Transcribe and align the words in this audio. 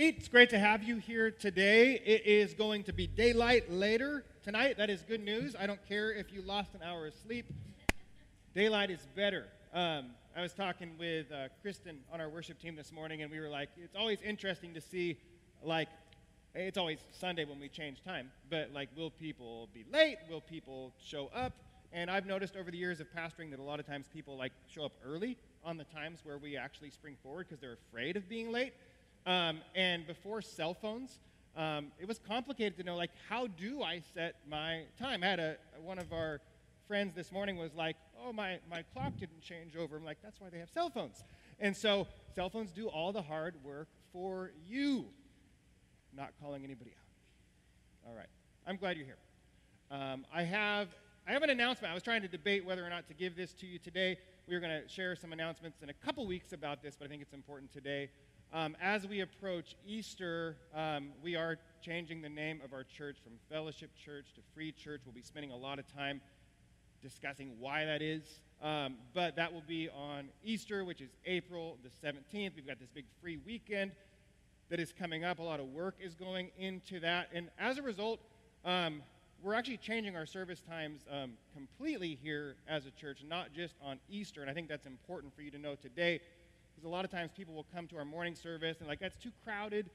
It's 0.00 0.28
great 0.28 0.50
to 0.50 0.60
have 0.60 0.84
you 0.84 0.98
here 0.98 1.32
today. 1.32 2.00
It 2.06 2.24
is 2.24 2.54
going 2.54 2.84
to 2.84 2.92
be 2.92 3.08
daylight 3.08 3.68
later 3.68 4.22
tonight. 4.44 4.76
That 4.76 4.90
is 4.90 5.02
good 5.02 5.24
news. 5.24 5.56
I 5.58 5.66
don't 5.66 5.84
care 5.88 6.12
if 6.12 6.32
you 6.32 6.40
lost 6.42 6.72
an 6.76 6.82
hour 6.84 7.08
of 7.08 7.14
sleep. 7.14 7.46
Daylight 8.54 8.92
is 8.92 9.00
better. 9.16 9.46
Um, 9.74 10.10
I 10.36 10.42
was 10.42 10.52
talking 10.52 10.92
with 11.00 11.32
uh, 11.32 11.48
Kristen 11.62 11.98
on 12.12 12.20
our 12.20 12.28
worship 12.28 12.60
team 12.60 12.76
this 12.76 12.92
morning, 12.92 13.22
and 13.22 13.32
we 13.32 13.40
were 13.40 13.48
like, 13.48 13.70
it's 13.76 13.96
always 13.96 14.22
interesting 14.22 14.72
to 14.74 14.80
see, 14.80 15.18
like, 15.64 15.88
it's 16.54 16.78
always 16.78 17.00
Sunday 17.10 17.44
when 17.44 17.58
we 17.58 17.68
change 17.68 18.04
time, 18.04 18.30
but 18.50 18.70
like, 18.72 18.90
will 18.96 19.10
people 19.10 19.68
be 19.74 19.84
late? 19.92 20.18
Will 20.30 20.42
people 20.42 20.92
show 21.04 21.28
up? 21.34 21.54
And 21.92 22.08
I've 22.08 22.26
noticed 22.26 22.54
over 22.54 22.70
the 22.70 22.78
years 22.78 23.00
of 23.00 23.08
pastoring 23.12 23.50
that 23.50 23.58
a 23.58 23.64
lot 23.64 23.80
of 23.80 23.86
times 23.86 24.06
people 24.12 24.36
like 24.36 24.52
show 24.68 24.84
up 24.84 24.92
early 25.04 25.36
on 25.64 25.76
the 25.76 25.84
times 25.84 26.20
where 26.22 26.38
we 26.38 26.56
actually 26.56 26.90
spring 26.90 27.16
forward 27.20 27.48
because 27.48 27.60
they're 27.60 27.78
afraid 27.90 28.16
of 28.16 28.28
being 28.28 28.52
late. 28.52 28.74
Um, 29.28 29.60
and 29.74 30.06
before 30.06 30.40
cell 30.40 30.72
phones, 30.72 31.20
um, 31.54 31.88
it 32.00 32.08
was 32.08 32.18
complicated 32.18 32.78
to 32.78 32.82
know 32.82 32.96
like 32.96 33.10
how 33.28 33.46
do 33.46 33.82
I 33.82 34.00
set 34.14 34.36
my 34.48 34.84
time. 34.98 35.22
I 35.22 35.26
had 35.26 35.38
a 35.38 35.56
one 35.82 35.98
of 35.98 36.14
our 36.14 36.40
friends 36.86 37.14
this 37.14 37.30
morning 37.30 37.58
was 37.58 37.74
like, 37.74 37.96
"Oh, 38.24 38.32
my 38.32 38.58
my 38.70 38.82
clock 38.94 39.18
didn't 39.18 39.42
change 39.42 39.76
over." 39.76 39.98
I'm 39.98 40.04
like, 40.04 40.16
"That's 40.22 40.40
why 40.40 40.48
they 40.48 40.58
have 40.58 40.70
cell 40.70 40.88
phones." 40.88 41.22
And 41.60 41.76
so 41.76 42.06
cell 42.34 42.48
phones 42.48 42.70
do 42.72 42.88
all 42.88 43.12
the 43.12 43.20
hard 43.20 43.62
work 43.62 43.88
for 44.14 44.50
you. 44.66 45.04
Not 46.16 46.32
calling 46.40 46.64
anybody 46.64 46.92
out. 46.92 48.08
All 48.08 48.16
right, 48.16 48.30
I'm 48.66 48.76
glad 48.76 48.96
you're 48.96 49.04
here. 49.04 49.18
Um, 49.90 50.24
I 50.32 50.42
have 50.44 50.88
I 51.26 51.32
have 51.32 51.42
an 51.42 51.50
announcement. 51.50 51.90
I 51.90 51.94
was 51.94 52.02
trying 52.02 52.22
to 52.22 52.28
debate 52.28 52.64
whether 52.64 52.82
or 52.82 52.88
not 52.88 53.06
to 53.08 53.14
give 53.14 53.36
this 53.36 53.52
to 53.56 53.66
you 53.66 53.78
today. 53.78 54.16
We 54.46 54.54
are 54.54 54.60
going 54.60 54.82
to 54.82 54.88
share 54.88 55.14
some 55.14 55.34
announcements 55.34 55.82
in 55.82 55.90
a 55.90 55.92
couple 55.92 56.26
weeks 56.26 56.54
about 56.54 56.82
this, 56.82 56.96
but 56.98 57.04
I 57.04 57.08
think 57.08 57.20
it's 57.20 57.34
important 57.34 57.70
today. 57.70 58.08
Um, 58.50 58.78
as 58.80 59.06
we 59.06 59.20
approach 59.20 59.76
Easter, 59.86 60.56
um, 60.74 61.10
we 61.22 61.36
are 61.36 61.58
changing 61.82 62.22
the 62.22 62.30
name 62.30 62.62
of 62.64 62.72
our 62.72 62.82
church 62.82 63.18
from 63.22 63.34
Fellowship 63.50 63.90
Church 63.94 64.32
to 64.36 64.40
Free 64.54 64.72
Church. 64.72 65.02
We'll 65.04 65.14
be 65.14 65.20
spending 65.20 65.50
a 65.50 65.56
lot 65.56 65.78
of 65.78 65.86
time 65.94 66.22
discussing 67.02 67.50
why 67.58 67.84
that 67.84 68.00
is. 68.00 68.22
Um, 68.62 68.96
but 69.12 69.36
that 69.36 69.52
will 69.52 69.64
be 69.68 69.90
on 69.90 70.30
Easter, 70.42 70.82
which 70.86 71.02
is 71.02 71.10
April 71.26 71.76
the 71.82 71.90
17th. 71.90 72.56
We've 72.56 72.66
got 72.66 72.80
this 72.80 72.88
big 72.88 73.04
free 73.20 73.38
weekend 73.44 73.92
that 74.70 74.80
is 74.80 74.94
coming 74.98 75.24
up. 75.24 75.40
A 75.40 75.42
lot 75.42 75.60
of 75.60 75.66
work 75.66 75.96
is 76.00 76.14
going 76.14 76.48
into 76.58 77.00
that. 77.00 77.28
And 77.34 77.50
as 77.58 77.76
a 77.76 77.82
result, 77.82 78.18
um, 78.64 79.02
we're 79.42 79.54
actually 79.54 79.76
changing 79.76 80.16
our 80.16 80.26
service 80.26 80.62
times 80.62 81.02
um, 81.12 81.32
completely 81.54 82.18
here 82.22 82.56
as 82.66 82.86
a 82.86 82.90
church, 82.92 83.18
not 83.28 83.52
just 83.52 83.74
on 83.84 83.98
Easter. 84.08 84.40
And 84.40 84.50
I 84.50 84.54
think 84.54 84.68
that's 84.68 84.86
important 84.86 85.36
for 85.36 85.42
you 85.42 85.50
to 85.50 85.58
know 85.58 85.74
today 85.74 86.20
because 86.78 86.86
a 86.86 86.92
lot 86.92 87.04
of 87.04 87.10
times 87.10 87.32
people 87.36 87.54
will 87.54 87.66
come 87.74 87.88
to 87.88 87.96
our 87.96 88.04
morning 88.04 88.36
service 88.36 88.76
and 88.78 88.86
like 88.88 89.00
that's 89.00 89.20
too 89.20 89.32
crowded 89.42 89.90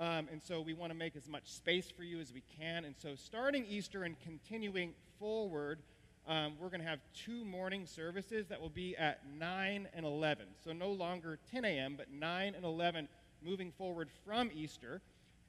um, 0.00 0.26
and 0.32 0.42
so 0.42 0.60
we 0.60 0.74
want 0.74 0.90
to 0.90 0.98
make 0.98 1.14
as 1.14 1.28
much 1.28 1.44
space 1.46 1.92
for 1.96 2.02
you 2.02 2.18
as 2.18 2.32
we 2.32 2.42
can. 2.58 2.84
And 2.84 2.96
so 2.98 3.14
starting 3.14 3.64
easter 3.68 4.02
and 4.02 4.16
continuing 4.18 4.94
forward 5.20 5.78
um, 6.26 6.54
we're 6.58 6.70
going 6.70 6.80
to 6.80 6.86
have 6.88 6.98
two 7.14 7.44
morning 7.44 7.86
services 7.86 8.48
that 8.48 8.60
will 8.60 8.70
be 8.70 8.96
at 8.96 9.20
9 9.38 9.88
and 9.94 10.04
11 10.04 10.46
so 10.64 10.72
no 10.72 10.90
longer 10.90 11.38
10 11.52 11.64
a.m 11.64 11.94
but 11.96 12.10
9 12.10 12.54
and 12.56 12.64
11 12.64 13.08
moving 13.40 13.70
forward 13.70 14.08
from 14.24 14.50
easter. 14.52 15.00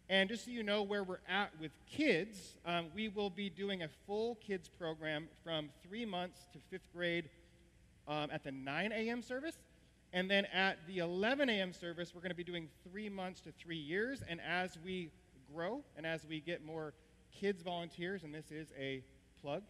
And 0.08 0.30
just 0.30 0.46
so 0.46 0.52
you 0.52 0.62
know 0.62 0.84
where 0.84 1.04
we're 1.04 1.18
at 1.28 1.50
with 1.60 1.72
kids 1.90 2.58
um, 2.64 2.90
we 2.94 3.08
will 3.08 3.32
be 3.32 3.50
doing 3.50 3.82
a 3.82 3.90
full 4.06 4.36
kids 4.36 4.70
program 4.70 5.30
from 5.44 5.70
three 5.82 6.06
months 6.06 6.42
to 6.54 6.60
fifth 6.70 6.94
grade 6.94 7.28
um, 8.08 8.30
at 8.32 8.44
the 8.44 8.52
9 8.52 8.92
a.m 8.92 9.24
service 9.24 9.58
and 10.16 10.32
then 10.32 10.46
at 10.46 10.78
the 10.88 11.00
11 11.00 11.50
a.m. 11.50 11.74
service, 11.74 12.14
we're 12.16 12.22
going 12.22 12.30
to 12.30 12.36
be 12.36 12.44
doing 12.46 12.70
three 12.90 13.10
months 13.10 13.42
to 13.42 13.52
three 13.52 13.76
years. 13.76 14.24
And 14.26 14.40
as 14.40 14.80
we 14.84 15.10
grow 15.54 15.82
and 15.98 16.06
as 16.06 16.26
we 16.26 16.40
get 16.40 16.66
more 16.66 16.94
kids 17.38 17.62
volunteers, 17.62 18.24
and 18.24 18.34
this 18.34 18.50
is 18.50 18.70
a 18.80 19.04
plug, 19.42 19.64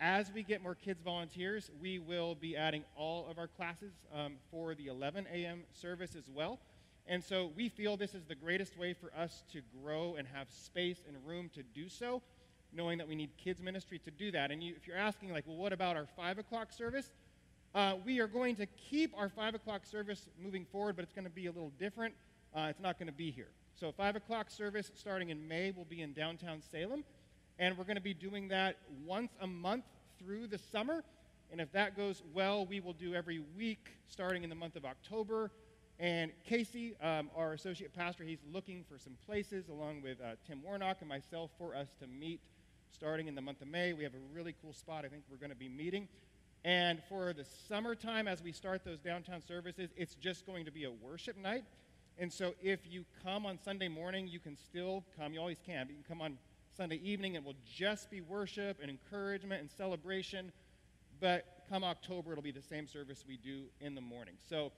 as 0.00 0.30
we 0.34 0.42
get 0.42 0.62
more 0.62 0.74
kids 0.74 1.00
volunteers, 1.00 1.70
we 1.80 1.98
will 1.98 2.34
be 2.34 2.58
adding 2.58 2.84
all 2.94 3.26
of 3.30 3.38
our 3.38 3.46
classes 3.46 3.94
um, 4.14 4.34
for 4.50 4.74
the 4.74 4.88
11 4.88 5.26
a.m. 5.32 5.62
service 5.72 6.14
as 6.14 6.28
well. 6.28 6.58
And 7.06 7.24
so 7.24 7.52
we 7.56 7.70
feel 7.70 7.96
this 7.96 8.14
is 8.14 8.26
the 8.26 8.34
greatest 8.34 8.76
way 8.76 8.92
for 8.92 9.10
us 9.16 9.44
to 9.52 9.62
grow 9.82 10.16
and 10.16 10.28
have 10.28 10.50
space 10.50 11.04
and 11.08 11.16
room 11.26 11.48
to 11.54 11.62
do 11.62 11.88
so, 11.88 12.20
knowing 12.70 12.98
that 12.98 13.08
we 13.08 13.14
need 13.14 13.30
kids 13.38 13.62
ministry 13.62 13.98
to 14.00 14.10
do 14.10 14.30
that. 14.32 14.50
And 14.50 14.62
you, 14.62 14.74
if 14.76 14.86
you're 14.86 14.98
asking, 14.98 15.32
like, 15.32 15.46
well, 15.46 15.56
what 15.56 15.72
about 15.72 15.96
our 15.96 16.06
5 16.18 16.36
o'clock 16.36 16.70
service? 16.70 17.10
Uh, 17.74 17.94
we 18.04 18.20
are 18.20 18.26
going 18.26 18.54
to 18.54 18.66
keep 18.66 19.16
our 19.16 19.30
5 19.30 19.54
o'clock 19.54 19.86
service 19.86 20.28
moving 20.38 20.66
forward, 20.66 20.94
but 20.94 21.04
it's 21.04 21.12
going 21.14 21.24
to 21.24 21.30
be 21.30 21.46
a 21.46 21.50
little 21.50 21.72
different. 21.78 22.12
Uh, 22.54 22.66
it's 22.68 22.80
not 22.80 22.98
going 22.98 23.06
to 23.06 23.14
be 23.14 23.30
here. 23.30 23.48
So, 23.74 23.90
5 23.90 24.16
o'clock 24.16 24.50
service 24.50 24.90
starting 24.94 25.30
in 25.30 25.48
May 25.48 25.70
will 25.70 25.86
be 25.86 26.02
in 26.02 26.12
downtown 26.12 26.60
Salem. 26.60 27.02
And 27.58 27.78
we're 27.78 27.84
going 27.84 27.96
to 27.96 28.02
be 28.02 28.12
doing 28.12 28.48
that 28.48 28.76
once 29.06 29.32
a 29.40 29.46
month 29.46 29.84
through 30.18 30.48
the 30.48 30.58
summer. 30.58 31.02
And 31.50 31.62
if 31.62 31.72
that 31.72 31.96
goes 31.96 32.22
well, 32.34 32.66
we 32.66 32.80
will 32.80 32.92
do 32.92 33.14
every 33.14 33.40
week 33.56 33.88
starting 34.06 34.44
in 34.44 34.50
the 34.50 34.56
month 34.56 34.76
of 34.76 34.84
October. 34.84 35.50
And 35.98 36.30
Casey, 36.44 36.94
um, 37.02 37.30
our 37.34 37.54
associate 37.54 37.94
pastor, 37.94 38.24
he's 38.24 38.42
looking 38.52 38.84
for 38.86 38.98
some 38.98 39.14
places 39.24 39.68
along 39.70 40.02
with 40.02 40.20
uh, 40.20 40.34
Tim 40.46 40.62
Warnock 40.62 40.98
and 41.00 41.08
myself 41.08 41.50
for 41.56 41.74
us 41.74 41.88
to 42.00 42.06
meet 42.06 42.40
starting 42.90 43.28
in 43.28 43.34
the 43.34 43.40
month 43.40 43.62
of 43.62 43.68
May. 43.68 43.94
We 43.94 44.04
have 44.04 44.14
a 44.14 44.34
really 44.34 44.54
cool 44.60 44.74
spot 44.74 45.06
I 45.06 45.08
think 45.08 45.22
we're 45.30 45.38
going 45.38 45.50
to 45.50 45.56
be 45.56 45.70
meeting. 45.70 46.08
And 46.64 47.02
for 47.08 47.32
the 47.32 47.44
summertime, 47.68 48.28
as 48.28 48.42
we 48.42 48.52
start 48.52 48.84
those 48.84 49.00
downtown 49.00 49.42
services, 49.42 49.90
it's 49.96 50.14
just 50.14 50.46
going 50.46 50.64
to 50.64 50.70
be 50.70 50.84
a 50.84 50.90
worship 50.90 51.36
night. 51.36 51.64
And 52.18 52.32
so 52.32 52.54
if 52.62 52.80
you 52.88 53.04
come 53.24 53.46
on 53.46 53.58
Sunday 53.64 53.88
morning, 53.88 54.28
you 54.28 54.38
can 54.38 54.56
still 54.56 55.04
come. 55.18 55.32
You 55.32 55.40
always 55.40 55.58
can, 55.66 55.86
but 55.86 55.90
you 55.90 56.02
can 56.02 56.16
come 56.16 56.22
on 56.22 56.38
Sunday 56.76 57.00
evening. 57.02 57.34
It 57.34 57.44
will 57.44 57.56
just 57.66 58.10
be 58.10 58.20
worship 58.20 58.78
and 58.80 58.90
encouragement 58.90 59.60
and 59.60 59.70
celebration. 59.70 60.52
But 61.20 61.64
come 61.68 61.82
October, 61.82 62.32
it'll 62.32 62.42
be 62.42 62.52
the 62.52 62.62
same 62.62 62.86
service 62.86 63.24
we 63.26 63.38
do 63.38 63.64
in 63.80 63.94
the 63.94 64.00
morning. 64.00 64.34
So 64.48 64.70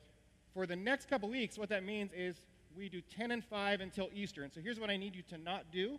for 0.55 0.67
the 0.67 0.77
next 0.77 1.11
couple 1.11 1.29
weeks, 1.29 1.59
what 1.59 1.69
that 1.69 1.85
means 1.85 2.13
is 2.17 2.37
we 2.77 2.89
do 2.89 3.01
10 3.01 3.31
and 3.31 3.45
5 3.45 3.81
until 3.81 4.09
Easter. 4.15 4.43
And 4.43 4.53
so 4.53 4.61
here's 4.61 4.81
what 4.81 4.89
I 4.89 4.97
need 4.97 5.15
you 5.15 5.23
to 5.31 5.39
not 5.39 5.65
do 5.71 5.99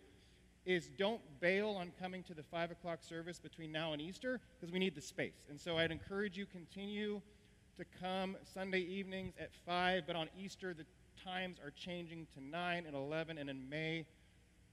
is 0.66 0.90
don't 0.98 1.22
bail 1.40 1.70
on 1.70 1.92
coming 2.00 2.24
to 2.24 2.34
the 2.34 2.44
5 2.44 2.72
o'clock 2.72 3.04
service 3.04 3.40
between 3.40 3.72
now 3.72 3.94
and 3.94 4.02
Easter 4.02 4.40
because 4.60 4.72
we 4.72 4.80
need 4.80 4.96
the 4.96 5.02
space. 5.02 5.46
And 5.50 5.60
so 5.60 5.78
I'd 5.78 5.92
encourage 5.92 6.38
you 6.38 6.46
continue 6.46 7.22
to 7.78 7.86
come 8.02 8.38
Sunday 8.54 8.80
evenings 8.80 9.34
at 9.40 9.52
5, 9.66 10.08
but 10.08 10.16
on 10.16 10.30
Easter 10.38 10.74
the 10.74 10.86
times 11.24 11.58
are 11.64 11.72
changing 11.72 12.28
to 12.34 12.44
9 12.44 12.86
and 12.86 12.96
11, 12.96 13.38
and 13.38 13.50
in 13.50 13.70
May 13.70 14.06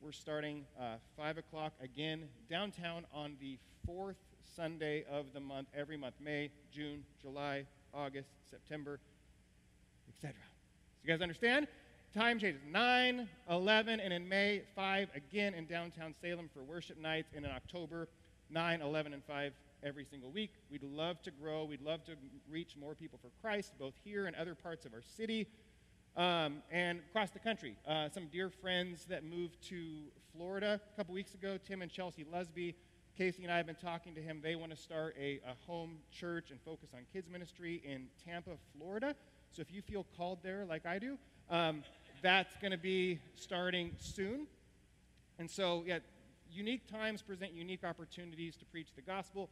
we're 0.00 0.12
starting 0.12 0.64
uh, 0.80 0.96
5 1.16 1.38
o'clock 1.38 1.72
again 1.80 2.24
downtown 2.48 3.04
on 3.12 3.36
the 3.40 3.58
fourth 3.86 4.16
Sunday 4.56 5.04
of 5.10 5.32
the 5.32 5.40
month, 5.40 5.68
every 5.76 5.96
month 5.96 6.14
May, 6.20 6.50
June, 6.72 7.04
July, 7.20 7.64
August, 7.94 8.28
September, 8.50 8.98
etc. 10.08 10.34
So 10.40 11.00
you 11.04 11.12
guys 11.12 11.22
understand? 11.22 11.68
Time 12.14 12.38
changes 12.38 12.60
9, 12.70 13.26
11, 13.48 13.98
and 13.98 14.12
in 14.12 14.28
May, 14.28 14.60
5 14.76 15.08
again 15.14 15.54
in 15.54 15.64
downtown 15.64 16.14
Salem 16.20 16.50
for 16.52 16.62
worship 16.62 17.00
nights, 17.00 17.32
and 17.34 17.46
in 17.46 17.50
October, 17.50 18.06
9, 18.50 18.82
11, 18.82 19.14
and 19.14 19.24
5 19.24 19.54
every 19.82 20.04
single 20.04 20.30
week. 20.30 20.50
We'd 20.70 20.82
love 20.82 21.22
to 21.22 21.30
grow. 21.30 21.64
We'd 21.64 21.80
love 21.80 22.04
to 22.04 22.12
reach 22.50 22.76
more 22.78 22.94
people 22.94 23.18
for 23.22 23.30
Christ, 23.40 23.72
both 23.78 23.94
here 24.04 24.26
and 24.26 24.36
other 24.36 24.54
parts 24.54 24.84
of 24.84 24.92
our 24.92 25.00
city 25.00 25.46
um, 26.14 26.62
and 26.70 27.00
across 27.08 27.30
the 27.30 27.38
country. 27.38 27.76
Uh, 27.88 28.10
some 28.10 28.26
dear 28.26 28.50
friends 28.50 29.06
that 29.06 29.24
moved 29.24 29.56
to 29.68 30.02
Florida 30.36 30.78
a 30.92 30.96
couple 30.98 31.14
weeks 31.14 31.32
ago, 31.32 31.58
Tim 31.66 31.80
and 31.80 31.90
Chelsea 31.90 32.26
Lusby. 32.30 32.74
Casey 33.16 33.42
and 33.42 33.52
I 33.52 33.56
have 33.56 33.66
been 33.66 33.74
talking 33.74 34.14
to 34.14 34.20
him. 34.20 34.40
They 34.42 34.54
want 34.54 34.70
to 34.70 34.76
start 34.76 35.16
a, 35.18 35.40
a 35.46 35.54
home 35.66 35.96
church 36.10 36.50
and 36.50 36.60
focus 36.60 36.90
on 36.94 37.00
kids 37.10 37.30
ministry 37.30 37.80
in 37.86 38.08
Tampa, 38.22 38.50
Florida. 38.76 39.16
So 39.50 39.62
if 39.62 39.72
you 39.72 39.80
feel 39.80 40.06
called 40.16 40.40
there 40.42 40.66
like 40.68 40.84
I 40.84 40.98
do, 40.98 41.16
um, 41.50 41.82
that's 42.22 42.54
going 42.56 42.70
to 42.70 42.78
be 42.78 43.18
starting 43.34 43.90
soon. 43.98 44.46
And 45.38 45.50
so, 45.50 45.82
yeah, 45.84 45.98
unique 46.50 46.86
times 46.86 47.20
present 47.20 47.52
unique 47.52 47.82
opportunities 47.84 48.56
to 48.56 48.64
preach 48.64 48.94
the 48.94 49.02
gospel. 49.02 49.50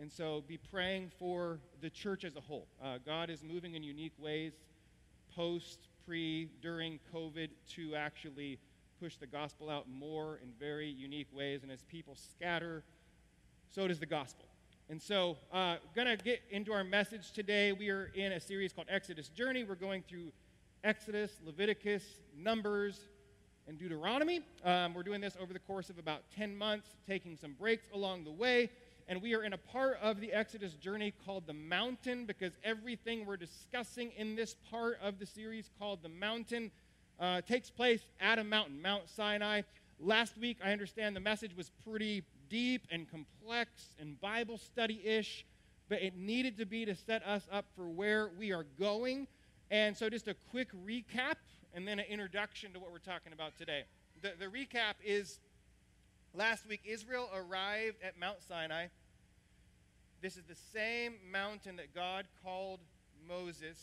And 0.00 0.10
so, 0.10 0.42
be 0.48 0.58
praying 0.58 1.10
for 1.18 1.58
the 1.80 1.90
church 1.90 2.24
as 2.24 2.36
a 2.36 2.40
whole. 2.40 2.66
Uh, 2.82 2.98
God 3.04 3.30
is 3.30 3.42
moving 3.42 3.74
in 3.74 3.82
unique 3.82 4.14
ways, 4.18 4.52
post, 5.34 5.88
pre, 6.06 6.48
during 6.62 6.98
COVID, 7.14 7.50
to 7.74 7.94
actually 7.94 8.58
push 9.00 9.16
the 9.16 9.26
gospel 9.26 9.68
out 9.68 9.86
more 9.88 10.38
in 10.42 10.50
very 10.58 10.88
unique 10.88 11.28
ways. 11.32 11.62
And 11.62 11.70
as 11.70 11.82
people 11.82 12.16
scatter, 12.16 12.82
so 13.70 13.86
does 13.86 14.00
the 14.00 14.06
gospel. 14.06 14.46
And 14.88 15.00
so, 15.02 15.36
uh, 15.52 15.76
to 15.94 16.16
get 16.24 16.40
into 16.50 16.72
our 16.72 16.84
message 16.84 17.32
today. 17.32 17.72
We 17.72 17.90
are 17.90 18.10
in 18.14 18.32
a 18.32 18.40
series 18.40 18.72
called 18.72 18.86
Exodus 18.90 19.28
Journey. 19.28 19.64
We're 19.64 19.74
going 19.74 20.02
through 20.08 20.32
Exodus, 20.86 21.32
Leviticus, 21.44 22.04
Numbers, 22.38 23.00
and 23.66 23.76
Deuteronomy. 23.76 24.42
Um, 24.64 24.94
we're 24.94 25.02
doing 25.02 25.20
this 25.20 25.36
over 25.42 25.52
the 25.52 25.58
course 25.58 25.90
of 25.90 25.98
about 25.98 26.22
10 26.36 26.56
months, 26.56 26.86
taking 27.08 27.36
some 27.36 27.54
breaks 27.54 27.86
along 27.92 28.22
the 28.22 28.30
way. 28.30 28.70
And 29.08 29.20
we 29.20 29.34
are 29.34 29.42
in 29.42 29.52
a 29.52 29.58
part 29.58 29.98
of 30.00 30.20
the 30.20 30.32
Exodus 30.32 30.74
journey 30.74 31.12
called 31.24 31.48
the 31.48 31.52
mountain 31.54 32.24
because 32.24 32.52
everything 32.62 33.26
we're 33.26 33.36
discussing 33.36 34.12
in 34.16 34.36
this 34.36 34.54
part 34.70 35.00
of 35.02 35.18
the 35.18 35.26
series 35.26 35.70
called 35.76 36.04
the 36.04 36.08
mountain 36.08 36.70
uh, 37.18 37.40
takes 37.40 37.68
place 37.68 38.02
at 38.20 38.38
a 38.38 38.44
mountain, 38.44 38.80
Mount 38.80 39.08
Sinai. 39.08 39.62
Last 39.98 40.38
week, 40.38 40.58
I 40.64 40.70
understand 40.70 41.16
the 41.16 41.20
message 41.20 41.56
was 41.56 41.72
pretty 41.84 42.22
deep 42.48 42.86
and 42.92 43.10
complex 43.10 43.88
and 43.98 44.20
Bible 44.20 44.56
study 44.56 45.04
ish, 45.04 45.44
but 45.88 46.00
it 46.00 46.16
needed 46.16 46.56
to 46.58 46.64
be 46.64 46.84
to 46.84 46.94
set 46.94 47.26
us 47.26 47.48
up 47.50 47.64
for 47.74 47.88
where 47.88 48.30
we 48.38 48.52
are 48.52 48.66
going. 48.78 49.26
And 49.70 49.96
so, 49.96 50.08
just 50.08 50.28
a 50.28 50.34
quick 50.50 50.68
recap 50.86 51.36
and 51.74 51.86
then 51.86 51.98
an 51.98 52.06
introduction 52.08 52.72
to 52.72 52.78
what 52.78 52.92
we're 52.92 52.98
talking 52.98 53.32
about 53.32 53.56
today. 53.58 53.82
The, 54.22 54.32
the 54.38 54.46
recap 54.46 54.94
is 55.04 55.40
last 56.32 56.68
week, 56.68 56.80
Israel 56.84 57.28
arrived 57.34 57.96
at 58.02 58.18
Mount 58.18 58.38
Sinai. 58.46 58.86
This 60.22 60.36
is 60.36 60.44
the 60.44 60.56
same 60.72 61.14
mountain 61.30 61.76
that 61.76 61.94
God 61.94 62.26
called 62.44 62.80
Moses 63.28 63.78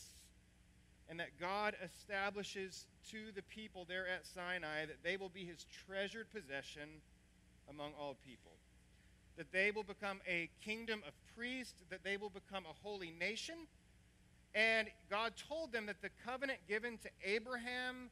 and 1.10 1.20
that 1.20 1.40
God 1.40 1.76
establishes 1.84 2.86
to 3.12 3.32
the 3.36 3.44
people 3.44 3.86
there 3.88 4.08
at 4.08 4.26
Sinai 4.26 4.86
that 4.86 5.04
they 5.04 5.18
will 5.18 5.30
be 5.30 5.46
his 5.46 5.66
treasured 5.86 6.28
possession 6.32 6.90
among 7.70 7.92
all 8.00 8.16
people. 8.26 8.54
That 9.38 9.52
they 9.52 9.72
will 9.72 9.84
become 9.84 10.22
a 10.28 10.50
kingdom 10.64 11.02
of 11.08 11.14
priests, 11.36 11.84
that 11.90 12.04
they 12.04 12.18
will 12.18 12.30
become 12.30 12.64
a 12.66 12.88
holy 12.88 13.12
nation. 13.20 13.56
And 14.56 14.88
God 15.10 15.34
told 15.50 15.72
them 15.72 15.88
that 15.88 16.02
the 16.02 16.10
covenant 16.26 16.60
given 16.68 16.98
to 17.00 17.10
Abraham 17.24 18.10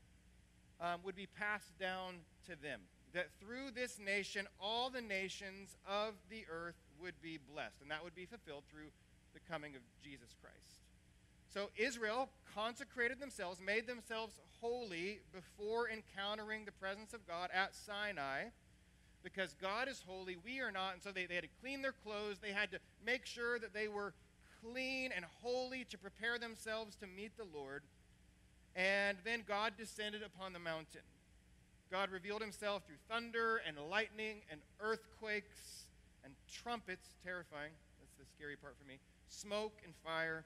um, 0.79 0.99
would 1.05 1.15
be 1.15 1.27
passed 1.27 1.77
down 1.79 2.15
to 2.47 2.61
them. 2.61 2.81
That 3.13 3.27
through 3.39 3.71
this 3.75 3.99
nation, 3.99 4.47
all 4.59 4.89
the 4.89 5.01
nations 5.01 5.75
of 5.87 6.13
the 6.29 6.45
earth 6.51 6.77
would 7.01 7.13
be 7.21 7.37
blessed. 7.53 7.81
And 7.81 7.91
that 7.91 8.03
would 8.03 8.15
be 8.15 8.25
fulfilled 8.25 8.63
through 8.71 8.89
the 9.33 9.39
coming 9.51 9.75
of 9.75 9.81
Jesus 10.03 10.33
Christ. 10.41 10.81
So 11.53 11.69
Israel 11.75 12.29
consecrated 12.55 13.19
themselves, 13.19 13.59
made 13.63 13.85
themselves 13.85 14.39
holy 14.61 15.19
before 15.33 15.89
encountering 15.89 16.65
the 16.65 16.71
presence 16.71 17.13
of 17.13 17.27
God 17.27 17.49
at 17.53 17.75
Sinai 17.75 18.45
because 19.23 19.55
God 19.61 19.87
is 19.87 20.03
holy, 20.05 20.37
we 20.43 20.59
are 20.61 20.71
not. 20.71 20.93
And 20.93 21.03
so 21.03 21.11
they, 21.11 21.25
they 21.25 21.35
had 21.35 21.43
to 21.43 21.49
clean 21.61 21.81
their 21.81 21.93
clothes. 22.03 22.37
They 22.41 22.51
had 22.51 22.71
to 22.71 22.79
make 23.05 23.25
sure 23.25 23.59
that 23.59 23.73
they 23.73 23.87
were 23.87 24.13
clean 24.63 25.11
and 25.15 25.25
holy 25.41 25.85
to 25.85 25.97
prepare 25.97 26.37
themselves 26.37 26.95
to 26.97 27.07
meet 27.07 27.35
the 27.37 27.45
Lord. 27.57 27.83
And 28.75 29.17
then 29.25 29.43
God 29.47 29.73
descended 29.77 30.21
upon 30.23 30.53
the 30.53 30.59
mountain. 30.59 31.01
God 31.91 32.09
revealed 32.09 32.41
himself 32.41 32.83
through 32.85 32.95
thunder 33.09 33.61
and 33.67 33.77
lightning 33.89 34.37
and 34.49 34.61
earthquakes 34.79 35.85
and 36.23 36.33
trumpets, 36.49 37.09
terrifying. 37.23 37.71
That's 37.99 38.15
the 38.17 38.25
scary 38.37 38.55
part 38.55 38.75
for 38.81 38.87
me. 38.87 38.99
Smoke 39.27 39.73
and 39.83 39.93
fire. 40.05 40.45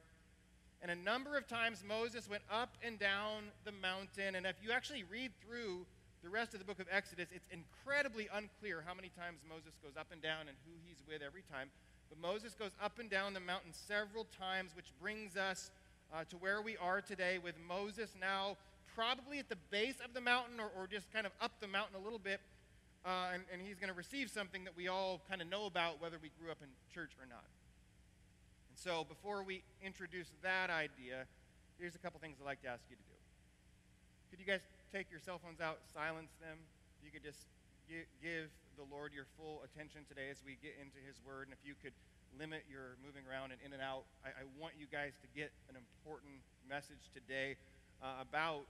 And 0.81 0.89
a 0.89 0.95
number 0.95 1.37
of 1.37 1.47
times 1.47 1.83
Moses 1.87 2.29
went 2.29 2.43
up 2.51 2.77
and 2.83 2.97
down 2.97 3.43
the 3.63 3.71
mountain. 3.71 4.35
And 4.35 4.45
if 4.45 4.55
you 4.63 4.71
actually 4.71 5.03
read 5.03 5.31
through 5.45 5.85
the 6.25 6.33
rest 6.33 6.57
of 6.57 6.59
the 6.59 6.65
book 6.65 6.79
of 6.79 6.87
Exodus, 6.89 7.29
it's 7.29 7.45
incredibly 7.53 8.27
unclear 8.33 8.81
how 8.81 8.95
many 8.95 9.13
times 9.13 9.45
Moses 9.47 9.77
goes 9.85 9.93
up 9.93 10.09
and 10.11 10.19
down 10.25 10.49
and 10.49 10.57
who 10.65 10.73
he's 10.81 10.97
with 11.05 11.21
every 11.21 11.45
time. 11.53 11.69
But 12.09 12.17
Moses 12.17 12.57
goes 12.57 12.73
up 12.81 12.97
and 12.97 13.13
down 13.13 13.37
the 13.37 13.39
mountain 13.39 13.69
several 13.71 14.25
times, 14.33 14.71
which 14.75 14.89
brings 14.99 15.37
us 15.37 15.69
uh, 16.09 16.25
to 16.33 16.35
where 16.37 16.63
we 16.65 16.77
are 16.77 16.99
today 16.99 17.37
with 17.37 17.53
Moses 17.69 18.09
now 18.19 18.57
probably 18.95 19.37
at 19.37 19.49
the 19.49 19.59
base 19.69 20.01
of 20.03 20.15
the 20.15 20.21
mountain 20.21 20.57
or, 20.59 20.71
or 20.75 20.87
just 20.87 21.13
kind 21.13 21.27
of 21.27 21.31
up 21.41 21.51
the 21.61 21.67
mountain 21.67 21.95
a 21.95 22.03
little 22.03 22.17
bit. 22.17 22.41
Uh, 23.05 23.37
and, 23.37 23.43
and 23.53 23.61
he's 23.61 23.77
going 23.77 23.91
to 23.91 23.97
receive 23.97 24.31
something 24.31 24.63
that 24.63 24.75
we 24.75 24.87
all 24.87 25.21
kind 25.29 25.43
of 25.43 25.47
know 25.47 25.67
about, 25.67 26.01
whether 26.01 26.17
we 26.17 26.31
grew 26.41 26.49
up 26.49 26.57
in 26.63 26.69
church 26.91 27.11
or 27.21 27.29
not. 27.29 27.45
And 28.73 28.79
so, 28.79 29.05
before 29.05 29.43
we 29.43 29.61
introduce 29.85 30.31
that 30.41 30.71
idea, 30.71 31.29
here's 31.77 31.93
a 31.93 31.99
couple 31.99 32.19
things 32.19 32.37
I'd 32.41 32.45
like 32.45 32.63
to 32.63 32.67
ask 32.69 32.81
you 32.89 32.95
to 32.95 33.03
do. 33.03 33.15
Could 34.31 34.39
you 34.39 34.47
guys 34.47 34.65
take 34.95 35.11
your 35.11 35.19
cell 35.19 35.43
phones 35.43 35.59
out, 35.59 35.83
silence 35.91 36.31
them? 36.39 36.55
You 37.03 37.11
could 37.11 37.19
just 37.19 37.51
give 37.91 38.47
the 38.79 38.87
Lord 38.87 39.11
your 39.11 39.27
full 39.35 39.59
attention 39.67 40.07
today 40.07 40.31
as 40.31 40.39
we 40.39 40.55
get 40.63 40.79
into 40.79 41.03
His 41.03 41.19
Word. 41.27 41.51
And 41.51 41.53
if 41.53 41.59
you 41.67 41.75
could 41.83 41.91
limit 42.39 42.63
your 42.71 42.95
moving 43.03 43.27
around 43.27 43.51
and 43.51 43.59
in 43.59 43.75
and 43.75 43.83
out, 43.83 44.07
I, 44.23 44.31
I 44.31 44.43
want 44.55 44.79
you 44.79 44.87
guys 44.87 45.19
to 45.19 45.27
get 45.35 45.51
an 45.67 45.75
important 45.75 46.39
message 46.63 47.11
today 47.11 47.59
uh, 47.99 48.23
about 48.23 48.63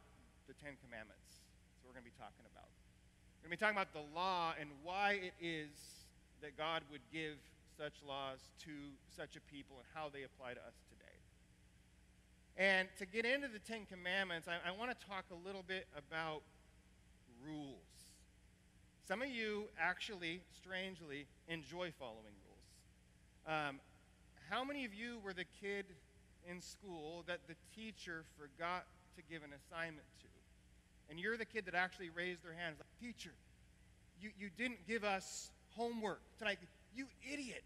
the 0.50 0.58
Ten 0.58 0.74
Commandments. 0.82 1.46
So 1.78 1.86
we're 1.86 1.94
going 1.94 2.10
to 2.10 2.10
be 2.10 2.18
talking 2.18 2.46
about. 2.50 2.74
We're 3.46 3.54
going 3.54 3.54
to 3.54 3.62
be 3.62 3.62
talking 3.62 3.78
about 3.78 3.94
the 3.94 4.10
law 4.10 4.58
and 4.58 4.74
why 4.82 5.22
it 5.22 5.38
is 5.38 5.78
that 6.42 6.58
God 6.58 6.82
would 6.90 7.06
give 7.14 7.38
such 7.78 8.02
laws 8.02 8.42
to 8.66 8.74
such 9.14 9.38
a 9.38 9.44
people 9.46 9.78
and 9.78 9.86
how 9.94 10.10
they 10.10 10.26
apply 10.26 10.58
to 10.58 10.64
us 10.66 10.74
today. 10.90 10.95
And 12.58 12.88
to 13.00 13.06
get 13.06 13.26
into 13.26 13.50
the 13.50 13.60
Ten 13.60 13.86
Commandments, 13.92 14.48
I, 14.48 14.68
I 14.68 14.72
want 14.72 14.98
to 14.98 15.08
talk 15.08 15.26
a 15.32 15.48
little 15.48 15.64
bit 15.68 15.88
about 15.98 16.42
rules. 17.46 17.76
Some 19.08 19.22
of 19.22 19.30
you 19.30 19.66
actually, 19.80 20.42
strangely, 20.56 21.28
enjoy 21.48 21.92
following 22.00 22.34
rules. 22.48 22.66
Um, 23.46 23.80
how 24.50 24.64
many 24.64 24.86
of 24.86 24.94
you 24.94 25.20
were 25.24 25.34
the 25.34 25.46
kid 25.62 25.86
in 26.50 26.62
school 26.62 27.24
that 27.28 27.40
the 27.48 27.56
teacher 27.76 28.24
forgot 28.40 28.86
to 29.18 29.22
give 29.30 29.44
an 29.44 29.52
assignment 29.52 30.06
to? 30.22 30.28
And 31.10 31.20
you're 31.20 31.38
the 31.38 31.46
kid 31.46 31.66
that 31.66 31.76
actually 31.76 32.10
raised 32.10 32.44
their 32.44 32.54
hands 32.54 32.78
like, 32.80 32.88
teacher, 33.00 33.32
you, 34.22 34.30
you 34.40 34.50
didn't 34.58 34.88
give 34.88 35.04
us 35.04 35.52
homework 35.76 36.22
tonight. 36.40 36.58
You 36.96 37.06
idiot. 37.32 37.64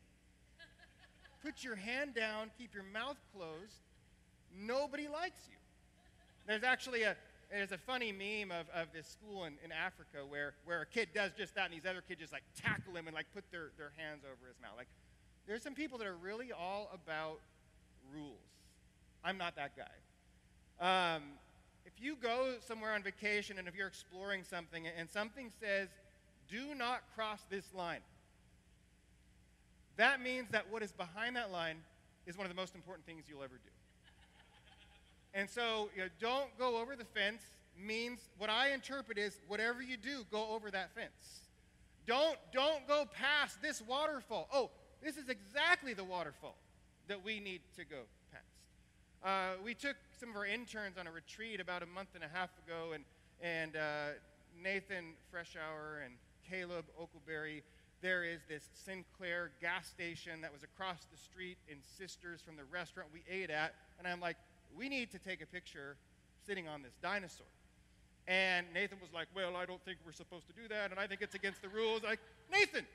Put 1.43 1.63
your 1.63 1.75
hand 1.75 2.15
down, 2.15 2.49
keep 2.57 2.73
your 2.73 2.83
mouth 2.83 3.17
closed. 3.33 3.79
Nobody 4.57 5.07
likes 5.07 5.41
you. 5.49 5.57
There's 6.47 6.63
actually 6.63 7.03
a 7.03 7.15
there's 7.51 7.71
a 7.71 7.77
funny 7.77 8.11
meme 8.11 8.51
of, 8.51 8.67
of 8.75 8.93
this 8.93 9.07
school 9.07 9.45
in, 9.45 9.53
in 9.65 9.71
Africa 9.71 10.19
where, 10.27 10.53
where 10.65 10.81
a 10.81 10.85
kid 10.85 11.09
does 11.15 11.31
just 11.35 11.55
that 11.55 11.65
and 11.65 11.73
these 11.73 11.89
other 11.89 12.01
kids 12.07 12.21
just 12.21 12.31
like 12.31 12.43
tackle 12.55 12.95
him 12.95 13.07
and 13.07 13.15
like 13.15 13.25
put 13.33 13.43
their, 13.51 13.71
their 13.77 13.91
hands 13.97 14.21
over 14.23 14.47
his 14.47 14.61
mouth. 14.61 14.73
Like 14.77 14.87
there's 15.47 15.63
some 15.63 15.73
people 15.73 15.97
that 15.97 16.05
are 16.05 16.15
really 16.15 16.51
all 16.51 16.91
about 16.93 17.39
rules. 18.13 18.37
I'm 19.23 19.37
not 19.37 19.55
that 19.55 19.71
guy. 19.75 21.15
Um, 21.15 21.23
if 21.85 21.93
you 21.99 22.15
go 22.21 22.53
somewhere 22.65 22.93
on 22.93 23.01
vacation 23.01 23.57
and 23.57 23.67
if 23.67 23.75
you're 23.75 23.87
exploring 23.87 24.43
something 24.43 24.85
and 24.87 25.09
something 25.09 25.49
says, 25.59 25.89
do 26.49 26.75
not 26.75 27.01
cross 27.15 27.39
this 27.49 27.73
line, 27.73 28.01
that 29.97 30.21
means 30.21 30.49
that 30.51 30.69
what 30.69 30.83
is 30.83 30.91
behind 30.91 31.35
that 31.35 31.51
line 31.51 31.77
is 32.25 32.37
one 32.37 32.45
of 32.45 32.51
the 32.51 32.55
most 32.55 32.75
important 32.75 33.05
things 33.05 33.23
you'll 33.27 33.43
ever 33.43 33.55
do. 33.55 33.71
And 35.33 35.49
so, 35.49 35.89
you 35.95 36.01
know, 36.01 36.09
don't 36.19 36.57
go 36.57 36.77
over 36.77 36.95
the 36.95 37.05
fence 37.05 37.41
means 37.77 38.19
what 38.37 38.49
I 38.49 38.71
interpret 38.71 39.17
is 39.17 39.39
whatever 39.47 39.81
you 39.81 39.97
do, 39.97 40.25
go 40.31 40.49
over 40.51 40.71
that 40.71 40.93
fence. 40.95 41.41
Don't 42.05 42.37
don't 42.51 42.87
go 42.87 43.05
past 43.13 43.61
this 43.61 43.81
waterfall. 43.81 44.47
Oh, 44.51 44.69
this 45.03 45.17
is 45.17 45.29
exactly 45.29 45.93
the 45.93 46.03
waterfall 46.03 46.55
that 47.07 47.23
we 47.23 47.39
need 47.39 47.61
to 47.77 47.85
go 47.85 48.01
past. 48.31 48.43
Uh, 49.23 49.61
we 49.63 49.73
took 49.73 49.95
some 50.19 50.29
of 50.29 50.35
our 50.35 50.45
interns 50.45 50.97
on 50.97 51.07
a 51.07 51.11
retreat 51.11 51.59
about 51.59 51.83
a 51.83 51.85
month 51.85 52.09
and 52.15 52.23
a 52.23 52.27
half 52.27 52.49
ago, 52.65 52.93
and 52.93 53.03
and 53.41 53.75
uh, 53.75 54.17
Nathan 54.61 55.13
Freshour 55.31 56.03
and 56.03 56.15
Caleb 56.49 56.85
Oakleberry 56.99 57.61
there 58.01 58.23
is 58.23 58.39
this 58.47 58.63
Sinclair 58.85 59.51
gas 59.59 59.87
station 59.87 60.39
that 60.41 60.53
was 60.53 60.63
across 60.63 61.05
the 61.11 61.17
street 61.17 61.57
in 61.67 61.77
Sisters 61.97 62.39
from 62.39 62.55
the 62.55 62.63
restaurant 62.71 63.09
we 63.11 63.23
ate 63.29 63.49
at. 63.49 63.75
And 63.97 64.07
I'm 64.07 64.21
like, 64.21 64.37
we 64.77 64.89
need 64.89 65.11
to 65.11 65.19
take 65.19 65.41
a 65.41 65.45
picture 65.45 65.95
sitting 66.45 66.67
on 66.67 66.81
this 66.81 66.93
dinosaur. 67.01 67.47
And 68.27 68.67
Nathan 68.73 68.97
was 69.01 69.11
like, 69.13 69.27
well, 69.35 69.55
I 69.55 69.65
don't 69.65 69.83
think 69.83 69.97
we're 70.05 70.11
supposed 70.11 70.47
to 70.47 70.53
do 70.53 70.67
that, 70.69 70.91
and 70.91 70.99
I 70.99 71.07
think 71.07 71.21
it's 71.21 71.35
against 71.35 71.61
the 71.61 71.69
rules. 71.69 72.03
like, 72.03 72.19
Nathan, 72.51 72.85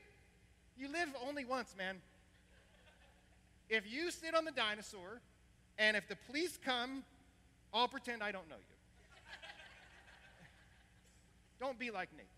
you 0.76 0.88
live 0.88 1.08
only 1.26 1.44
once, 1.44 1.74
man. 1.76 1.96
If 3.68 3.90
you 3.90 4.10
sit 4.10 4.34
on 4.34 4.44
the 4.44 4.52
dinosaur, 4.52 5.20
and 5.78 5.96
if 5.96 6.06
the 6.06 6.16
police 6.28 6.58
come, 6.64 7.02
I'll 7.72 7.88
pretend 7.88 8.22
I 8.22 8.30
don't 8.30 8.48
know 8.48 8.56
you. 8.56 8.76
don't 11.60 11.78
be 11.78 11.90
like 11.90 12.10
Nathan. 12.12 12.28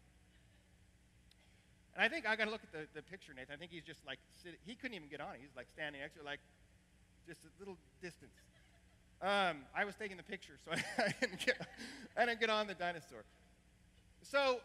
And 1.95 2.05
I 2.05 2.09
think 2.09 2.27
I 2.27 2.37
got 2.37 2.45
to 2.45 2.51
look 2.51 2.63
at 2.63 2.73
the, 2.73 2.87
the 2.95 3.03
picture, 3.03 3.33
Nathan. 3.35 3.55
I 3.55 3.57
think 3.57 3.73
he's 3.73 3.83
just 3.83 4.01
like, 4.07 4.19
sitting, 4.43 4.59
he 4.65 4.75
couldn't 4.75 4.97
even 4.97 5.09
get 5.09 5.21
on. 5.21 5.35
He's 5.41 5.55
like 5.57 5.67
standing 5.73 6.01
next 6.01 6.17
to 6.17 6.25
like 6.25 6.41
just 7.27 7.41
a 7.45 7.49
little 7.59 7.77
distance. 8.01 8.33
Um, 9.23 9.59
I 9.75 9.85
was 9.85 9.95
taking 9.95 10.17
the 10.17 10.23
picture, 10.23 10.55
so 10.65 10.73
I, 10.99 11.15
didn't 11.21 11.45
get, 11.45 11.67
I 12.17 12.27
didn't 12.27 12.41
get 12.41 12.51
on 12.51 12.67
the 12.67 12.75
dinosaur. 12.75 13.25
So 14.23 14.61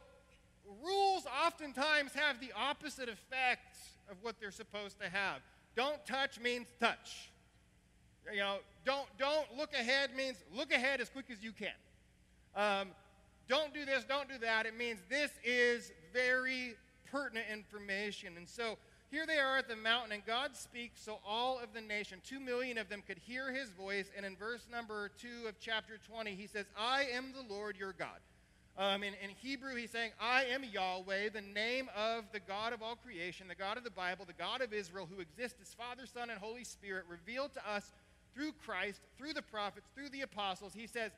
rules 0.84 1.26
oftentimes 1.46 2.14
have 2.14 2.40
the 2.40 2.52
opposite 2.56 3.10
effect 3.10 3.78
of 4.10 4.18
what 4.22 4.40
they're 4.40 4.52
supposed 4.52 5.00
to 5.00 5.10
have. 5.10 5.42
Don't 5.76 6.06
touch 6.06 6.40
means 6.40 6.68
touch. 6.80 7.30
You 8.32 8.40
know, 8.40 8.58
don't, 8.86 9.08
don't 9.18 9.48
look 9.58 9.74
ahead 9.74 10.12
means 10.16 10.38
look 10.54 10.72
ahead 10.72 11.02
as 11.02 11.10
quick 11.10 11.26
as 11.32 11.44
you 11.44 11.52
can. 11.52 11.70
Um, 12.56 12.90
don't 13.48 13.74
do 13.74 13.86
this, 13.86 14.04
don't 14.04 14.30
do 14.30 14.38
that. 14.40 14.66
It 14.66 14.78
means 14.78 15.00
this 15.10 15.32
is 15.44 15.92
very 16.14 16.76
pertinent 17.10 17.48
information. 17.52 18.38
And 18.38 18.48
so 18.48 18.78
here 19.12 19.26
they 19.26 19.38
are 19.38 19.58
at 19.58 19.68
the 19.68 19.76
mountain, 19.76 20.14
and 20.14 20.26
God 20.26 20.56
speaks 20.56 21.02
so 21.04 21.20
all 21.28 21.60
of 21.60 21.74
the 21.74 21.82
nation, 21.82 22.20
two 22.26 22.40
million 22.40 22.78
of 22.78 22.88
them, 22.88 23.04
could 23.06 23.18
hear 23.18 23.52
his 23.52 23.70
voice. 23.70 24.10
And 24.16 24.26
in 24.26 24.38
verse 24.38 24.66
number 24.72 25.12
two 25.20 25.50
of 25.50 25.60
chapter 25.60 26.00
20, 26.10 26.34
he 26.34 26.48
says, 26.48 26.66
I 26.78 27.04
am 27.14 27.34
the 27.34 27.54
Lord 27.54 27.76
your 27.78 27.94
God. 27.94 28.20
Um, 28.78 29.04
in, 29.04 29.14
in 29.22 29.32
Hebrew, 29.42 29.76
he's 29.76 29.92
saying, 29.92 30.12
I 30.20 30.46
am 30.46 30.64
Yahweh, 30.64 31.30
the 31.34 31.42
name 31.42 31.90
of 31.96 32.24
the 32.32 32.40
God 32.40 32.72
of 32.72 32.82
all 32.82 32.96
creation, 32.96 33.50
the 33.50 33.56
God 33.56 33.78
of 33.78 33.84
the 33.84 33.92
Bible, 33.92 34.24
the 34.24 34.34
God 34.34 34.62
of 34.62 34.72
Israel, 34.72 35.10
who 35.14 35.20
exists 35.20 35.60
as 35.62 35.74
Father, 35.74 36.06
Son, 36.06 36.30
and 36.30 36.40
Holy 36.40 36.64
Spirit, 36.64 37.04
revealed 37.10 37.54
to 37.56 37.70
us 37.70 37.92
through 38.34 38.54
Christ, 38.66 39.02
through 39.18 39.34
the 39.34 39.42
prophets, 39.42 39.90
through 39.94 40.10
the 40.10 40.22
apostles. 40.22 40.74
He 40.74 40.88
says, 40.88 41.12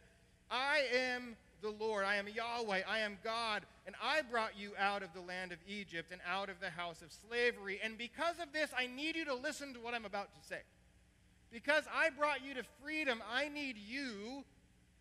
I 0.50 0.82
am 0.96 1.36
the 1.64 1.74
Lord, 1.84 2.06
I 2.06 2.18
am 2.18 2.28
Yahweh, 2.28 2.82
I 2.88 3.00
am 3.00 3.18
God, 3.24 3.64
and 3.88 3.96
I 4.04 4.22
brought 4.22 4.60
you 4.60 4.74
out 4.78 5.02
of 5.02 5.14
the 5.14 5.22
land 5.22 5.52
of 5.52 5.58
Egypt 5.68 6.12
and 6.12 6.22
out 6.28 6.50
of 6.50 6.60
the 6.60 6.70
house 6.70 7.02
of 7.02 7.12
slavery. 7.28 7.80
And 7.82 7.98
because 7.98 8.36
of 8.40 8.52
this, 8.54 8.70
I 8.78 8.86
need 8.86 9.16
you 9.16 9.26
to 9.26 9.34
listen 9.34 9.74
to 9.74 9.80
what 9.80 9.94
I'm 9.94 10.06
about 10.06 10.34
to 10.34 10.48
say. 10.48 10.60
Because 11.52 11.86
I 11.94 12.10
brought 12.10 12.46
you 12.46 12.54
to 12.56 12.64
freedom, 12.84 13.24
I 13.32 13.48
need 13.48 13.78
you 13.78 14.44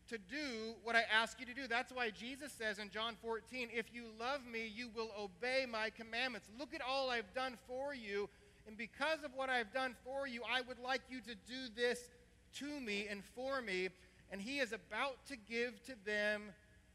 to 0.08 0.18
do 0.18 0.74
what 0.84 0.94
I 0.94 1.02
ask 1.12 1.40
you 1.40 1.46
to 1.46 1.54
do. 1.54 1.66
That's 1.66 1.92
why 1.92 2.10
Jesus 2.10 2.52
says 2.52 2.78
in 2.78 2.90
John 2.90 3.16
14, 3.22 3.68
If 3.74 3.86
you 3.92 4.04
love 4.18 4.40
me, 4.50 4.70
you 4.72 4.88
will 4.94 5.10
obey 5.18 5.66
my 5.68 5.90
commandments. 5.90 6.48
Look 6.58 6.74
at 6.74 6.80
all 6.80 7.10
I've 7.10 7.32
done 7.34 7.56
for 7.66 7.94
you. 7.94 8.28
And 8.68 8.76
because 8.76 9.24
of 9.24 9.32
what 9.34 9.50
I've 9.50 9.72
done 9.72 9.96
for 10.04 10.28
you, 10.28 10.42
I 10.48 10.60
would 10.60 10.78
like 10.78 11.02
you 11.10 11.20
to 11.22 11.34
do 11.34 11.74
this 11.74 12.10
to 12.58 12.80
me 12.80 13.06
and 13.10 13.22
for 13.34 13.62
me 13.62 13.88
and 14.32 14.40
he 14.40 14.58
is 14.58 14.72
about 14.72 15.24
to 15.26 15.36
give 15.36 15.84
to 15.84 15.92
them 16.06 16.42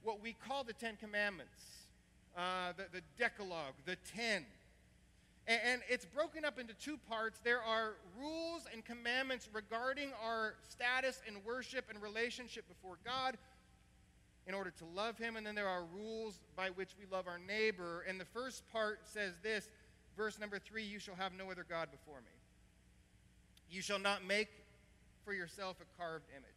what 0.04 0.22
we 0.22 0.34
call 0.34 0.64
the 0.64 0.74
Ten 0.74 0.98
Commandments, 0.98 1.86
uh, 2.36 2.74
the, 2.76 2.86
the 2.92 3.04
Decalogue, 3.18 3.76
the 3.86 3.96
Ten. 4.16 4.44
And, 5.48 5.62
and 5.64 5.82
it's 5.88 6.06
broken 6.06 6.44
up 6.44 6.58
into 6.60 6.74
two 6.74 6.98
parts. 7.08 7.40
There 7.44 7.62
are 7.62 7.94
rules 8.20 8.64
and 8.74 8.84
commandments 8.84 9.48
regarding 9.54 10.10
our 10.26 10.56
status 10.68 11.22
and 11.28 11.38
worship 11.46 11.86
and 11.92 12.02
relationship 12.02 12.68
before 12.68 12.98
God 13.06 13.38
in 14.48 14.56
order 14.56 14.72
to 14.72 14.86
love 14.96 15.20
him. 15.20 15.36
And 15.36 15.46
then 15.46 15.54
there 15.54 15.68
are 15.68 15.84
rules 15.94 16.40
by 16.56 16.70
which 16.72 16.90
we 17.00 17.06
love 17.16 17.28
our 17.28 17.40
neighbor. 17.40 18.04
And 18.10 18.20
the 18.20 18.26
first 18.26 18.64
part 18.72 19.02
says 19.04 19.34
this 19.44 19.70
verse 20.18 20.40
number 20.40 20.58
three 20.58 20.84
You 20.84 20.98
shall 20.98 21.16
have 21.16 21.34
no 21.38 21.52
other 21.52 21.66
God 21.70 21.90
before 21.92 22.22
me. 22.22 22.34
You 23.70 23.84
shall 23.84 24.00
not 24.00 24.26
make 24.26 24.50
for 25.24 25.34
yourself 25.34 25.78
a 25.82 26.02
carved 26.02 26.26
image. 26.32 26.57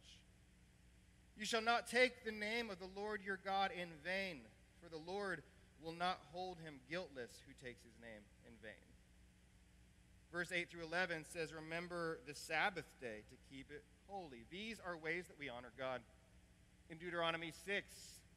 You 1.37 1.45
shall 1.45 1.61
not 1.61 1.87
take 1.87 2.23
the 2.23 2.31
name 2.31 2.69
of 2.69 2.79
the 2.79 2.89
Lord 2.95 3.21
your 3.25 3.39
God 3.43 3.71
in 3.71 3.89
vain, 4.03 4.41
for 4.81 4.89
the 4.89 5.11
Lord 5.11 5.41
will 5.83 5.93
not 5.93 6.19
hold 6.31 6.57
him 6.59 6.75
guiltless 6.89 7.41
who 7.47 7.53
takes 7.65 7.83
his 7.83 7.93
name 8.01 8.21
in 8.45 8.53
vain. 8.61 8.73
Verse 10.31 10.51
8 10.51 10.69
through 10.69 10.85
11 10.85 11.25
says, 11.33 11.53
Remember 11.53 12.19
the 12.27 12.35
Sabbath 12.35 12.85
day 13.01 13.23
to 13.29 13.55
keep 13.55 13.71
it 13.71 13.83
holy. 14.07 14.45
These 14.49 14.77
are 14.85 14.95
ways 14.95 15.25
that 15.27 15.39
we 15.39 15.49
honor 15.49 15.71
God. 15.77 16.01
In 16.89 16.97
Deuteronomy 16.97 17.51
6, 17.65 17.85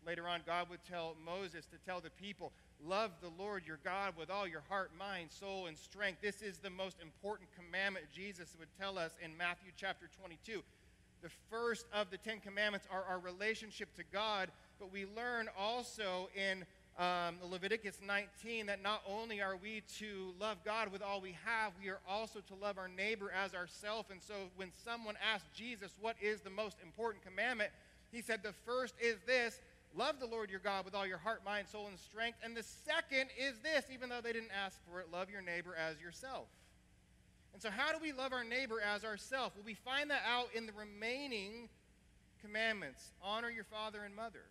later 0.06 0.26
on, 0.26 0.40
God 0.46 0.70
would 0.70 0.84
tell 0.88 1.16
Moses 1.24 1.66
to 1.66 1.78
tell 1.84 2.00
the 2.00 2.10
people, 2.10 2.52
Love 2.84 3.12
the 3.20 3.30
Lord 3.38 3.62
your 3.66 3.78
God 3.84 4.14
with 4.18 4.28
all 4.30 4.46
your 4.46 4.62
heart, 4.68 4.90
mind, 4.98 5.30
soul, 5.30 5.66
and 5.66 5.78
strength. 5.78 6.20
This 6.20 6.42
is 6.42 6.58
the 6.58 6.70
most 6.70 7.00
important 7.00 7.48
commandment 7.54 8.06
Jesus 8.12 8.56
would 8.58 8.68
tell 8.78 8.98
us 8.98 9.12
in 9.22 9.36
Matthew 9.36 9.70
chapter 9.76 10.10
22 10.20 10.62
the 11.24 11.30
first 11.50 11.86
of 11.94 12.10
the 12.10 12.18
Ten 12.18 12.38
Commandments 12.38 12.86
are 12.92 13.02
our 13.08 13.18
relationship 13.18 13.88
to 13.96 14.02
God, 14.12 14.50
but 14.78 14.92
we 14.92 15.06
learn 15.16 15.48
also 15.58 16.28
in 16.36 16.66
um, 16.98 17.36
Leviticus 17.50 17.98
19 18.06 18.66
that 18.66 18.82
not 18.82 19.00
only 19.08 19.40
are 19.40 19.56
we 19.56 19.82
to 19.98 20.34
love 20.38 20.58
God 20.66 20.92
with 20.92 21.00
all 21.00 21.22
we 21.22 21.34
have, 21.42 21.72
we 21.82 21.88
are 21.88 22.00
also 22.06 22.40
to 22.40 22.54
love 22.60 22.76
our 22.76 22.88
neighbor 22.88 23.32
as 23.32 23.54
ourselves. 23.54 24.10
And 24.10 24.20
so 24.22 24.34
when 24.56 24.70
someone 24.84 25.14
asked 25.32 25.46
Jesus, 25.54 25.92
What 25.98 26.16
is 26.20 26.42
the 26.42 26.50
most 26.50 26.76
important 26.84 27.24
commandment? 27.24 27.70
he 28.12 28.20
said, 28.20 28.42
The 28.42 28.54
first 28.66 28.94
is 29.00 29.16
this 29.26 29.58
love 29.96 30.20
the 30.20 30.26
Lord 30.26 30.50
your 30.50 30.60
God 30.60 30.84
with 30.84 30.94
all 30.94 31.06
your 31.06 31.18
heart, 31.18 31.40
mind, 31.42 31.68
soul, 31.68 31.86
and 31.88 31.98
strength. 31.98 32.38
And 32.44 32.54
the 32.54 32.62
second 32.62 33.30
is 33.40 33.54
this, 33.62 33.86
even 33.90 34.10
though 34.10 34.20
they 34.20 34.34
didn't 34.34 34.52
ask 34.52 34.78
for 34.86 35.00
it 35.00 35.06
love 35.10 35.30
your 35.30 35.40
neighbor 35.42 35.74
as 35.74 35.98
yourself. 36.02 36.48
And 37.54 37.62
so, 37.62 37.70
how 37.70 37.92
do 37.92 37.98
we 38.02 38.10
love 38.10 38.32
our 38.32 38.42
neighbor 38.42 38.82
as 38.82 39.04
ourselves? 39.04 39.54
Well, 39.54 39.64
we 39.64 39.74
find 39.74 40.10
that 40.10 40.22
out 40.26 40.48
in 40.54 40.66
the 40.66 40.74
remaining 40.74 41.70
commandments 42.42 43.14
honor 43.22 43.48
your 43.48 43.64
father 43.64 44.02
and 44.02 44.14
mother, 44.14 44.50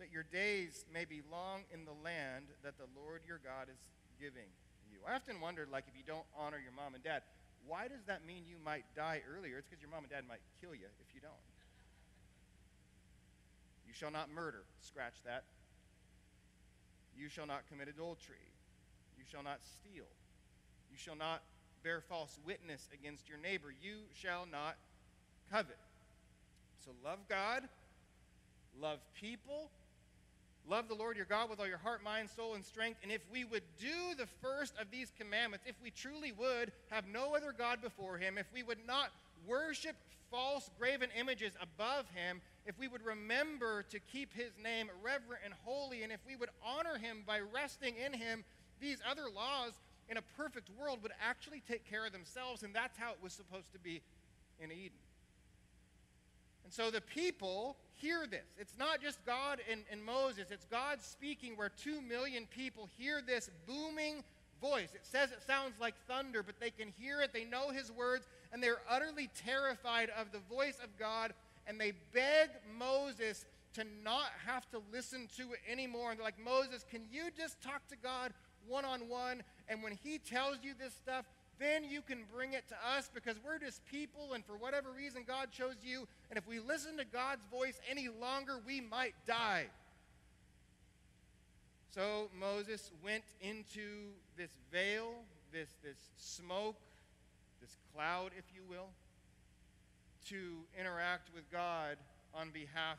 that 0.00 0.10
your 0.10 0.24
days 0.24 0.86
may 0.92 1.04
be 1.04 1.20
long 1.30 1.68
in 1.70 1.84
the 1.84 1.92
land 2.02 2.46
that 2.64 2.78
the 2.78 2.88
Lord 2.96 3.20
your 3.28 3.38
God 3.44 3.68
is 3.68 3.78
giving 4.18 4.48
you. 4.90 4.98
I 5.06 5.14
often 5.14 5.40
wondered, 5.44 5.68
like, 5.70 5.84
if 5.88 5.94
you 5.94 6.02
don't 6.06 6.24
honor 6.32 6.56
your 6.56 6.72
mom 6.72 6.94
and 6.94 7.04
dad, 7.04 7.20
why 7.68 7.86
does 7.86 8.02
that 8.08 8.24
mean 8.24 8.48
you 8.48 8.56
might 8.64 8.84
die 8.96 9.20
earlier? 9.28 9.58
It's 9.58 9.68
because 9.68 9.82
your 9.82 9.92
mom 9.92 10.04
and 10.04 10.10
dad 10.10 10.24
might 10.26 10.40
kill 10.58 10.74
you 10.74 10.88
if 11.04 11.14
you 11.14 11.20
don't. 11.20 11.44
You 13.86 13.92
shall 13.92 14.10
not 14.10 14.32
murder. 14.32 14.64
Scratch 14.80 15.20
that. 15.26 15.44
You 17.12 17.28
shall 17.28 17.46
not 17.46 17.68
commit 17.68 17.88
adultery. 17.88 18.48
You 19.18 19.24
shall 19.28 19.42
not 19.42 19.60
steal. 19.60 20.08
You 20.88 20.96
shall 20.96 21.16
not 21.16 21.42
bear 21.82 22.00
false 22.00 22.38
witness 22.46 22.88
against 22.92 23.28
your 23.28 23.38
neighbor. 23.38 23.68
You 23.82 23.96
shall 24.14 24.46
not 24.50 24.76
covet. 25.50 25.78
So 26.84 26.90
love 27.04 27.18
God, 27.28 27.64
love 28.80 28.98
people, 29.20 29.70
love 30.68 30.88
the 30.88 30.94
Lord 30.94 31.16
your 31.16 31.26
God 31.26 31.50
with 31.50 31.60
all 31.60 31.66
your 31.66 31.78
heart, 31.78 32.02
mind, 32.02 32.30
soul, 32.30 32.54
and 32.54 32.64
strength. 32.64 33.00
And 33.02 33.12
if 33.12 33.22
we 33.32 33.44
would 33.44 33.62
do 33.78 34.14
the 34.16 34.26
first 34.40 34.74
of 34.80 34.90
these 34.90 35.12
commandments, 35.18 35.66
if 35.68 35.76
we 35.82 35.90
truly 35.90 36.32
would 36.32 36.72
have 36.90 37.04
no 37.06 37.34
other 37.34 37.54
God 37.56 37.82
before 37.82 38.16
him, 38.16 38.38
if 38.38 38.46
we 38.54 38.62
would 38.62 38.86
not 38.86 39.10
worship 39.46 39.96
false 40.30 40.70
graven 40.78 41.10
images 41.18 41.52
above 41.60 42.06
him, 42.14 42.40
if 42.66 42.78
we 42.78 42.88
would 42.88 43.04
remember 43.04 43.84
to 43.90 43.98
keep 44.12 44.32
his 44.32 44.52
name 44.62 44.88
reverent 45.02 45.42
and 45.44 45.54
holy, 45.64 46.02
and 46.02 46.12
if 46.12 46.20
we 46.26 46.36
would 46.36 46.50
honor 46.64 46.98
him 46.98 47.24
by 47.26 47.40
resting 47.40 47.94
in 47.96 48.12
him, 48.12 48.44
these 48.80 48.98
other 49.08 49.24
laws 49.34 49.72
in 50.10 50.16
a 50.16 50.22
perfect 50.36 50.68
world 50.78 50.98
would 51.02 51.12
actually 51.24 51.62
take 51.68 51.88
care 51.88 52.04
of 52.04 52.12
themselves, 52.12 52.64
and 52.64 52.74
that's 52.74 52.98
how 52.98 53.12
it 53.12 53.18
was 53.22 53.32
supposed 53.32 53.72
to 53.72 53.78
be 53.78 54.02
in 54.60 54.72
Eden. 54.72 54.98
And 56.64 56.72
so 56.72 56.90
the 56.90 57.00
people 57.00 57.76
hear 57.94 58.26
this. 58.28 58.44
It's 58.58 58.74
not 58.78 59.00
just 59.00 59.24
God 59.24 59.60
and, 59.70 59.82
and 59.90 60.04
Moses, 60.04 60.50
it's 60.50 60.66
God 60.66 61.00
speaking 61.00 61.56
where 61.56 61.68
two 61.68 62.00
million 62.00 62.46
people 62.46 62.88
hear 62.98 63.22
this 63.24 63.50
booming 63.66 64.24
voice. 64.60 64.90
It 64.94 65.04
says 65.04 65.30
it 65.30 65.42
sounds 65.46 65.80
like 65.80 65.94
thunder, 66.06 66.42
but 66.42 66.60
they 66.60 66.70
can 66.70 66.92
hear 66.98 67.20
it, 67.22 67.32
they 67.32 67.44
know 67.44 67.70
his 67.70 67.90
words, 67.90 68.26
and 68.52 68.62
they're 68.62 68.80
utterly 68.88 69.30
terrified 69.44 70.10
of 70.18 70.32
the 70.32 70.40
voice 70.54 70.78
of 70.82 70.96
God, 70.98 71.32
and 71.66 71.80
they 71.80 71.92
beg 72.12 72.50
Moses 72.78 73.46
to 73.74 73.84
not 74.02 74.30
have 74.44 74.68
to 74.70 74.82
listen 74.92 75.28
to 75.36 75.52
it 75.52 75.60
anymore. 75.70 76.10
And 76.10 76.18
they're 76.18 76.24
like, 76.24 76.44
Moses, 76.44 76.84
can 76.90 77.02
you 77.12 77.30
just 77.36 77.62
talk 77.62 77.86
to 77.88 77.96
God 77.96 78.32
one 78.66 78.84
on 78.84 79.08
one. 79.08 79.42
And 79.68 79.82
when 79.82 79.92
He 80.02 80.18
tells 80.18 80.58
you 80.62 80.72
this 80.78 80.94
stuff, 80.94 81.24
then 81.58 81.84
you 81.84 82.00
can 82.00 82.24
bring 82.34 82.54
it 82.54 82.66
to 82.68 82.74
us 82.96 83.10
because 83.12 83.36
we're 83.44 83.58
just 83.58 83.84
people, 83.86 84.32
and 84.32 84.44
for 84.44 84.54
whatever 84.54 84.88
reason, 84.90 85.24
God 85.26 85.50
chose 85.52 85.76
you. 85.84 86.08
And 86.30 86.38
if 86.38 86.48
we 86.48 86.58
listen 86.58 86.96
to 86.96 87.04
God's 87.04 87.42
voice 87.50 87.78
any 87.88 88.08
longer, 88.08 88.58
we 88.66 88.80
might 88.80 89.14
die. 89.26 89.66
So 91.94 92.30
Moses 92.38 92.90
went 93.04 93.24
into 93.42 94.10
this 94.38 94.50
veil, 94.72 95.12
this, 95.52 95.68
this 95.82 95.98
smoke, 96.16 96.76
this 97.60 97.76
cloud, 97.94 98.30
if 98.38 98.44
you 98.54 98.62
will, 98.68 98.88
to 100.28 100.64
interact 100.78 101.28
with 101.34 101.50
God 101.50 101.96
on 102.32 102.50
behalf 102.50 102.98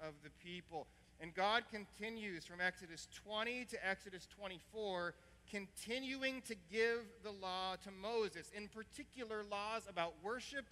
of 0.00 0.14
the 0.22 0.30
people. 0.42 0.86
And 1.20 1.34
God 1.34 1.64
continues 1.70 2.46
from 2.46 2.60
Exodus 2.60 3.06
20 3.26 3.66
to 3.66 3.86
Exodus 3.86 4.26
24, 4.38 5.14
continuing 5.50 6.40
to 6.42 6.54
give 6.72 7.00
the 7.22 7.30
law 7.30 7.76
to 7.84 7.90
Moses, 7.90 8.50
in 8.56 8.68
particular, 8.68 9.44
laws 9.50 9.82
about 9.88 10.14
worship, 10.22 10.64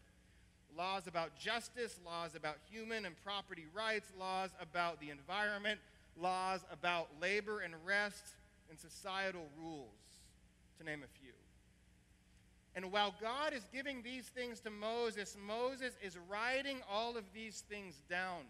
laws 0.76 1.07
about 1.07 1.37
justice, 1.38 1.99
laws 2.05 2.35
about 2.35 2.57
human 2.71 3.05
and 3.05 3.14
property 3.25 3.67
rights, 3.75 4.11
laws 4.19 4.50
about 4.61 5.00
the 5.00 5.11
environment, 5.11 5.81
laws 6.19 6.61
about 6.73 7.09
labor 7.21 7.61
and 7.61 7.75
rest, 7.85 8.25
and 8.71 8.78
societal 8.78 9.47
rules, 9.62 9.88
to 10.78 10.85
name 10.85 11.02
a 11.02 11.21
few. 11.21 11.33
And 12.75 12.93
while 12.93 13.14
God 13.21 13.52
is 13.52 13.67
giving 13.73 14.02
these 14.02 14.26
things 14.26 14.61
to 14.61 14.71
Moses, 14.71 15.37
Moses 15.47 15.95
is 16.02 16.17
writing 16.28 16.78
all 16.90 17.17
of 17.17 17.25
these 17.35 17.64
things 17.69 18.00
down. 18.09 18.45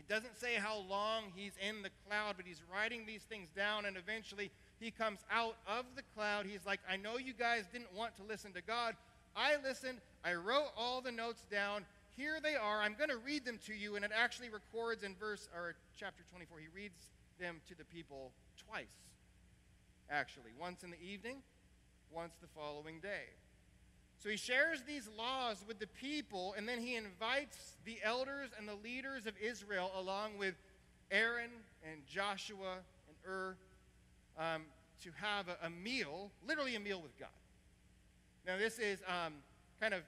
It 0.00 0.08
doesn't 0.08 0.40
say 0.40 0.54
how 0.54 0.78
long 0.88 1.24
he's 1.36 1.52
in 1.60 1.82
the 1.82 1.90
cloud, 2.08 2.36
but 2.38 2.46
he's 2.46 2.62
writing 2.72 3.04
these 3.04 3.20
things 3.24 3.50
down, 3.50 3.84
and 3.84 3.98
eventually 3.98 4.50
he 4.80 4.90
comes 4.90 5.18
out 5.30 5.56
of 5.68 5.84
the 5.94 6.00
cloud. 6.16 6.46
He's 6.46 6.64
like, 6.64 6.80
I 6.88 6.96
know 6.96 7.18
you 7.18 7.34
guys 7.34 7.66
didn't 7.70 7.94
want 7.94 8.16
to 8.16 8.22
listen 8.22 8.54
to 8.54 8.62
God. 8.62 8.96
I 9.36 9.56
listened. 9.62 9.98
I 10.24 10.32
wrote 10.32 10.68
all 10.74 11.02
the 11.02 11.12
notes 11.12 11.44
down. 11.50 11.84
Here 12.16 12.40
they 12.42 12.56
are. 12.56 12.80
I'm 12.80 12.94
going 12.94 13.10
to 13.10 13.18
read 13.18 13.44
them 13.44 13.58
to 13.66 13.74
you, 13.74 13.96
and 13.96 14.02
it 14.02 14.10
actually 14.16 14.48
records 14.48 15.02
in 15.02 15.16
verse 15.16 15.50
or 15.54 15.74
chapter 15.98 16.22
24. 16.32 16.60
He 16.60 16.68
reads 16.74 17.08
them 17.38 17.60
to 17.68 17.76
the 17.76 17.84
people 17.84 18.32
twice, 18.56 18.86
actually. 20.08 20.52
Once 20.58 20.82
in 20.82 20.90
the 20.90 21.02
evening, 21.02 21.42
once 22.10 22.32
the 22.40 22.48
following 22.58 23.00
day. 23.00 23.28
So 24.22 24.28
he 24.28 24.36
shares 24.36 24.82
these 24.86 25.08
laws 25.16 25.64
with 25.66 25.78
the 25.78 25.86
people, 25.86 26.54
and 26.56 26.68
then 26.68 26.78
he 26.78 26.94
invites 26.94 27.76
the 27.86 27.96
elders 28.02 28.50
and 28.58 28.68
the 28.68 28.74
leaders 28.84 29.24
of 29.24 29.32
Israel, 29.42 29.90
along 29.96 30.36
with 30.38 30.54
Aaron 31.10 31.50
and 31.90 32.06
Joshua 32.06 32.74
and 33.08 33.16
Hur 33.22 33.56
um, 34.38 34.62
to 35.04 35.10
have 35.16 35.48
a, 35.48 35.66
a, 35.66 35.70
meal, 35.70 36.30
literally 36.46 36.76
a 36.76 36.80
meal 36.80 37.00
with 37.00 37.18
God. 37.18 37.28
Now, 38.46 38.58
this 38.58 38.78
is 38.78 39.00
um, 39.08 39.32
kind 39.80 39.94
of 39.94 40.02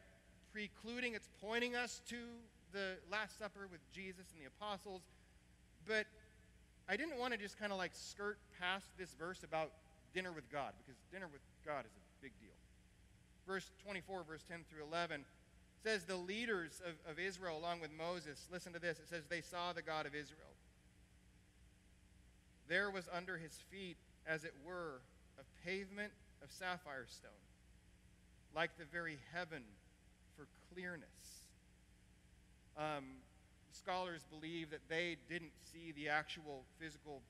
precluding, 0.52 1.14
it's 1.14 1.30
pointing 1.40 1.74
us 1.74 2.02
to 2.10 2.16
the 2.72 2.96
Last 3.10 3.38
Supper 3.38 3.66
with 3.70 3.80
Jesus 3.94 4.26
and 4.34 4.44
the 4.44 4.48
apostles. 4.48 5.00
But 5.86 6.06
I 6.86 6.96
didn't 6.96 7.18
want 7.18 7.32
to 7.32 7.38
just 7.38 7.58
kind 7.58 7.72
of 7.72 7.78
like 7.78 7.92
skirt 7.94 8.36
past 8.60 8.86
this 8.98 9.14
verse 9.18 9.42
about 9.42 9.70
dinner 10.12 10.32
with 10.32 10.50
God, 10.52 10.72
because 10.84 11.00
dinner 11.10 11.28
with 11.32 11.40
God 11.64 11.86
is 11.86 11.92
a 11.96 12.22
big 12.22 12.32
deal. 12.40 12.51
Verse 13.46 13.70
24, 13.84 14.24
verse 14.28 14.44
10 14.48 14.60
through 14.70 14.84
11 14.84 15.24
says, 15.82 16.04
The 16.04 16.16
leaders 16.16 16.80
of, 16.86 17.10
of 17.10 17.18
Israel, 17.18 17.58
along 17.58 17.80
with 17.80 17.90
Moses, 17.96 18.46
listen 18.52 18.72
to 18.72 18.78
this. 18.78 18.98
It 18.98 19.08
says, 19.08 19.24
They 19.28 19.40
saw 19.40 19.72
the 19.72 19.82
God 19.82 20.06
of 20.06 20.14
Israel. 20.14 20.38
There 22.68 22.90
was 22.90 23.08
under 23.14 23.36
his 23.36 23.52
feet, 23.70 23.96
as 24.26 24.44
it 24.44 24.54
were, 24.64 25.00
a 25.38 25.66
pavement 25.66 26.12
of 26.42 26.50
sapphire 26.50 27.06
stone, 27.08 27.30
like 28.54 28.70
the 28.78 28.84
very 28.84 29.18
heaven 29.32 29.62
for 30.36 30.46
clearness. 30.72 31.06
Um, 32.76 33.04
scholars 33.72 34.22
believe 34.30 34.70
that 34.70 34.88
they 34.88 35.16
didn't 35.28 35.52
see 35.72 35.92
the 35.92 36.08
actual 36.08 36.62
physical 36.78 37.20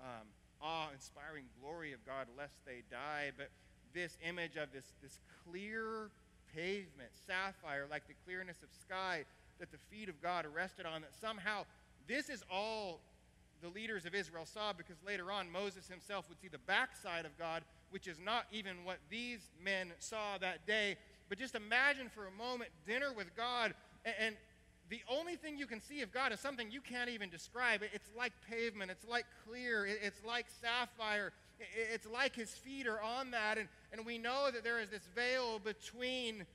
um, 0.00 0.26
awe-inspiring 0.60 1.44
glory 1.60 1.92
of 1.92 2.04
God 2.04 2.26
lest 2.36 2.54
they 2.66 2.82
die, 2.90 3.30
but 3.36 3.48
this 3.94 4.16
image 4.26 4.56
of 4.56 4.72
this, 4.72 4.84
this 5.02 5.18
clear 5.44 6.10
pavement, 6.54 7.10
sapphire, 7.26 7.86
like 7.90 8.06
the 8.06 8.14
clearness 8.24 8.56
of 8.62 8.68
sky 8.80 9.24
that 9.58 9.70
the 9.70 9.78
feet 9.90 10.08
of 10.08 10.20
God 10.22 10.46
rested 10.54 10.86
on, 10.86 11.02
that 11.02 11.14
somehow 11.20 11.64
this 12.08 12.28
is 12.28 12.42
all 12.50 13.00
the 13.62 13.68
leaders 13.68 14.06
of 14.06 14.14
Israel 14.14 14.46
saw 14.46 14.72
because 14.72 14.96
later 15.06 15.30
on 15.30 15.50
Moses 15.50 15.86
himself 15.88 16.28
would 16.28 16.40
see 16.40 16.48
the 16.48 16.58
backside 16.58 17.24
of 17.24 17.36
God, 17.38 17.62
which 17.90 18.06
is 18.06 18.18
not 18.18 18.46
even 18.50 18.84
what 18.84 18.98
these 19.10 19.40
men 19.62 19.92
saw 19.98 20.38
that 20.38 20.66
day. 20.66 20.96
But 21.28 21.38
just 21.38 21.54
imagine 21.54 22.08
for 22.08 22.26
a 22.26 22.30
moment 22.30 22.70
dinner 22.86 23.12
with 23.12 23.36
God, 23.36 23.74
and, 24.04 24.14
and 24.18 24.36
the 24.88 25.00
only 25.08 25.36
thing 25.36 25.56
you 25.56 25.66
can 25.66 25.80
see 25.80 26.02
of 26.02 26.12
God 26.12 26.32
is 26.32 26.40
something 26.40 26.70
you 26.70 26.80
can't 26.80 27.08
even 27.10 27.30
describe. 27.30 27.82
It's 27.92 28.10
like 28.16 28.32
pavement, 28.50 28.90
it's 28.90 29.06
like 29.06 29.24
clear, 29.46 29.86
it's 29.86 30.24
like 30.24 30.46
sapphire, 30.60 31.32
it's 31.92 32.06
like 32.06 32.34
his 32.34 32.50
feet 32.50 32.86
are 32.86 33.00
on 33.00 33.30
that. 33.32 33.58
And, 33.58 33.68
and 33.92 34.04
we 34.04 34.18
know 34.18 34.50
that 34.52 34.64
there 34.64 34.80
is 34.80 34.90
this 34.90 35.06
veil 35.14 35.58
between 35.58 36.46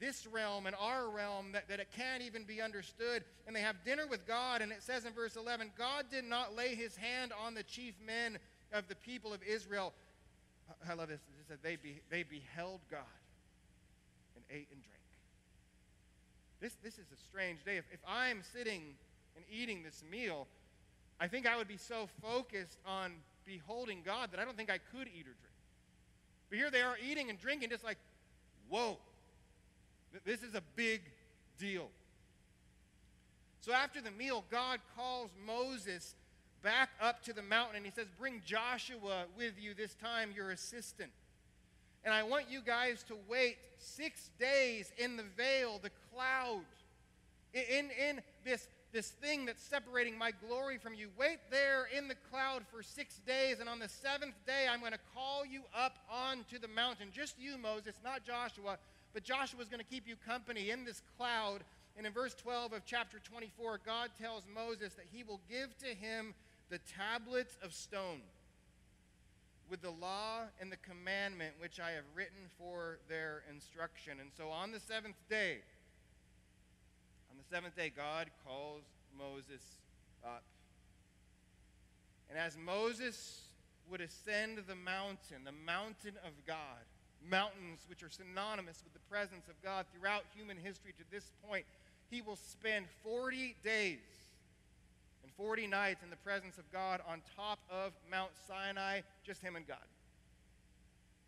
this 0.00 0.26
realm 0.26 0.66
and 0.66 0.76
our 0.80 1.08
realm 1.10 1.52
that, 1.52 1.68
that 1.68 1.80
it 1.80 1.88
can't 1.96 2.22
even 2.22 2.44
be 2.44 2.60
understood. 2.60 3.24
And 3.46 3.54
they 3.54 3.60
have 3.60 3.84
dinner 3.84 4.06
with 4.06 4.26
God, 4.26 4.62
and 4.62 4.72
it 4.72 4.82
says 4.82 5.04
in 5.04 5.12
verse 5.12 5.36
11 5.36 5.72
God 5.76 6.06
did 6.10 6.24
not 6.24 6.56
lay 6.56 6.74
his 6.74 6.96
hand 6.96 7.32
on 7.44 7.54
the 7.54 7.62
chief 7.62 7.94
men 8.04 8.38
of 8.72 8.88
the 8.88 8.94
people 8.94 9.32
of 9.32 9.42
Israel. 9.42 9.92
I 10.88 10.94
love 10.94 11.08
this. 11.08 11.20
It 11.40 11.46
said 11.48 11.58
they, 11.62 11.76
be, 11.76 12.00
they 12.10 12.22
beheld 12.22 12.80
God 12.90 13.00
and 14.36 14.44
ate 14.50 14.68
and 14.70 14.82
drank. 14.82 14.98
This, 16.60 16.76
this 16.82 16.94
is 16.94 17.06
a 17.12 17.16
strange 17.16 17.64
day. 17.64 17.76
If, 17.76 17.84
if 17.92 18.00
I'm 18.06 18.42
sitting 18.52 18.82
and 19.36 19.44
eating 19.50 19.82
this 19.82 20.02
meal, 20.10 20.46
I 21.20 21.28
think 21.28 21.46
I 21.46 21.56
would 21.56 21.68
be 21.68 21.76
so 21.76 22.08
focused 22.22 22.78
on 22.86 23.12
beholding 23.48 24.02
God 24.04 24.30
that 24.30 24.38
I 24.38 24.44
don't 24.44 24.56
think 24.56 24.70
I 24.70 24.78
could 24.78 25.08
eat 25.08 25.22
or 25.22 25.34
drink. 25.34 25.56
But 26.50 26.58
here 26.58 26.70
they 26.70 26.82
are 26.82 26.96
eating 27.10 27.30
and 27.30 27.40
drinking, 27.40 27.70
just 27.70 27.84
like, 27.84 27.98
whoa, 28.68 28.98
this 30.24 30.42
is 30.42 30.54
a 30.54 30.62
big 30.76 31.00
deal. 31.58 31.88
So 33.60 33.72
after 33.72 34.00
the 34.00 34.10
meal, 34.10 34.44
God 34.50 34.80
calls 34.96 35.30
Moses 35.46 36.14
back 36.62 36.90
up 37.00 37.22
to 37.24 37.32
the 37.32 37.42
mountain 37.42 37.76
and 37.76 37.84
he 37.84 37.92
says, 37.92 38.06
Bring 38.18 38.42
Joshua 38.44 39.24
with 39.36 39.54
you 39.60 39.74
this 39.74 39.94
time, 39.94 40.30
your 40.34 40.50
assistant. 40.50 41.10
And 42.04 42.14
I 42.14 42.22
want 42.22 42.46
you 42.48 42.60
guys 42.60 43.02
to 43.08 43.16
wait 43.28 43.56
six 43.78 44.30
days 44.38 44.92
in 44.96 45.16
the 45.16 45.24
veil, 45.36 45.80
the 45.82 45.90
cloud, 46.12 46.62
in, 47.52 47.90
in 48.08 48.20
this, 48.44 48.68
this 48.92 49.08
thing 49.08 49.44
that's 49.44 49.62
separating 49.62 50.16
my 50.16 50.32
glory 50.46 50.78
from 50.78 50.94
you. 50.94 51.08
Wait 51.18 51.38
there 51.50 51.88
in 51.96 52.08
the 52.08 52.14
cloud 52.30 52.62
for 52.72 52.82
six 52.82 53.18
days, 53.26 53.60
and 53.60 53.68
on 53.68 53.78
the 53.78 53.88
seventh 53.88 54.34
day, 54.46 54.66
I'm 54.70 54.80
going 54.80 54.92
to 54.92 54.98
call 55.14 55.44
you 55.44 55.62
up 55.76 55.98
onto 56.10 56.58
the 56.58 56.68
mountain. 56.68 57.08
Just 57.12 57.38
you, 57.38 57.58
Moses, 57.58 57.96
not 58.02 58.24
Joshua, 58.24 58.78
but 59.12 59.24
Joshua 59.24 59.60
is 59.60 59.68
going 59.68 59.80
to 59.80 59.86
keep 59.86 60.08
you 60.08 60.16
company 60.16 60.70
in 60.70 60.84
this 60.84 61.02
cloud. 61.16 61.60
And 61.96 62.06
in 62.06 62.12
verse 62.12 62.34
12 62.34 62.72
of 62.72 62.84
chapter 62.86 63.18
24, 63.18 63.80
God 63.84 64.10
tells 64.20 64.42
Moses 64.54 64.94
that 64.94 65.06
he 65.12 65.22
will 65.22 65.40
give 65.50 65.76
to 65.78 65.86
him 65.86 66.34
the 66.70 66.78
tablets 66.78 67.56
of 67.62 67.74
stone 67.74 68.20
with 69.70 69.82
the 69.82 69.90
law 69.90 70.42
and 70.60 70.72
the 70.72 70.76
commandment 70.78 71.54
which 71.58 71.78
I 71.78 71.90
have 71.90 72.04
written 72.14 72.48
for 72.58 72.98
their 73.08 73.42
instruction. 73.52 74.18
And 74.20 74.30
so 74.36 74.48
on 74.48 74.72
the 74.72 74.80
seventh 74.80 75.16
day, 75.28 75.58
seventh 77.50 77.76
day, 77.76 77.90
God 77.94 78.28
calls 78.46 78.82
Moses 79.16 79.62
up. 80.24 80.42
And 82.28 82.38
as 82.38 82.56
Moses 82.58 83.40
would 83.90 84.00
ascend 84.00 84.58
the 84.66 84.74
mountain, 84.74 85.44
the 85.44 85.52
mountain 85.64 86.14
of 86.24 86.32
God, 86.46 86.84
mountains 87.28 87.80
which 87.88 88.02
are 88.02 88.10
synonymous 88.10 88.82
with 88.84 88.92
the 88.92 89.08
presence 89.10 89.48
of 89.48 89.54
God 89.62 89.86
throughout 89.92 90.24
human 90.36 90.58
history 90.58 90.92
to 90.98 91.04
this 91.10 91.30
point, 91.48 91.64
he 92.10 92.20
will 92.20 92.36
spend 92.36 92.86
40 93.02 93.56
days 93.64 93.98
and 95.22 95.32
40 95.36 95.66
nights 95.66 96.02
in 96.02 96.10
the 96.10 96.16
presence 96.16 96.58
of 96.58 96.70
God 96.70 97.00
on 97.08 97.22
top 97.34 97.58
of 97.70 97.92
Mount 98.10 98.30
Sinai, 98.46 99.00
just 99.24 99.42
him 99.42 99.56
and 99.56 99.66
God. 99.66 99.78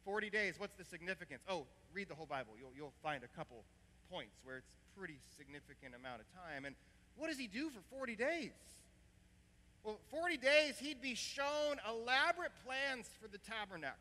40 0.05 0.31
days, 0.31 0.55
what's 0.59 0.75
the 0.75 0.85
significance? 0.85 1.43
Oh, 1.49 1.65
read 1.95 2.09
the 2.09 2.15
whole 2.15 2.27
Bible. 2.27 2.53
You'll, 2.59 2.73
you'll 2.77 2.93
find 3.03 3.25
a 3.25 3.29
couple 3.39 3.65
points 4.11 4.37
where 4.45 4.59
it's 4.59 4.75
pretty 4.97 5.19
significant 5.39 5.95
amount 5.95 6.21
of 6.21 6.27
time. 6.35 6.65
And 6.65 6.75
what 7.17 7.29
does 7.29 7.39
he 7.39 7.47
do 7.47 7.71
for 7.71 7.81
40 7.95 8.17
days? 8.17 8.51
Well, 9.85 9.99
40 10.11 10.37
days, 10.37 10.79
he'd 10.79 11.01
be 11.01 11.15
shown 11.15 11.81
elaborate 11.89 12.53
plans 12.67 13.09
for 13.21 13.29
the 13.29 13.39
tabernacle. 13.39 13.97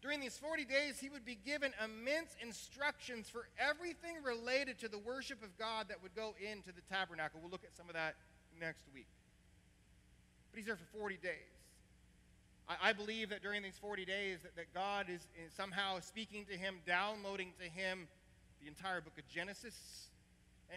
During 0.00 0.20
these 0.20 0.38
40 0.38 0.64
days, 0.64 0.98
he 1.00 1.08
would 1.08 1.24
be 1.24 1.38
given 1.44 1.72
immense 1.82 2.36
instructions 2.40 3.28
for 3.28 3.48
everything 3.58 4.22
related 4.22 4.78
to 4.80 4.88
the 4.88 4.98
worship 4.98 5.42
of 5.42 5.56
God 5.58 5.88
that 5.88 6.02
would 6.02 6.14
go 6.14 6.34
into 6.40 6.72
the 6.72 6.82
tabernacle. 6.88 7.40
We'll 7.42 7.50
look 7.50 7.64
at 7.64 7.76
some 7.76 7.88
of 7.88 7.94
that 7.94 8.14
next 8.60 8.84
week. 8.94 9.08
But 10.50 10.58
he's 10.58 10.66
there 10.66 10.76
for 10.76 10.98
40 10.98 11.18
days. 11.22 11.56
I, 12.68 12.92
believe 12.92 13.30
that 13.30 13.42
during 13.42 13.62
these 13.62 13.78
40 13.80 14.04
days 14.04 14.38
that, 14.42 14.56
that 14.56 14.74
God 14.74 15.06
is 15.08 15.20
somehow 15.56 16.00
speaking 16.00 16.44
to 16.46 16.56
him, 16.56 16.76
downloading 16.84 17.52
to 17.62 17.68
him 17.68 18.08
the 18.66 18.70
entire 18.70 19.00
book 19.00 19.16
of 19.16 19.26
Genesis. 19.28 20.08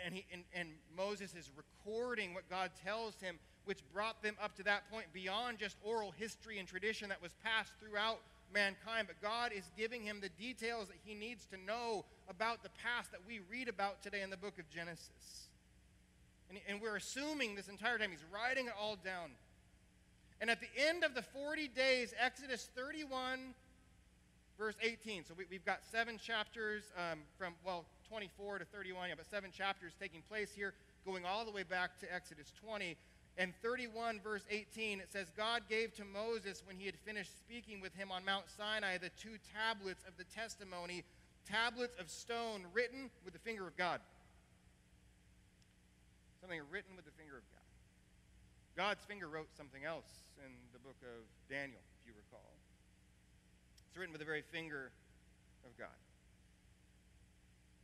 And, 0.05 0.13
he, 0.13 0.25
and, 0.31 0.43
and 0.53 0.69
Moses 0.95 1.33
is 1.33 1.49
recording 1.57 2.35
what 2.35 2.47
God 2.47 2.69
tells 2.85 3.15
him, 3.19 3.39
which 3.65 3.79
brought 3.91 4.21
them 4.21 4.35
up 4.41 4.55
to 4.57 4.63
that 4.63 4.89
point 4.91 5.07
beyond 5.11 5.57
just 5.57 5.75
oral 5.83 6.11
history 6.11 6.59
and 6.59 6.67
tradition 6.67 7.09
that 7.09 7.19
was 7.19 7.31
passed 7.43 7.71
throughout 7.79 8.19
mankind. 8.53 9.07
But 9.07 9.19
God 9.21 9.51
is 9.55 9.63
giving 9.75 10.03
him 10.03 10.19
the 10.21 10.29
details 10.29 10.89
that 10.89 10.97
he 11.03 11.15
needs 11.15 11.47
to 11.47 11.57
know 11.57 12.05
about 12.29 12.61
the 12.61 12.69
past 12.83 13.11
that 13.11 13.21
we 13.27 13.39
read 13.49 13.67
about 13.67 14.03
today 14.03 14.21
in 14.21 14.29
the 14.29 14.37
book 14.37 14.59
of 14.59 14.69
Genesis. 14.69 15.49
And, 16.49 16.59
and 16.67 16.79
we're 16.79 16.95
assuming 16.95 17.55
this 17.55 17.69
entire 17.69 17.97
time 17.97 18.11
he's 18.11 18.25
writing 18.31 18.67
it 18.67 18.73
all 18.79 18.97
down. 19.03 19.31
And 20.41 20.51
at 20.51 20.59
the 20.61 20.69
end 20.77 21.03
of 21.03 21.15
the 21.15 21.23
40 21.23 21.69
days, 21.69 22.13
Exodus 22.23 22.69
31, 22.75 23.55
verse 24.59 24.75
18. 24.81 25.25
So 25.25 25.33
we, 25.35 25.45
have 25.51 25.65
got 25.65 25.79
seven 25.91 26.19
chapters 26.19 26.83
um, 26.95 27.19
from, 27.37 27.53
well, 27.65 27.85
24 28.07 28.59
to 28.59 28.65
31, 28.65 29.09
yeah, 29.09 29.15
but 29.15 29.25
seven 29.25 29.49
chapters 29.51 29.93
taking 29.99 30.21
place 30.29 30.51
here, 30.53 30.73
going 31.05 31.25
all 31.25 31.45
the 31.45 31.51
way 31.51 31.63
back 31.63 31.97
to 32.01 32.13
Exodus 32.13 32.51
20. 32.63 32.95
And 33.37 33.53
31, 33.63 34.19
verse 34.21 34.43
18, 34.51 34.99
it 34.99 35.11
says, 35.11 35.27
God 35.37 35.63
gave 35.69 35.95
to 35.95 36.03
Moses, 36.03 36.61
when 36.67 36.75
he 36.75 36.85
had 36.85 36.95
finished 37.05 37.31
speaking 37.39 37.79
with 37.79 37.95
him 37.95 38.11
on 38.11 38.25
Mount 38.25 38.45
Sinai, 38.55 38.97
the 38.97 39.09
two 39.17 39.37
tablets 39.55 40.03
of 40.05 40.17
the 40.17 40.25
testimony, 40.25 41.03
tablets 41.49 41.95
of 41.97 42.09
stone 42.09 42.65
written 42.73 43.09
with 43.23 43.33
the 43.33 43.39
finger 43.39 43.65
of 43.65 43.77
God 43.77 44.01
something 46.39 46.65
written 46.71 46.95
with 46.95 47.05
the 47.05 47.13
finger 47.19 47.35
of 47.35 47.45
God. 47.51 47.67
God's 48.79 49.03
finger 49.03 49.27
wrote 49.27 49.51
something 49.53 49.83
else 49.83 50.07
in 50.39 50.51
the 50.71 50.79
book 50.79 50.95
of 51.03 51.27
Daniel, 51.51 51.83
if 51.99 52.07
you 52.07 52.15
recall. 52.15 52.55
It's 53.75 53.83
written 53.99 54.13
with 54.13 54.19
the 54.21 54.25
very 54.25 54.41
finger 54.41 54.91
of 55.65 55.77
God. 55.77 55.87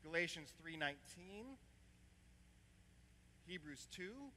Galatians 0.01 0.53
3:19, 0.63 1.57
Hebrews 3.47 3.87
2, 3.91 4.31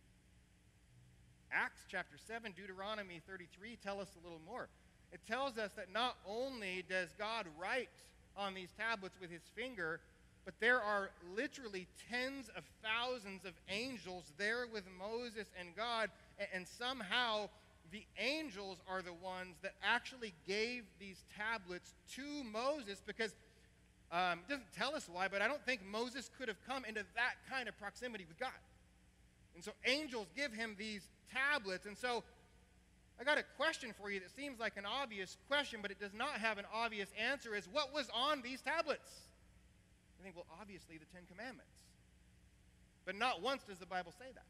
Acts 1.52 1.86
chapter 1.88 2.18
7, 2.18 2.52
Deuteronomy 2.52 3.20
33 3.26 3.76
tell 3.76 4.00
us 4.00 4.16
a 4.20 4.24
little 4.24 4.40
more. 4.44 4.68
It 5.12 5.20
tells 5.26 5.56
us 5.56 5.72
that 5.76 5.92
not 5.92 6.16
only 6.26 6.84
does 6.88 7.14
God 7.16 7.46
write 7.56 7.88
on 8.36 8.54
these 8.54 8.72
tablets 8.76 9.16
with 9.20 9.30
his 9.30 9.42
finger, 9.54 10.00
But 10.48 10.60
there 10.60 10.80
are 10.80 11.10
literally 11.36 11.86
tens 12.10 12.48
of 12.56 12.64
thousands 12.82 13.44
of 13.44 13.52
angels 13.68 14.32
there 14.38 14.66
with 14.72 14.84
Moses 14.98 15.52
and 15.60 15.76
God, 15.76 16.08
and 16.54 16.66
somehow 16.66 17.50
the 17.90 18.04
angels 18.18 18.78
are 18.88 19.02
the 19.02 19.12
ones 19.12 19.56
that 19.62 19.72
actually 19.82 20.34
gave 20.46 20.84
these 20.98 21.24
tablets 21.36 21.94
to 22.14 22.44
Moses 22.44 23.02
because 23.06 23.34
um, 24.10 24.40
it 24.40 24.48
doesn't 24.48 24.72
tell 24.76 24.94
us 24.94 25.08
why, 25.10 25.28
but 25.28 25.42
I 25.42 25.48
don't 25.48 25.64
think 25.64 25.84
Moses 25.84 26.30
could 26.38 26.48
have 26.48 26.58
come 26.66 26.84
into 26.84 27.04
that 27.14 27.34
kind 27.50 27.68
of 27.68 27.78
proximity 27.78 28.24
with 28.26 28.38
God. 28.38 28.50
And 29.54 29.64
so 29.64 29.72
angels 29.86 30.28
give 30.36 30.52
him 30.52 30.76
these 30.78 31.08
tablets. 31.32 31.86
And 31.86 31.96
so 31.96 32.24
I 33.20 33.24
got 33.24 33.38
a 33.38 33.44
question 33.56 33.92
for 34.00 34.10
you 34.10 34.20
that 34.20 34.30
seems 34.30 34.60
like 34.60 34.76
an 34.76 34.86
obvious 34.86 35.36
question, 35.48 35.80
but 35.82 35.90
it 35.90 35.98
does 35.98 36.14
not 36.14 36.32
have 36.40 36.58
an 36.58 36.64
obvious 36.72 37.08
answer 37.18 37.54
is 37.54 37.68
what 37.70 37.92
was 37.92 38.08
on 38.14 38.40
these 38.42 38.60
tablets? 38.60 39.10
I 40.20 40.22
think, 40.22 40.36
well, 40.36 40.46
obviously 40.60 40.96
the 40.98 41.06
Ten 41.12 41.22
Commandments. 41.28 41.72
But 43.04 43.16
not 43.16 43.42
once 43.42 43.62
does 43.62 43.78
the 43.78 43.86
Bible 43.86 44.12
say 44.18 44.26
that. 44.34 44.44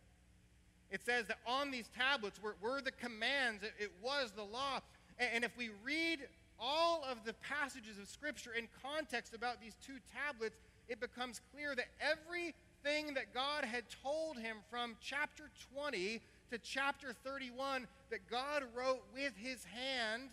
It 0.90 1.04
says 1.04 1.26
that 1.26 1.38
on 1.46 1.70
these 1.70 1.88
tablets 1.96 2.40
were, 2.42 2.56
were 2.60 2.80
the 2.80 2.92
commands, 2.92 3.62
it, 3.62 3.72
it 3.78 3.92
was 4.02 4.30
the 4.32 4.42
law. 4.42 4.80
And, 5.18 5.30
and 5.34 5.44
if 5.44 5.56
we 5.56 5.70
read 5.84 6.20
all 6.58 7.04
of 7.08 7.24
the 7.24 7.34
passages 7.34 7.98
of 7.98 8.08
Scripture 8.08 8.52
in 8.52 8.68
context 8.82 9.34
about 9.34 9.60
these 9.60 9.76
two 9.84 9.98
tablets, 10.12 10.56
it 10.88 11.00
becomes 11.00 11.40
clear 11.52 11.74
that 11.74 11.88
everything 12.00 13.14
that 13.14 13.34
God 13.34 13.64
had 13.64 13.84
told 14.02 14.38
him 14.38 14.56
from 14.70 14.96
chapter 15.00 15.50
20 15.74 16.20
to 16.50 16.58
chapter 16.58 17.12
31 17.24 17.86
that 18.10 18.28
God 18.30 18.64
wrote 18.74 19.02
with 19.12 19.34
his 19.36 19.64
hand 19.64 20.30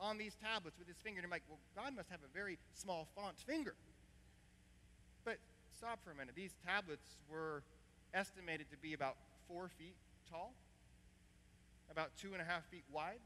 on 0.00 0.16
these 0.16 0.36
tablets 0.42 0.78
with 0.78 0.88
his 0.88 0.96
finger. 0.98 1.18
And 1.18 1.26
I'm 1.26 1.30
like, 1.30 1.42
well, 1.48 1.58
God 1.76 1.94
must 1.94 2.08
have 2.10 2.20
a 2.20 2.32
very 2.32 2.58
small 2.72 3.06
font 3.14 3.38
finger. 3.46 3.74
But 5.24 5.38
stop 5.76 5.98
for 6.04 6.10
a 6.10 6.14
minute. 6.14 6.34
These 6.34 6.54
tablets 6.66 7.16
were 7.30 7.62
estimated 8.14 8.70
to 8.70 8.76
be 8.78 8.94
about 8.94 9.16
four 9.48 9.70
feet 9.78 9.96
tall, 10.30 10.52
about 11.90 12.10
two 12.16 12.32
and 12.32 12.42
a 12.42 12.44
half 12.44 12.64
feet 12.66 12.84
wide. 12.92 13.20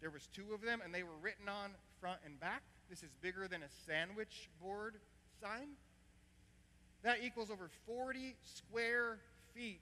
There 0.00 0.10
was 0.10 0.26
two 0.32 0.54
of 0.54 0.62
them, 0.62 0.80
and 0.82 0.94
they 0.94 1.02
were 1.02 1.16
written 1.20 1.48
on 1.48 1.72
front 2.00 2.20
and 2.24 2.40
back. 2.40 2.62
This 2.88 3.02
is 3.02 3.14
bigger 3.20 3.46
than 3.46 3.62
a 3.62 3.68
sandwich 3.86 4.48
board 4.60 4.96
sign. 5.40 5.68
That 7.02 7.18
equals 7.22 7.50
over 7.50 7.68
40 7.86 8.34
square 8.42 9.18
feet 9.54 9.80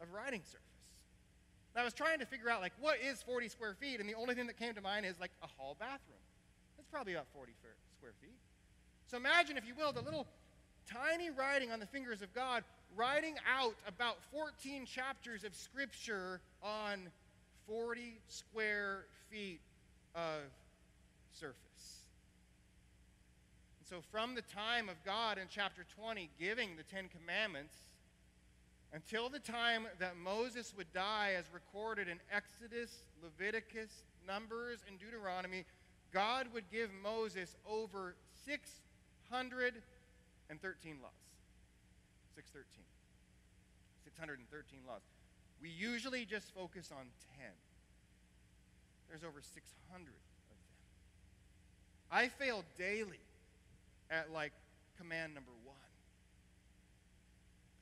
of 0.00 0.10
writing 0.12 0.40
surface. 0.44 0.66
And 1.74 1.82
I 1.82 1.84
was 1.84 1.94
trying 1.94 2.18
to 2.18 2.26
figure 2.26 2.50
out, 2.50 2.60
like, 2.60 2.72
what 2.80 2.98
is 3.00 3.22
40 3.22 3.48
square 3.48 3.74
feet? 3.74 4.00
And 4.00 4.08
the 4.08 4.14
only 4.14 4.34
thing 4.34 4.46
that 4.48 4.58
came 4.58 4.74
to 4.74 4.80
mind 4.80 5.06
is, 5.06 5.20
like, 5.20 5.30
a 5.42 5.46
hall 5.46 5.76
bathroom. 5.78 6.18
That's 6.76 6.88
probably 6.88 7.12
about 7.12 7.28
40 7.32 7.52
square 7.52 8.12
feet. 8.20 8.38
So 9.06 9.16
imagine, 9.16 9.56
if 9.56 9.66
you 9.66 9.74
will, 9.74 9.92
the 9.92 10.00
little 10.00 10.26
tiny 10.92 11.30
writing 11.30 11.70
on 11.70 11.80
the 11.80 11.86
fingers 11.86 12.22
of 12.22 12.32
God 12.34 12.64
writing 12.96 13.36
out 13.48 13.74
about 13.86 14.18
14 14.32 14.86
chapters 14.86 15.44
of 15.44 15.54
Scripture 15.54 16.40
on 16.62 17.08
40 17.68 18.18
square 18.28 19.04
feet 19.30 19.60
of 20.14 20.42
surface. 21.32 21.56
And 23.78 23.88
so, 23.88 23.96
from 24.10 24.34
the 24.34 24.42
time 24.42 24.88
of 24.88 24.96
God 25.04 25.38
in 25.38 25.44
chapter 25.48 25.84
20 25.96 26.28
giving 26.38 26.70
the 26.76 26.82
Ten 26.82 27.08
Commandments 27.08 27.74
until 28.92 29.28
the 29.28 29.38
time 29.38 29.86
that 30.00 30.16
Moses 30.16 30.74
would 30.76 30.92
die, 30.92 31.34
as 31.38 31.44
recorded 31.54 32.08
in 32.08 32.18
Exodus, 32.32 32.90
Leviticus, 33.22 34.02
Numbers, 34.26 34.80
and 34.88 34.98
Deuteronomy, 34.98 35.64
God 36.12 36.48
would 36.52 36.64
give 36.72 36.90
Moses 37.00 37.54
over 37.68 38.16
613 40.50 40.98
laws. 40.98 41.14
613. 42.34 42.82
613 44.02 44.82
laws. 44.82 45.06
We 45.62 45.70
usually 45.70 46.26
just 46.26 46.50
focus 46.50 46.90
on 46.90 47.06
10. 47.38 47.46
There's 49.06 49.22
over 49.22 49.38
600 49.38 49.54
of 49.54 50.02
them. 50.02 50.62
I 52.10 52.26
fail 52.26 52.64
daily 52.74 53.22
at 54.10 54.34
like 54.34 54.50
command 54.98 55.38
number 55.38 55.54
one. 55.62 55.76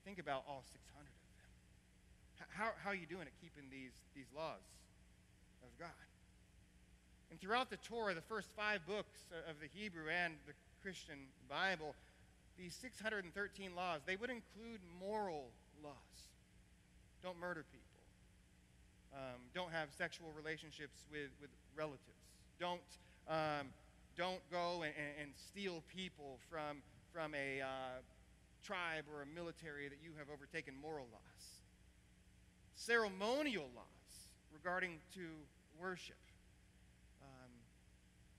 Think 0.04 0.18
about 0.18 0.44
all 0.44 0.60
600 0.68 0.76
of 0.76 1.08
them. 1.40 2.52
How, 2.52 2.76
how 2.84 2.90
are 2.92 3.00
you 3.00 3.08
doing 3.08 3.24
at 3.24 3.36
keeping 3.40 3.64
these, 3.72 3.96
these 4.12 4.28
laws 4.36 4.60
of 5.64 5.72
God? 5.80 6.04
And 7.30 7.40
throughout 7.40 7.70
the 7.70 7.80
Torah, 7.80 8.12
the 8.12 8.28
first 8.28 8.48
five 8.52 8.84
books 8.86 9.24
of 9.48 9.56
the 9.60 9.68
Hebrew 9.72 10.12
and 10.12 10.34
the 10.46 10.52
Christian 10.82 11.32
Bible, 11.48 11.94
these 12.58 12.74
613 12.74 13.74
laws, 13.74 14.00
they 14.04 14.16
would 14.16 14.30
include 14.30 14.80
moral 15.00 15.50
laws. 15.82 15.94
Don't 17.22 17.38
murder 17.38 17.64
people. 17.70 17.84
Um, 19.14 19.40
don't 19.54 19.72
have 19.72 19.88
sexual 19.96 20.28
relationships 20.36 21.06
with, 21.10 21.30
with 21.40 21.50
relatives. 21.74 22.02
Don't, 22.60 22.80
um, 23.28 23.68
don't 24.16 24.42
go 24.50 24.82
and, 24.82 24.92
and, 25.20 25.30
steal 25.34 25.82
people 25.94 26.38
from, 26.50 26.82
from 27.12 27.34
a 27.34 27.62
uh, 27.62 28.02
tribe 28.62 29.04
or 29.14 29.22
a 29.22 29.26
military 29.26 29.88
that 29.88 29.98
you 30.02 30.10
have 30.18 30.28
overtaken 30.28 30.74
moral 30.82 31.06
laws. 31.12 31.44
Ceremonial 32.74 33.68
laws 33.74 34.28
regarding 34.52 34.98
to 35.14 35.26
worship. 35.80 36.16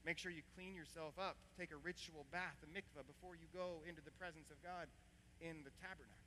Make 0.05 0.17
sure 0.17 0.31
you 0.31 0.41
clean 0.55 0.75
yourself 0.75 1.13
up. 1.19 1.35
Take 1.57 1.71
a 1.71 1.77
ritual 1.77 2.25
bath, 2.31 2.55
a 2.63 2.69
mikvah, 2.71 3.05
before 3.05 3.35
you 3.35 3.47
go 3.53 3.83
into 3.87 4.01
the 4.01 4.11
presence 4.11 4.49
of 4.49 4.61
God 4.63 4.87
in 5.41 5.63
the 5.63 5.71
tabernacle. 5.81 6.19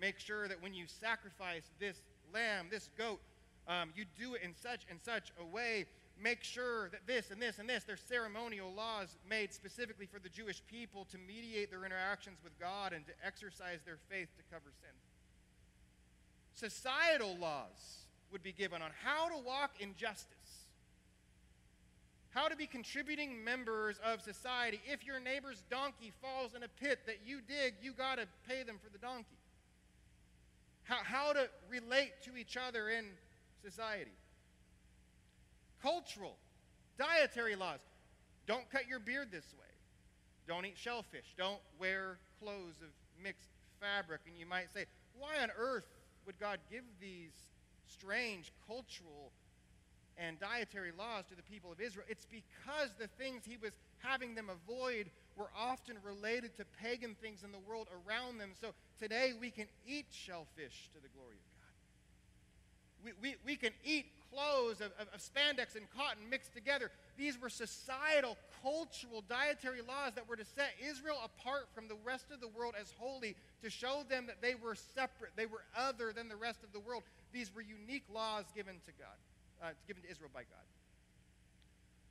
Make 0.00 0.18
sure 0.18 0.46
that 0.46 0.62
when 0.62 0.74
you 0.74 0.86
sacrifice 0.86 1.64
this 1.80 2.00
lamb, 2.32 2.68
this 2.70 2.88
goat, 2.96 3.20
um, 3.66 3.90
you 3.96 4.04
do 4.18 4.34
it 4.34 4.42
in 4.42 4.54
such 4.54 4.86
and 4.88 4.98
such 5.02 5.32
a 5.40 5.44
way. 5.44 5.86
Make 6.20 6.42
sure 6.42 6.88
that 6.90 7.06
this 7.06 7.30
and 7.30 7.40
this 7.40 7.58
and 7.58 7.68
this, 7.68 7.84
there's 7.84 8.00
ceremonial 8.00 8.72
laws 8.72 9.16
made 9.28 9.52
specifically 9.52 10.06
for 10.06 10.18
the 10.18 10.28
Jewish 10.28 10.62
people 10.70 11.06
to 11.10 11.18
mediate 11.18 11.70
their 11.70 11.84
interactions 11.84 12.38
with 12.42 12.58
God 12.58 12.92
and 12.92 13.06
to 13.06 13.12
exercise 13.24 13.80
their 13.84 13.98
faith 14.08 14.28
to 14.36 14.42
cover 14.54 14.70
sin. 14.80 14.94
Societal 16.54 17.36
laws 17.36 18.06
would 18.32 18.42
be 18.42 18.52
given 18.52 18.82
on 18.82 18.90
how 19.04 19.28
to 19.28 19.38
walk 19.44 19.80
in 19.80 19.94
justice 19.96 20.67
how 22.38 22.46
to 22.46 22.54
be 22.54 22.66
contributing 22.66 23.42
members 23.42 23.98
of 24.04 24.22
society. 24.22 24.80
If 24.86 25.04
your 25.04 25.18
neighbor's 25.18 25.64
donkey 25.68 26.12
falls 26.22 26.54
in 26.54 26.62
a 26.62 26.68
pit 26.68 27.00
that 27.06 27.18
you 27.26 27.40
dig, 27.40 27.74
you 27.82 27.92
got 27.92 28.18
to 28.18 28.26
pay 28.48 28.62
them 28.62 28.76
for 28.80 28.90
the 28.92 28.98
donkey. 28.98 29.38
How, 30.84 30.98
how 31.02 31.32
to 31.32 31.48
relate 31.68 32.12
to 32.26 32.36
each 32.36 32.56
other 32.56 32.90
in 32.90 33.06
society. 33.64 34.12
Cultural, 35.82 36.36
dietary 36.96 37.56
laws. 37.56 37.80
Don't 38.46 38.70
cut 38.70 38.86
your 38.86 39.00
beard 39.00 39.32
this 39.32 39.52
way. 39.58 39.66
Don't 40.46 40.64
eat 40.64 40.78
shellfish. 40.78 41.34
Don't 41.36 41.60
wear 41.80 42.18
clothes 42.40 42.80
of 42.82 42.88
mixed 43.20 43.50
fabric. 43.80 44.20
And 44.28 44.38
you 44.38 44.46
might 44.46 44.72
say, 44.72 44.84
why 45.18 45.42
on 45.42 45.50
earth 45.58 45.88
would 46.24 46.38
God 46.38 46.60
give 46.70 46.84
these 47.00 47.32
strange 47.88 48.52
cultural 48.68 49.32
and 50.18 50.38
dietary 50.40 50.92
laws 50.96 51.24
to 51.26 51.36
the 51.36 51.42
people 51.42 51.70
of 51.70 51.80
Israel, 51.80 52.04
it's 52.08 52.26
because 52.26 52.90
the 52.98 53.06
things 53.06 53.42
he 53.46 53.56
was 53.56 53.72
having 53.98 54.34
them 54.34 54.50
avoid 54.50 55.10
were 55.36 55.50
often 55.56 55.96
related 56.04 56.56
to 56.56 56.64
pagan 56.82 57.14
things 57.22 57.44
in 57.44 57.52
the 57.52 57.58
world 57.58 57.86
around 58.06 58.38
them. 58.38 58.50
So 58.60 58.74
today 58.98 59.32
we 59.40 59.50
can 59.50 59.66
eat 59.86 60.06
shellfish 60.10 60.90
to 60.94 61.00
the 61.00 61.08
glory 61.14 61.36
of 61.36 61.46
God. 61.54 61.68
We, 63.04 63.12
we, 63.22 63.36
we 63.46 63.56
can 63.56 63.72
eat 63.84 64.06
clothes 64.32 64.80
of, 64.80 64.90
of, 64.98 65.06
of 65.14 65.20
spandex 65.20 65.76
and 65.76 65.86
cotton 65.96 66.28
mixed 66.28 66.52
together. 66.52 66.90
These 67.16 67.40
were 67.40 67.48
societal, 67.48 68.36
cultural, 68.60 69.22
dietary 69.28 69.80
laws 69.86 70.14
that 70.16 70.28
were 70.28 70.36
to 70.36 70.44
set 70.44 70.74
Israel 70.84 71.18
apart 71.24 71.68
from 71.72 71.86
the 71.86 71.96
rest 72.04 72.26
of 72.32 72.40
the 72.40 72.48
world 72.48 72.74
as 72.78 72.92
holy, 72.98 73.36
to 73.62 73.70
show 73.70 74.02
them 74.08 74.26
that 74.26 74.42
they 74.42 74.56
were 74.56 74.74
separate, 74.74 75.30
they 75.36 75.46
were 75.46 75.62
other 75.76 76.12
than 76.12 76.28
the 76.28 76.36
rest 76.36 76.64
of 76.64 76.72
the 76.72 76.80
world. 76.80 77.04
These 77.32 77.54
were 77.54 77.62
unique 77.62 78.04
laws 78.12 78.44
given 78.54 78.74
to 78.86 78.92
God 78.98 79.14
uh, 79.62 79.70
given 79.86 80.02
to 80.02 80.10
Israel 80.10 80.30
by 80.32 80.40
God. 80.40 80.66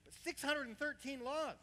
But 0.06 0.14
613 0.24 1.24
laws. 1.24 1.56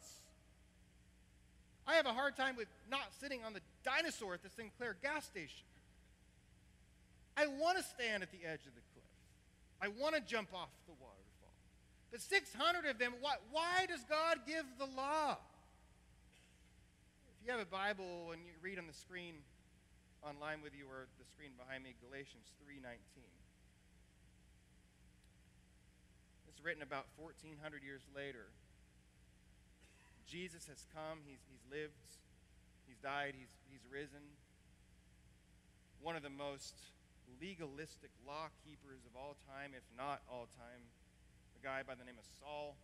I 1.87 1.95
have 1.95 2.07
a 2.07 2.13
hard 2.13 2.37
time 2.37 2.57
with 2.57 2.69
not 2.91 3.13
sitting 3.21 3.45
on 3.45 3.53
the 3.53 3.61
dinosaur 3.85 4.35
at 4.35 4.43
the 4.43 4.49
Sinclair 4.49 4.97
gas 5.03 5.27
station. 5.27 5.69
I 7.37 7.47
want 7.47 7.77
to 7.79 7.85
stand 7.85 8.23
at 8.23 8.31
the 8.31 8.41
edge 8.47 8.65
of 8.65 8.75
the 8.75 8.85
cliff. 8.95 9.05
I 9.83 9.89
want 9.89 10.15
to 10.15 10.21
jump 10.23 10.49
off 10.55 10.71
the 10.87 10.95
waterfall. 10.97 11.53
But 12.11 12.23
600 12.23 12.89
of 12.89 12.99
them, 12.99 13.13
why, 13.21 13.35
why 13.51 13.87
does 13.87 14.01
God 14.09 14.39
give 14.47 14.65
the 14.79 14.87
law? 14.97 15.37
If 17.29 17.45
you 17.45 17.53
have 17.53 17.61
a 17.61 17.69
Bible 17.69 18.33
and 18.33 18.41
you 18.47 18.53
read 18.63 18.79
on 18.79 18.87
the 18.87 18.97
screen 18.97 19.35
online 20.25 20.65
with 20.65 20.73
you 20.73 20.89
or 20.89 21.05
the 21.21 21.27
screen 21.29 21.53
behind 21.61 21.85
me, 21.85 21.93
Galatians 22.01 22.49
3:19. 22.65 23.44
Written 26.63 26.83
about 26.83 27.07
1,400 27.17 27.83
years 27.83 28.03
later. 28.15 28.53
Jesus 30.29 30.67
has 30.67 30.87
come, 30.95 31.25
he's, 31.27 31.43
he's 31.49 31.65
lived 31.71 32.15
He's 32.87 33.01
died, 33.01 33.35
he's, 33.37 33.53
he's 33.69 33.85
risen. 33.89 34.23
One 36.01 36.17
of 36.17 36.23
the 36.23 36.33
most 36.33 36.77
legalistic 37.41 38.13
law 38.29 38.53
keepers 38.63 39.03
of 39.09 39.17
all 39.17 39.37
time, 39.49 39.73
if 39.73 39.85
not 39.97 40.21
all 40.29 40.49
time, 40.53 40.85
a 41.57 41.61
guy 41.65 41.81
by 41.81 41.97
the 41.97 42.05
name 42.05 42.21
of 42.21 42.29
Saul, 42.39 42.77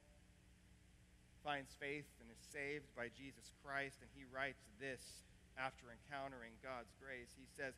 finds 1.44 1.76
faith 1.76 2.09
and 2.20 2.28
is 2.33 2.40
saved 2.40 2.88
by 2.96 3.09
Jesus 3.12 3.52
Christ, 3.64 4.00
and 4.00 4.11
he 4.16 4.24
writes 4.28 4.64
this 4.80 5.24
after 5.56 5.92
encountering 5.92 6.56
God's 6.64 6.92
grace. 6.96 7.33
He 7.37 7.48
says, 7.56 7.76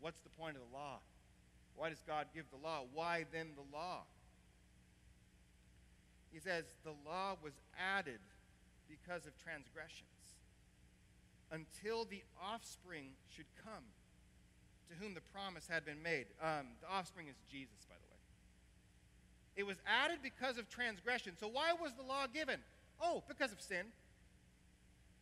What's 0.00 0.20
the 0.20 0.32
point 0.32 0.56
of 0.56 0.62
the 0.64 0.72
law? 0.72 1.00
Why 1.76 1.88
does 1.88 2.04
God 2.06 2.28
give 2.32 2.48
the 2.48 2.60
law? 2.60 2.84
Why 2.92 3.24
then 3.32 3.52
the 3.56 3.68
law? 3.76 4.04
He 6.32 6.38
says, 6.38 6.64
The 6.84 6.94
law 7.06 7.36
was 7.42 7.52
added 7.78 8.20
because 8.88 9.26
of 9.26 9.36
transgressions 9.36 10.08
until 11.50 12.04
the 12.04 12.22
offspring 12.40 13.10
should 13.34 13.50
come 13.64 13.84
to 14.88 14.94
whom 14.98 15.14
the 15.14 15.20
promise 15.32 15.66
had 15.68 15.84
been 15.84 16.02
made. 16.02 16.26
Um, 16.42 16.74
the 16.80 16.88
offspring 16.90 17.28
is 17.28 17.36
Jesus, 17.50 17.86
by 17.88 17.94
the 17.94 18.06
way. 18.10 18.20
It 19.56 19.66
was 19.66 19.76
added 19.86 20.18
because 20.22 20.58
of 20.58 20.68
transgression. 20.68 21.34
So, 21.38 21.48
why 21.48 21.72
was 21.72 21.92
the 21.94 22.02
law 22.02 22.26
given? 22.32 22.60
Oh, 23.00 23.22
because 23.28 23.52
of 23.52 23.60
sin. 23.60 23.86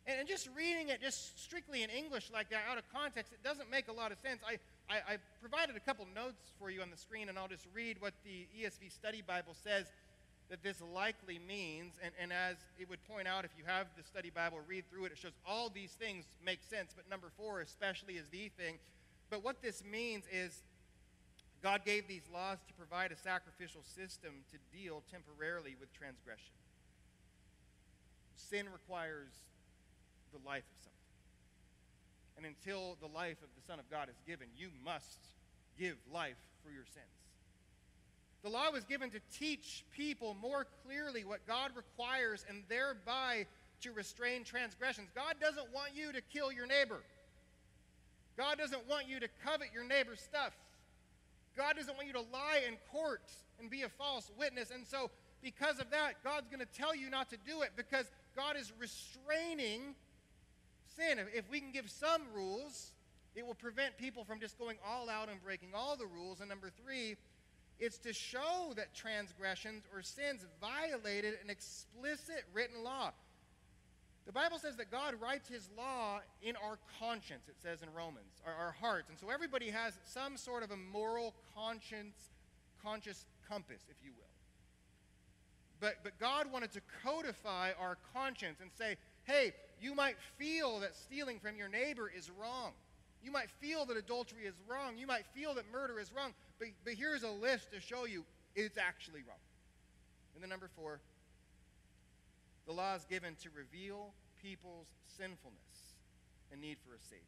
And, 0.05 0.19
and 0.19 0.27
just 0.27 0.49
reading 0.55 0.89
it 0.89 1.01
just 1.01 1.41
strictly 1.41 1.83
in 1.83 1.89
English 1.89 2.29
like 2.33 2.49
that, 2.49 2.61
out 2.69 2.77
of 2.77 2.83
context, 2.93 3.33
it 3.33 3.43
doesn't 3.43 3.69
make 3.69 3.87
a 3.87 3.93
lot 3.93 4.11
of 4.11 4.19
sense. 4.19 4.41
I, 4.45 4.57
I, 4.91 5.13
I 5.13 5.17
provided 5.41 5.75
a 5.75 5.79
couple 5.79 6.05
notes 6.15 6.51
for 6.57 6.69
you 6.69 6.81
on 6.81 6.89
the 6.89 6.97
screen, 6.97 7.29
and 7.29 7.37
I'll 7.37 7.47
just 7.47 7.67
read 7.73 7.97
what 7.99 8.13
the 8.23 8.47
ESV 8.57 8.91
Study 8.91 9.21
Bible 9.21 9.55
says 9.63 9.85
that 10.49 10.63
this 10.63 10.81
likely 10.93 11.39
means. 11.39 11.93
And, 12.03 12.11
and 12.21 12.33
as 12.33 12.57
it 12.79 12.89
would 12.89 13.03
point 13.07 13.27
out, 13.27 13.45
if 13.45 13.51
you 13.57 13.63
have 13.65 13.87
the 13.97 14.03
study 14.03 14.29
Bible, 14.29 14.59
read 14.67 14.89
through 14.89 15.05
it, 15.05 15.11
it 15.11 15.17
shows 15.17 15.37
all 15.47 15.69
these 15.69 15.91
things 15.91 16.25
make 16.43 16.59
sense, 16.69 16.93
but 16.95 17.09
number 17.09 17.27
four 17.37 17.61
especially 17.61 18.15
is 18.15 18.27
the 18.29 18.49
thing. 18.57 18.79
But 19.29 19.43
what 19.43 19.61
this 19.61 19.83
means 19.83 20.25
is 20.31 20.63
God 21.61 21.85
gave 21.85 22.07
these 22.07 22.23
laws 22.33 22.57
to 22.67 22.73
provide 22.73 23.11
a 23.11 23.17
sacrificial 23.17 23.81
system 23.83 24.31
to 24.51 24.57
deal 24.75 25.03
temporarily 25.11 25.75
with 25.79 25.93
transgression. 25.93 26.55
Sin 28.35 28.65
requires 28.71 29.29
the 30.31 30.39
life 30.47 30.63
of 30.63 30.77
something. 30.83 30.99
And 32.37 32.45
until 32.45 32.95
the 33.01 33.11
life 33.13 33.37
of 33.43 33.49
the 33.59 33.63
Son 33.67 33.79
of 33.79 33.89
God 33.91 34.07
is 34.07 34.15
given, 34.25 34.47
you 34.57 34.69
must 34.85 35.19
give 35.77 35.97
life 36.11 36.39
for 36.63 36.71
your 36.71 36.85
sins. 36.85 37.18
The 38.43 38.49
law 38.49 38.71
was 38.71 38.85
given 38.85 39.09
to 39.11 39.19
teach 39.37 39.83
people 39.95 40.35
more 40.41 40.65
clearly 40.85 41.25
what 41.25 41.45
God 41.45 41.71
requires 41.75 42.45
and 42.47 42.63
thereby 42.69 43.45
to 43.81 43.91
restrain 43.91 44.43
transgressions. 44.43 45.09
God 45.13 45.35
doesn't 45.41 45.73
want 45.73 45.91
you 45.95 46.11
to 46.13 46.21
kill 46.21 46.51
your 46.51 46.65
neighbor. 46.65 47.01
God 48.37 48.57
doesn't 48.57 48.87
want 48.87 49.07
you 49.07 49.19
to 49.19 49.27
covet 49.43 49.69
your 49.73 49.83
neighbor's 49.83 50.21
stuff. 50.21 50.53
God 51.57 51.75
doesn't 51.75 51.95
want 51.95 52.07
you 52.07 52.13
to 52.13 52.21
lie 52.31 52.61
in 52.67 52.75
court 52.91 53.23
and 53.59 53.69
be 53.69 53.81
a 53.81 53.89
false 53.89 54.31
witness. 54.39 54.71
And 54.71 54.87
so, 54.87 55.11
because 55.41 55.79
of 55.79 55.89
that, 55.91 56.23
God's 56.23 56.47
going 56.47 56.59
to 56.59 56.65
tell 56.65 56.95
you 56.95 57.09
not 57.09 57.29
to 57.31 57.37
do 57.45 57.61
it 57.63 57.71
because 57.75 58.09
God 58.35 58.55
is 58.55 58.71
restraining 58.79 59.95
sin. 60.95 61.19
If 61.33 61.49
we 61.49 61.59
can 61.59 61.71
give 61.71 61.89
some 61.89 62.21
rules, 62.33 62.93
it 63.35 63.45
will 63.45 63.55
prevent 63.55 63.97
people 63.97 64.23
from 64.23 64.39
just 64.39 64.57
going 64.57 64.77
all 64.87 65.09
out 65.09 65.29
and 65.29 65.41
breaking 65.43 65.69
all 65.73 65.95
the 65.95 66.05
rules. 66.05 66.39
And 66.39 66.49
number 66.49 66.69
three, 66.83 67.15
it's 67.79 67.97
to 67.99 68.13
show 68.13 68.73
that 68.75 68.93
transgressions 68.93 69.83
or 69.93 70.01
sins 70.01 70.45
violated 70.59 71.35
an 71.43 71.49
explicit 71.49 72.43
written 72.53 72.83
law. 72.83 73.11
The 74.25 74.33
Bible 74.33 74.59
says 74.59 74.75
that 74.75 74.91
God 74.91 75.15
writes 75.19 75.47
his 75.47 75.69
law 75.75 76.19
in 76.43 76.55
our 76.57 76.77
conscience, 76.99 77.47
it 77.47 77.55
says 77.61 77.81
in 77.81 77.91
Romans, 77.93 78.41
our, 78.45 78.53
our 78.53 78.71
hearts. 78.71 79.09
And 79.09 79.17
so 79.17 79.29
everybody 79.29 79.69
has 79.69 79.97
some 80.05 80.37
sort 80.37 80.61
of 80.61 80.71
a 80.71 80.77
moral 80.77 81.33
conscience, 81.55 82.15
conscious 82.83 83.25
compass, 83.47 83.81
if 83.89 83.95
you 84.03 84.11
will. 84.11 84.29
But, 85.79 85.95
but 86.03 86.19
God 86.19 86.51
wanted 86.51 86.71
to 86.73 86.81
codify 87.03 87.71
our 87.79 87.97
conscience 88.13 88.59
and 88.61 88.69
say, 88.71 88.97
hey, 89.23 89.53
you 89.81 89.95
might 89.95 90.17
feel 90.37 90.79
that 90.81 90.95
stealing 90.95 91.39
from 91.39 91.55
your 91.55 91.69
neighbor 91.69 92.11
is 92.15 92.29
wrong. 92.29 92.73
You 93.23 93.31
might 93.31 93.49
feel 93.59 93.85
that 93.85 93.97
adultery 93.97 94.45
is 94.45 94.55
wrong. 94.67 94.97
You 94.97 95.07
might 95.07 95.25
feel 95.33 95.53
that 95.55 95.65
murder 95.71 95.99
is 95.99 96.13
wrong. 96.13 96.33
But, 96.57 96.69
but 96.83 96.93
here's 96.93 97.23
a 97.23 97.29
list 97.29 97.71
to 97.73 97.81
show 97.81 98.05
you 98.05 98.23
it's 98.55 98.77
actually 98.77 99.21
wrong. 99.27 99.43
And 100.35 100.43
then 100.43 100.49
number 100.49 100.69
four, 100.75 100.99
the 102.65 102.73
law 102.73 102.95
is 102.95 103.05
given 103.05 103.35
to 103.43 103.49
reveal 103.55 104.13
people's 104.41 104.87
sinfulness 105.17 105.97
and 106.51 106.61
need 106.61 106.77
for 106.85 106.93
a 106.93 106.99
Savior. 106.99 107.23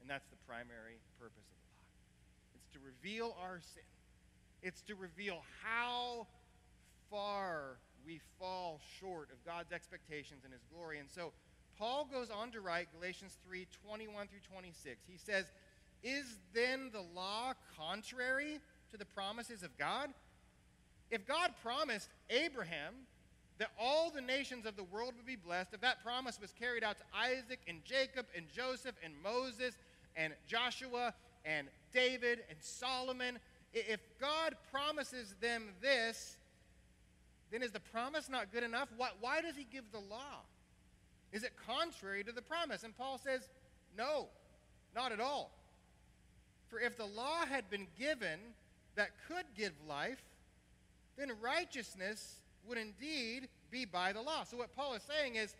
And 0.00 0.08
that's 0.08 0.26
the 0.28 0.36
primary 0.46 0.96
purpose 1.18 1.44
of 1.44 1.58
the 1.60 1.74
law. 1.76 1.84
It's 2.54 2.68
to 2.72 2.78
reveal 2.80 3.36
our 3.42 3.60
sin. 3.60 3.82
It's 4.62 4.80
to 4.82 4.94
reveal 4.94 5.42
how 5.62 6.26
far 7.10 7.78
we 8.06 8.20
fall 8.38 8.80
short 8.98 9.28
of 9.32 9.44
God's 9.44 9.72
expectations 9.72 10.44
and 10.44 10.52
His 10.52 10.62
glory. 10.72 10.98
And 10.98 11.10
so 11.10 11.32
Paul 11.80 12.06
goes 12.12 12.28
on 12.28 12.50
to 12.50 12.60
write 12.60 12.88
Galatians 12.94 13.38
3 13.48 13.66
21 13.86 14.28
through 14.28 14.40
26. 14.52 15.00
He 15.08 15.16
says, 15.16 15.46
Is 16.02 16.26
then 16.52 16.90
the 16.92 17.02
law 17.14 17.54
contrary 17.74 18.60
to 18.90 18.98
the 18.98 19.06
promises 19.06 19.62
of 19.62 19.76
God? 19.78 20.10
If 21.10 21.26
God 21.26 21.54
promised 21.62 22.10
Abraham 22.28 22.94
that 23.56 23.70
all 23.80 24.10
the 24.10 24.20
nations 24.20 24.66
of 24.66 24.76
the 24.76 24.84
world 24.84 25.14
would 25.16 25.24
be 25.24 25.36
blessed, 25.36 25.70
if 25.72 25.80
that 25.80 26.04
promise 26.04 26.38
was 26.38 26.52
carried 26.52 26.84
out 26.84 26.98
to 26.98 27.04
Isaac 27.18 27.60
and 27.66 27.82
Jacob 27.82 28.26
and 28.36 28.44
Joseph 28.54 28.94
and 29.02 29.14
Moses 29.22 29.74
and 30.16 30.34
Joshua 30.46 31.14
and 31.46 31.66
David 31.94 32.40
and 32.50 32.58
Solomon, 32.60 33.38
if 33.72 34.00
God 34.20 34.54
promises 34.70 35.34
them 35.40 35.70
this, 35.80 36.36
then 37.50 37.62
is 37.62 37.72
the 37.72 37.80
promise 37.80 38.28
not 38.28 38.52
good 38.52 38.64
enough? 38.64 38.90
Why, 38.98 39.08
why 39.18 39.40
does 39.40 39.56
he 39.56 39.64
give 39.64 39.90
the 39.92 39.98
law? 39.98 40.42
Is 41.32 41.44
it 41.44 41.52
contrary 41.66 42.24
to 42.24 42.32
the 42.32 42.42
promise? 42.42 42.82
And 42.82 42.96
Paul 42.96 43.18
says, 43.22 43.48
no, 43.96 44.26
not 44.94 45.12
at 45.12 45.20
all. 45.20 45.52
For 46.68 46.80
if 46.80 46.96
the 46.96 47.06
law 47.06 47.46
had 47.46 47.68
been 47.70 47.86
given 47.98 48.38
that 48.96 49.10
could 49.28 49.44
give 49.56 49.72
life, 49.88 50.22
then 51.16 51.30
righteousness 51.40 52.36
would 52.68 52.78
indeed 52.78 53.48
be 53.70 53.84
by 53.84 54.12
the 54.12 54.22
law. 54.22 54.44
So 54.44 54.56
what 54.56 54.74
Paul 54.74 54.94
is 54.94 55.02
saying 55.02 55.36
is, 55.36 55.54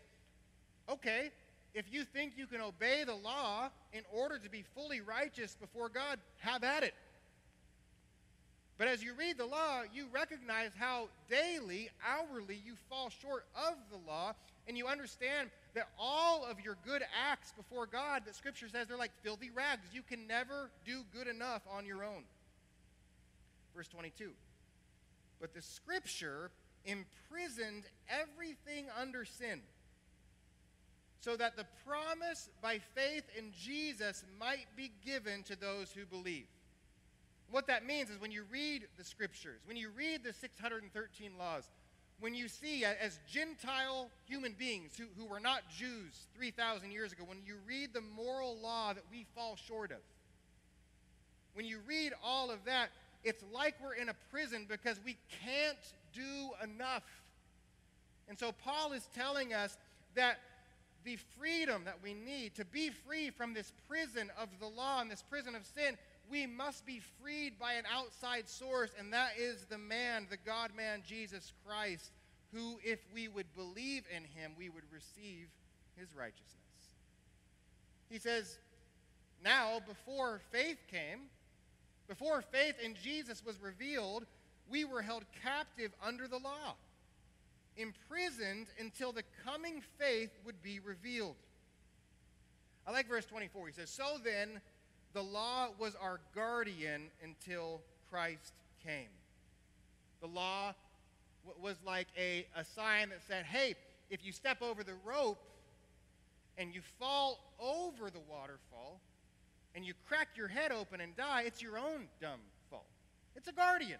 okay, 0.89 1.31
if 1.73 1.85
you 1.91 2.03
think 2.03 2.33
you 2.35 2.47
can 2.47 2.61
obey 2.61 3.03
the 3.05 3.15
law 3.15 3.69
in 3.93 4.03
order 4.11 4.37
to 4.37 4.49
be 4.49 4.63
fully 4.75 5.01
righteous 5.01 5.55
before 5.59 5.89
God, 5.89 6.19
have 6.39 6.63
at 6.63 6.83
it. 6.83 6.93
But 8.77 8.87
as 8.87 9.03
you 9.03 9.13
read 9.13 9.37
the 9.37 9.45
law, 9.45 9.81
you 9.93 10.07
recognize 10.11 10.71
how 10.75 11.09
daily, 11.29 11.89
hourly, 12.05 12.59
you 12.65 12.73
fall 12.89 13.09
short 13.21 13.45
of 13.55 13.75
the 13.91 13.99
law, 14.09 14.33
and 14.67 14.77
you 14.77 14.87
understand 14.87 15.49
that 15.73 15.89
all 15.97 16.45
of 16.45 16.59
your 16.59 16.77
good 16.85 17.01
acts 17.29 17.53
before 17.53 17.85
God, 17.85 18.23
that 18.25 18.35
Scripture 18.35 18.67
says 18.69 18.87
they're 18.87 18.97
like 18.97 19.11
filthy 19.23 19.49
rags. 19.49 19.87
You 19.93 20.01
can 20.01 20.27
never 20.27 20.69
do 20.85 21.03
good 21.13 21.27
enough 21.27 21.61
on 21.71 21.85
your 21.85 22.03
own. 22.03 22.23
Verse 23.75 23.87
22. 23.87 24.31
But 25.39 25.53
the 25.53 25.61
Scripture 25.61 26.51
imprisoned 26.85 27.83
everything 28.09 28.87
under 28.99 29.23
sin, 29.23 29.61
so 31.19 31.35
that 31.37 31.55
the 31.55 31.65
promise 31.85 32.49
by 32.61 32.79
faith 32.95 33.23
in 33.37 33.51
Jesus 33.57 34.23
might 34.39 34.65
be 34.75 34.91
given 35.05 35.43
to 35.43 35.55
those 35.55 35.91
who 35.91 36.05
believe. 36.05 36.47
What 37.51 37.67
that 37.67 37.85
means 37.85 38.09
is 38.09 38.19
when 38.19 38.31
you 38.31 38.45
read 38.51 38.87
the 38.97 39.03
Scriptures, 39.03 39.59
when 39.65 39.77
you 39.77 39.89
read 39.95 40.23
the 40.23 40.33
613 40.33 41.31
laws, 41.37 41.69
when 42.21 42.35
you 42.35 42.47
see 42.47 42.85
as 42.85 43.19
Gentile 43.27 44.09
human 44.25 44.53
beings 44.53 44.91
who, 44.97 45.05
who 45.17 45.25
were 45.25 45.39
not 45.39 45.63
Jews 45.75 46.27
3,000 46.37 46.91
years 46.91 47.11
ago, 47.11 47.23
when 47.27 47.39
you 47.45 47.55
read 47.67 47.93
the 47.93 48.01
moral 48.01 48.55
law 48.61 48.93
that 48.93 49.03
we 49.11 49.25
fall 49.35 49.55
short 49.55 49.91
of, 49.91 49.97
when 51.55 51.65
you 51.65 51.79
read 51.87 52.13
all 52.23 52.51
of 52.51 52.63
that, 52.65 52.89
it's 53.23 53.43
like 53.53 53.75
we're 53.83 53.95
in 53.95 54.09
a 54.09 54.15
prison 54.31 54.67
because 54.69 54.99
we 55.03 55.17
can't 55.43 55.77
do 56.13 56.51
enough. 56.63 57.03
And 58.29 58.37
so 58.37 58.51
Paul 58.51 58.93
is 58.93 59.07
telling 59.13 59.53
us 59.53 59.75
that 60.15 60.39
the 61.03 61.17
freedom 61.39 61.83
that 61.85 61.97
we 62.03 62.13
need 62.13 62.55
to 62.55 62.65
be 62.65 62.89
free 62.89 63.31
from 63.31 63.53
this 63.53 63.73
prison 63.87 64.29
of 64.39 64.47
the 64.59 64.67
law 64.67 65.01
and 65.01 65.09
this 65.09 65.23
prison 65.23 65.55
of 65.55 65.65
sin, 65.65 65.97
we 66.31 66.47
must 66.47 66.85
be 66.85 67.01
freed 67.21 67.59
by 67.59 67.73
an 67.73 67.83
outside 67.93 68.47
source, 68.47 68.91
and 68.97 69.11
that 69.13 69.31
is 69.37 69.65
the 69.65 69.77
man, 69.77 70.27
the 70.29 70.37
God 70.37 70.71
man, 70.75 71.03
Jesus 71.05 71.51
Christ, 71.65 72.11
who, 72.53 72.79
if 72.83 72.99
we 73.13 73.27
would 73.27 73.53
believe 73.55 74.03
in 74.15 74.23
him, 74.23 74.53
we 74.57 74.69
would 74.69 74.83
receive 74.91 75.47
his 75.97 76.15
righteousness. 76.15 76.55
He 78.09 78.19
says, 78.19 78.57
now, 79.43 79.79
before 79.85 80.41
faith 80.51 80.77
came, 80.89 81.21
before 82.07 82.41
faith 82.41 82.75
in 82.83 82.95
Jesus 83.01 83.43
was 83.45 83.61
revealed, 83.61 84.25
we 84.69 84.85
were 84.85 85.01
held 85.01 85.23
captive 85.43 85.91
under 86.05 86.27
the 86.27 86.37
law, 86.37 86.75
imprisoned 87.77 88.67
until 88.79 89.11
the 89.11 89.23
coming 89.45 89.81
faith 89.97 90.31
would 90.45 90.61
be 90.61 90.79
revealed. 90.79 91.35
I 92.85 92.91
like 92.91 93.07
verse 93.07 93.25
24. 93.25 93.67
He 93.67 93.73
says, 93.73 93.89
So 93.89 94.17
then, 94.23 94.61
the 95.13 95.21
law 95.21 95.69
was 95.79 95.95
our 96.01 96.19
guardian 96.33 97.09
until 97.23 97.81
Christ 98.09 98.53
came. 98.85 99.09
The 100.21 100.27
law 100.27 100.73
was 101.61 101.75
like 101.85 102.07
a, 102.17 102.45
a 102.55 102.63
sign 102.63 103.09
that 103.09 103.19
said, 103.27 103.45
hey, 103.45 103.75
if 104.09 104.25
you 104.25 104.31
step 104.31 104.61
over 104.61 104.83
the 104.83 104.93
rope 105.05 105.41
and 106.57 106.73
you 106.73 106.81
fall 106.99 107.39
over 107.59 108.09
the 108.09 108.19
waterfall 108.29 108.99
and 109.73 109.85
you 109.85 109.93
crack 110.07 110.29
your 110.35 110.47
head 110.47 110.71
open 110.71 111.01
and 111.01 111.15
die, 111.15 111.43
it's 111.45 111.61
your 111.61 111.77
own 111.77 112.07
dumb 112.21 112.39
fault. 112.69 112.85
It's 113.35 113.47
a 113.47 113.53
guardian. 113.53 113.99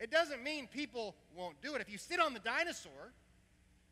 It 0.00 0.10
doesn't 0.10 0.42
mean 0.42 0.66
people 0.66 1.14
won't 1.36 1.60
do 1.62 1.74
it. 1.74 1.80
If 1.80 1.90
you 1.90 1.98
sit 1.98 2.20
on 2.20 2.34
the 2.34 2.40
dinosaur 2.40 3.12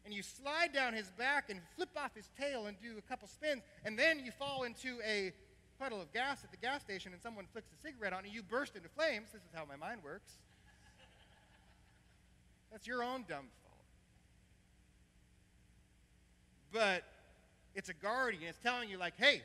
and 0.04 0.12
you 0.12 0.22
slide 0.22 0.72
down 0.72 0.92
his 0.92 1.06
back 1.12 1.48
and 1.48 1.60
flip 1.76 1.90
off 1.96 2.10
his 2.14 2.28
tail 2.38 2.66
and 2.66 2.76
do 2.82 2.98
a 2.98 3.02
couple 3.02 3.28
spins, 3.28 3.62
and 3.84 3.96
then 3.96 4.18
you 4.24 4.32
fall 4.32 4.64
into 4.64 4.98
a 5.06 5.32
puddle 5.82 6.00
of 6.00 6.12
gas 6.12 6.44
at 6.44 6.50
the 6.52 6.56
gas 6.56 6.80
station 6.80 7.12
and 7.12 7.20
someone 7.20 7.44
flicks 7.52 7.66
a 7.76 7.82
cigarette 7.84 8.12
on 8.12 8.24
you, 8.24 8.30
you 8.30 8.42
burst 8.44 8.76
into 8.76 8.88
flames. 8.88 9.30
This 9.32 9.42
is 9.42 9.48
how 9.52 9.64
my 9.64 9.74
mind 9.74 10.00
works. 10.04 10.34
That's 12.70 12.86
your 12.86 13.02
own 13.02 13.24
dumb 13.28 13.46
fault. 13.64 13.82
But 16.72 17.02
it's 17.74 17.88
a 17.88 17.94
guardian. 17.94 18.44
It's 18.44 18.60
telling 18.60 18.90
you, 18.90 18.96
like, 18.96 19.14
hey, 19.16 19.42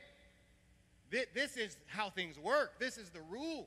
th- 1.12 1.30
this 1.34 1.58
is 1.58 1.76
how 1.88 2.12
things 2.12 2.38
work. 2.38 2.80
This 2.80 3.00
is 3.00 3.10
the 3.10 3.22
rules. 3.32 3.66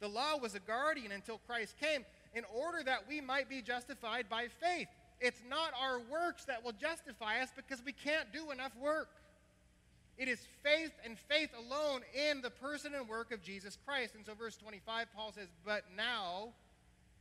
The 0.00 0.08
law 0.08 0.38
was 0.38 0.54
a 0.54 0.60
guardian 0.60 1.12
until 1.12 1.38
Christ 1.46 1.74
came 1.78 2.06
in 2.34 2.44
order 2.52 2.82
that 2.82 3.06
we 3.06 3.20
might 3.20 3.50
be 3.50 3.60
justified 3.60 4.30
by 4.30 4.46
faith. 4.48 4.88
It's 5.20 5.42
not 5.46 5.74
our 5.78 6.00
works 6.10 6.46
that 6.46 6.64
will 6.64 6.72
justify 6.72 7.42
us 7.42 7.50
because 7.54 7.84
we 7.84 7.92
can't 7.92 8.32
do 8.32 8.50
enough 8.50 8.72
work. 8.80 9.10
It 10.18 10.28
is 10.28 10.38
faith 10.62 10.92
and 11.04 11.18
faith 11.18 11.50
alone 11.58 12.02
in 12.30 12.42
the 12.42 12.50
person 12.50 12.94
and 12.94 13.08
work 13.08 13.32
of 13.32 13.42
Jesus 13.42 13.78
Christ. 13.84 14.14
And 14.14 14.24
so, 14.24 14.34
verse 14.34 14.56
25, 14.56 15.06
Paul 15.16 15.32
says, 15.32 15.48
But 15.64 15.84
now 15.96 16.48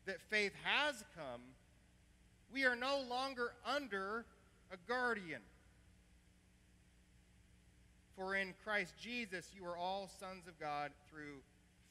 that 0.06 0.22
faith 0.22 0.54
has 0.64 1.04
come, 1.16 1.42
we 2.54 2.66
are 2.66 2.76
no 2.76 3.02
longer 3.10 3.54
under 3.66 4.26
a 4.72 4.78
guardian. 4.88 5.42
For 8.16 8.36
in 8.36 8.54
Christ 8.64 8.94
Jesus 9.02 9.50
you 9.56 9.66
are 9.66 9.78
all 9.78 10.10
sons 10.20 10.48
of 10.48 10.60
God 10.60 10.92
through 11.10 11.42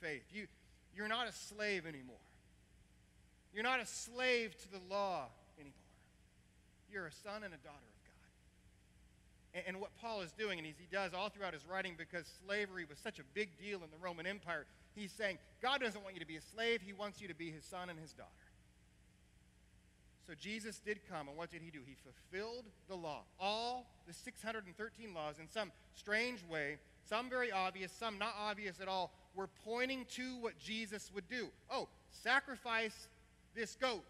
faith. 0.01 0.23
You, 0.33 0.47
you're 0.95 1.09
not 1.09 1.27
a 1.27 1.33
slave 1.33 1.87
anymore. 1.87 2.17
You're 3.55 3.65
not 3.65 3.81
a 3.81 3.87
slave 3.87 4.55
to 4.63 4.71
the 4.71 4.81
law 4.89 5.27
anymore. 5.59 5.75
You're 6.93 7.07
a 7.07 7.13
son 7.13 7.43
and 7.43 7.55
a 7.55 7.59
daughter 7.59 7.79
of. 7.79 8.00
And, 9.55 9.65
and 9.67 9.81
what 9.81 9.91
Paul 10.01 10.21
is 10.21 10.33
doing, 10.33 10.59
and 10.59 10.67
he 10.67 10.75
does 10.91 11.13
all 11.15 11.29
throughout 11.29 11.55
his 11.55 11.67
writing 11.67 11.95
because 11.97 12.27
slavery 12.47 12.85
was 12.89 12.99
such 12.99 13.19
a 13.19 13.25
big 13.35 13.51
deal 13.59 13.83
in 13.83 13.91
the 13.91 13.99
Roman 14.01 14.27
Empire, 14.27 14.67
he's 14.95 15.13
saying 15.13 15.39
God 15.63 15.81
doesn't 15.81 16.03
want 16.03 16.15
you 16.15 16.21
to 16.21 16.27
be 16.27 16.37
a 16.37 16.43
slave, 16.55 16.81
he 16.83 16.93
wants 16.93 17.21
you 17.21 17.29
to 17.29 17.35
be 17.35 17.51
his 17.51 17.65
son 17.65 17.91
and 17.91 17.99
his 17.99 18.13
daughter. 18.13 18.31
So 20.27 20.35
Jesus 20.39 20.79
did 20.79 21.01
come, 21.11 21.27
and 21.27 21.37
what 21.37 21.51
did 21.51 21.61
he 21.61 21.73
do? 21.73 21.81
He 21.85 21.97
fulfilled 21.97 22.67
the 22.89 22.95
law. 22.95 23.23
All 23.41 23.87
the 24.07 24.13
613 24.13 25.13
laws 25.13 25.41
in 25.41 25.49
some 25.49 25.73
strange 25.93 26.45
way, 26.49 26.79
some 27.03 27.29
very 27.29 27.51
obvious, 27.51 27.91
some 27.91 28.17
not 28.17 28.35
obvious 28.39 28.81
at 28.81 28.87
all, 28.87 29.13
were 29.35 29.49
pointing 29.65 30.05
to 30.11 30.37
what 30.41 30.57
Jesus 30.57 31.11
would 31.15 31.29
do. 31.29 31.49
Oh, 31.69 31.89
sacrifice 32.11 33.09
this 33.57 33.75
goat, 33.75 34.05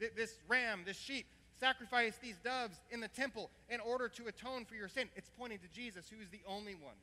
this 0.00 0.34
ram, 0.48 0.82
this 0.84 0.98
sheep. 0.98 1.26
Sacrifice 1.58 2.18
these 2.22 2.36
doves 2.44 2.76
in 2.90 3.00
the 3.00 3.08
temple 3.08 3.50
in 3.70 3.80
order 3.80 4.08
to 4.08 4.26
atone 4.26 4.64
for 4.64 4.74
your 4.74 4.88
sin. 4.88 5.08
It's 5.16 5.30
pointing 5.38 5.58
to 5.60 5.68
Jesus, 5.68 6.06
who 6.08 6.20
is 6.20 6.28
the 6.28 6.42
only 6.46 6.74
one 6.74 6.96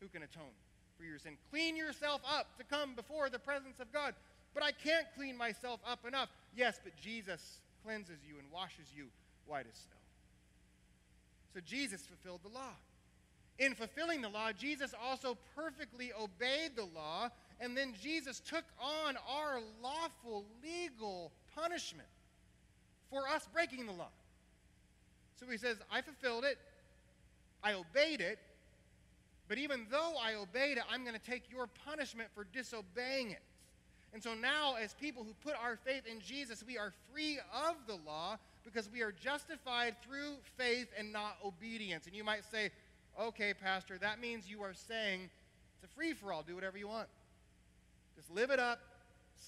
who 0.00 0.08
can 0.08 0.22
atone 0.22 0.54
for 0.96 1.04
your 1.04 1.18
sin. 1.18 1.36
Clean 1.50 1.76
yourself 1.76 2.20
up 2.28 2.56
to 2.58 2.64
come 2.64 2.94
before 2.94 3.28
the 3.28 3.38
presence 3.38 3.80
of 3.80 3.92
God. 3.92 4.14
But 4.54 4.62
I 4.62 4.70
can't 4.70 5.06
clean 5.16 5.36
myself 5.36 5.80
up 5.86 6.06
enough. 6.06 6.28
Yes, 6.54 6.78
but 6.82 6.96
Jesus 6.96 7.60
cleanses 7.84 8.18
you 8.28 8.38
and 8.38 8.50
washes 8.52 8.86
you 8.94 9.06
white 9.46 9.66
as 9.68 9.78
snow. 9.78 9.96
So 11.54 11.60
Jesus 11.60 12.02
fulfilled 12.02 12.40
the 12.44 12.56
law. 12.56 12.76
In 13.58 13.74
fulfilling 13.74 14.22
the 14.22 14.28
law, 14.28 14.52
Jesus 14.52 14.94
also 15.02 15.36
perfectly 15.54 16.10
obeyed 16.18 16.76
the 16.76 16.86
law, 16.94 17.28
and 17.60 17.76
then 17.76 17.94
Jesus 18.00 18.40
took 18.40 18.64
on 18.80 19.16
our 19.28 19.60
lawful, 19.82 20.44
legal 20.62 21.32
punishment 21.54 22.08
for 23.12 23.28
us 23.28 23.46
breaking 23.52 23.86
the 23.86 23.92
law. 23.92 24.08
So 25.36 25.46
he 25.46 25.58
says, 25.58 25.76
I 25.92 26.00
fulfilled 26.00 26.44
it, 26.44 26.58
I 27.62 27.74
obeyed 27.74 28.20
it, 28.20 28.38
but 29.48 29.58
even 29.58 29.86
though 29.90 30.14
I 30.20 30.34
obeyed 30.34 30.78
it, 30.78 30.84
I'm 30.90 31.02
going 31.04 31.14
to 31.14 31.30
take 31.30 31.50
your 31.50 31.68
punishment 31.86 32.30
for 32.34 32.46
disobeying 32.52 33.32
it. 33.32 33.42
And 34.14 34.22
so 34.22 34.34
now, 34.34 34.76
as 34.82 34.94
people 34.94 35.24
who 35.24 35.32
put 35.44 35.54
our 35.62 35.76
faith 35.76 36.06
in 36.10 36.20
Jesus, 36.20 36.64
we 36.66 36.78
are 36.78 36.92
free 37.12 37.38
of 37.54 37.76
the 37.86 37.98
law 38.06 38.38
because 38.64 38.90
we 38.92 39.02
are 39.02 39.12
justified 39.12 39.96
through 40.02 40.36
faith 40.56 40.88
and 40.98 41.12
not 41.12 41.36
obedience. 41.44 42.06
And 42.06 42.14
you 42.14 42.22
might 42.24 42.44
say, 42.50 42.70
okay, 43.20 43.54
Pastor, 43.54 43.98
that 43.98 44.20
means 44.20 44.48
you 44.48 44.62
are 44.62 44.74
saying 44.74 45.30
it's 45.74 45.90
a 45.90 45.94
free 45.94 46.12
for 46.12 46.32
all. 46.32 46.42
Do 46.42 46.54
whatever 46.54 46.78
you 46.78 46.88
want. 46.88 47.08
Just 48.16 48.30
live 48.30 48.50
it 48.50 48.60
up, 48.60 48.80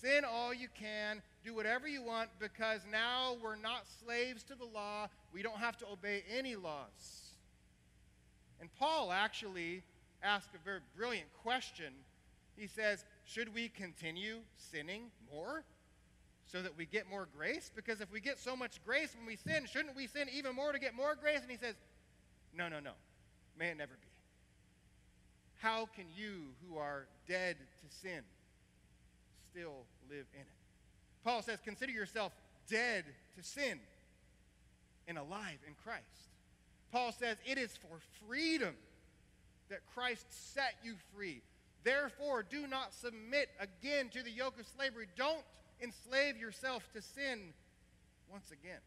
sin 0.01 0.25
all 0.25 0.53
you 0.53 0.69
can, 0.79 1.23
do 1.45 1.55
whatever 1.55 1.87
you 1.87 2.03
want 2.03 2.31
because 2.39 2.81
now 2.91 3.37
we're 3.43 3.57
not 3.57 3.85
slaves 4.05 4.43
to 4.45 4.55
the 4.55 4.65
law. 4.65 5.09
We 5.33 5.43
don't 5.43 5.59
have 5.59 5.77
to 5.79 5.87
obey 5.87 6.25
any 6.37 6.57
laws. 6.57 7.33
And 8.61 8.69
Paul 8.79 9.13
actually 9.13 9.83
ask 10.23 10.49
a 10.55 10.65
very 10.65 10.81
brilliant 10.97 11.29
question. 11.43 11.93
He 12.57 12.67
says, 12.67 13.05
Should 13.25 13.55
we 13.55 13.69
continue 13.69 14.39
sinning 14.57 15.11
more 15.33 15.65
so 16.47 16.63
that 16.63 16.77
we 16.77 16.87
get 16.87 17.09
more 17.09 17.29
grace? 17.37 17.71
Because 17.75 18.01
if 18.01 18.11
we 18.13 18.21
get 18.21 18.39
so 18.39 18.57
much 18.57 18.83
grace 18.85 19.15
when 19.17 19.27
we 19.27 19.37
sin, 19.37 19.67
shouldn't 19.71 19.97
we 19.97 20.07
sin 20.07 20.29
even 20.33 20.55
more 20.55 20.73
to 20.73 20.79
get 20.79 20.95
more 20.95 21.15
grace? 21.15 21.41
And 21.43 21.51
he 21.51 21.57
says, 21.57 21.75
No, 22.57 22.69
no, 22.69 22.81
no. 22.81 22.93
May 23.59 23.69
it 23.69 23.77
never 23.77 23.93
be. 24.01 24.09
How 25.61 25.89
can 25.95 26.05
you, 26.17 26.43
who 26.67 26.79
are 26.79 27.07
dead 27.29 27.57
to 27.59 27.97
sin, 27.97 28.23
still 29.55 29.85
live 30.11 30.27
in 30.35 30.41
it? 30.41 30.47
Paul 31.23 31.43
says, 31.43 31.59
Consider 31.65 31.93
yourself 31.93 32.33
dead 32.69 33.05
to 33.37 33.43
sin 33.43 33.79
and 35.07 35.17
alive 35.17 35.59
in 35.67 35.75
Christ. 35.85 36.05
Paul 36.91 37.13
says, 37.13 37.37
It 37.47 37.59
is 37.59 37.71
for 37.77 38.01
freedom 38.27 38.75
that 39.71 39.81
Christ 39.95 40.27
set 40.55 40.75
you 40.83 40.95
free. 41.15 41.41
Therefore, 41.85 42.43
do 42.43 42.67
not 42.67 42.95
submit 42.95 43.49
again 43.61 44.09
to 44.11 44.23
the 44.23 44.31
yoke 44.31 44.59
of 44.59 44.67
slavery. 44.67 45.07
Don't 45.17 45.45
enslave 45.83 46.37
yourself 46.37 46.89
to 46.95 47.03
sin 47.03 47.53
once 48.31 48.51
again. 48.51 48.81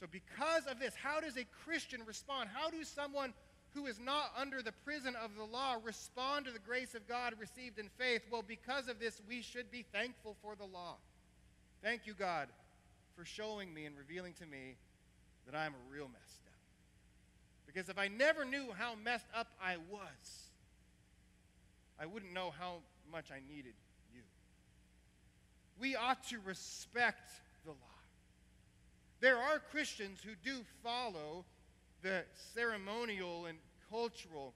So, 0.00 0.06
because 0.10 0.66
of 0.66 0.78
this, 0.78 0.94
how 0.94 1.20
does 1.20 1.36
a 1.36 1.44
Christian 1.64 2.02
respond? 2.06 2.50
How 2.52 2.70
does 2.70 2.88
someone 2.88 3.32
who 3.74 3.86
is 3.86 3.98
not 3.98 4.32
under 4.36 4.62
the 4.62 4.72
prison 4.84 5.16
of 5.16 5.34
the 5.36 5.44
law 5.44 5.76
respond 5.82 6.46
to 6.46 6.52
the 6.52 6.58
grace 6.58 6.94
of 6.94 7.06
God 7.08 7.34
received 7.38 7.78
in 7.78 7.88
faith? 7.98 8.22
Well, 8.30 8.44
because 8.46 8.88
of 8.88 9.00
this, 9.00 9.20
we 9.28 9.42
should 9.42 9.70
be 9.70 9.84
thankful 9.92 10.36
for 10.42 10.54
the 10.54 10.64
law. 10.64 10.96
Thank 11.82 12.06
you, 12.06 12.14
God, 12.14 12.48
for 13.16 13.24
showing 13.24 13.74
me 13.74 13.84
and 13.84 13.96
revealing 13.96 14.32
to 14.34 14.46
me 14.46 14.76
that 15.46 15.56
I'm 15.56 15.72
a 15.72 15.92
real 15.92 16.08
mess. 16.08 16.34
Because 17.74 17.88
if 17.88 17.98
I 17.98 18.06
never 18.06 18.44
knew 18.44 18.68
how 18.78 18.94
messed 18.94 19.26
up 19.34 19.48
I 19.60 19.76
was, 19.90 20.50
I 21.98 22.06
wouldn't 22.06 22.32
know 22.32 22.52
how 22.56 22.76
much 23.10 23.32
I 23.32 23.40
needed 23.52 23.74
you. 24.14 24.20
We 25.80 25.96
ought 25.96 26.22
to 26.28 26.38
respect 26.44 27.32
the 27.64 27.72
law. 27.72 27.76
There 29.20 29.38
are 29.38 29.58
Christians 29.58 30.20
who 30.24 30.32
do 30.44 30.60
follow 30.84 31.44
the 32.04 32.22
ceremonial 32.54 33.46
and 33.46 33.58
cultural 33.90 34.54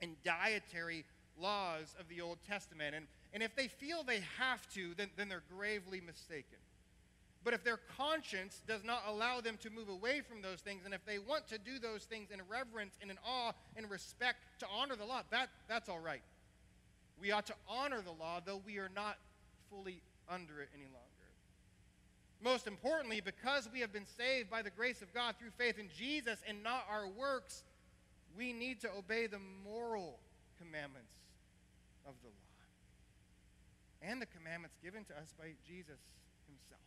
and 0.00 0.16
dietary 0.24 1.04
laws 1.38 1.94
of 2.00 2.08
the 2.08 2.20
Old 2.20 2.38
Testament. 2.48 2.96
And, 2.96 3.06
and 3.32 3.42
if 3.42 3.54
they 3.54 3.68
feel 3.68 4.02
they 4.02 4.22
have 4.38 4.68
to, 4.70 4.94
then, 4.96 5.10
then 5.16 5.28
they're 5.28 5.44
gravely 5.56 6.00
mistaken. 6.00 6.58
But 7.44 7.54
if 7.54 7.62
their 7.62 7.78
conscience 7.96 8.62
does 8.66 8.84
not 8.84 9.02
allow 9.06 9.40
them 9.40 9.58
to 9.62 9.70
move 9.70 9.88
away 9.88 10.20
from 10.20 10.42
those 10.42 10.60
things, 10.60 10.82
and 10.84 10.94
if 10.94 11.04
they 11.04 11.18
want 11.18 11.46
to 11.48 11.58
do 11.58 11.78
those 11.78 12.04
things 12.04 12.30
in 12.30 12.40
reverence 12.48 12.96
and 13.02 13.10
in 13.10 13.18
awe 13.26 13.52
and 13.76 13.90
respect 13.90 14.38
to 14.60 14.66
honor 14.74 14.96
the 14.96 15.04
law, 15.04 15.22
that, 15.30 15.50
that's 15.68 15.88
all 15.88 16.00
right. 16.00 16.22
We 17.20 17.32
ought 17.32 17.46
to 17.46 17.54
honor 17.68 18.00
the 18.00 18.12
law, 18.12 18.40
though 18.44 18.62
we 18.64 18.78
are 18.78 18.90
not 18.94 19.18
fully 19.70 20.00
under 20.28 20.60
it 20.60 20.68
any 20.74 20.84
longer. 20.84 21.11
Most 22.42 22.66
importantly, 22.66 23.20
because 23.20 23.68
we 23.72 23.80
have 23.80 23.92
been 23.92 24.06
saved 24.06 24.50
by 24.50 24.62
the 24.62 24.70
grace 24.70 25.00
of 25.00 25.14
God 25.14 25.36
through 25.38 25.50
faith 25.56 25.78
in 25.78 25.88
Jesus 25.96 26.40
and 26.48 26.62
not 26.62 26.84
our 26.90 27.06
works, 27.06 27.62
we 28.36 28.52
need 28.52 28.80
to 28.80 28.90
obey 28.98 29.26
the 29.26 29.38
moral 29.64 30.18
commandments 30.58 31.14
of 32.06 32.14
the 32.22 32.28
law 32.28 32.42
and 34.02 34.20
the 34.20 34.26
commandments 34.26 34.76
given 34.82 35.04
to 35.04 35.12
us 35.12 35.32
by 35.38 35.52
Jesus 35.66 36.00
himself. 36.48 36.80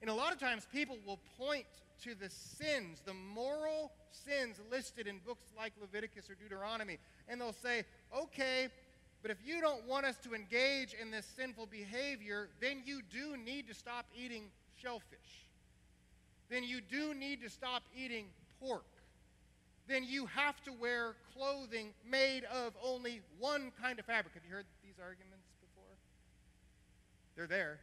And 0.00 0.10
a 0.10 0.14
lot 0.14 0.32
of 0.32 0.38
times 0.38 0.66
people 0.72 0.96
will 1.04 1.18
point 1.36 1.66
to 2.04 2.14
the 2.14 2.30
sins, 2.30 3.02
the 3.04 3.14
moral 3.14 3.90
sins 4.12 4.60
listed 4.70 5.08
in 5.08 5.18
books 5.26 5.48
like 5.56 5.72
Leviticus 5.80 6.30
or 6.30 6.34
Deuteronomy, 6.34 6.98
and 7.28 7.40
they'll 7.40 7.52
say, 7.52 7.84
okay, 8.16 8.68
but 9.22 9.30
if 9.30 9.38
you 9.44 9.60
don't 9.60 9.84
want 9.86 10.06
us 10.06 10.16
to 10.18 10.34
engage 10.34 10.94
in 11.00 11.10
this 11.10 11.26
sinful 11.36 11.66
behavior, 11.66 12.48
then 12.60 12.82
you 12.84 13.00
do 13.10 13.36
need 13.36 13.66
to 13.68 13.74
stop 13.74 14.06
eating 14.14 14.44
shellfish. 14.80 15.46
Then 16.48 16.64
you 16.64 16.80
do 16.80 17.14
need 17.14 17.42
to 17.42 17.50
stop 17.50 17.82
eating 17.96 18.26
pork. 18.60 18.86
Then 19.88 20.04
you 20.04 20.26
have 20.26 20.62
to 20.64 20.72
wear 20.72 21.14
clothing 21.34 21.94
made 22.08 22.44
of 22.44 22.74
only 22.84 23.20
one 23.38 23.72
kind 23.80 23.98
of 23.98 24.04
fabric. 24.04 24.34
Have 24.34 24.44
you 24.44 24.54
heard 24.54 24.66
these 24.84 24.98
arguments 25.02 25.48
before? 25.60 25.96
They're 27.36 27.46
there. 27.46 27.78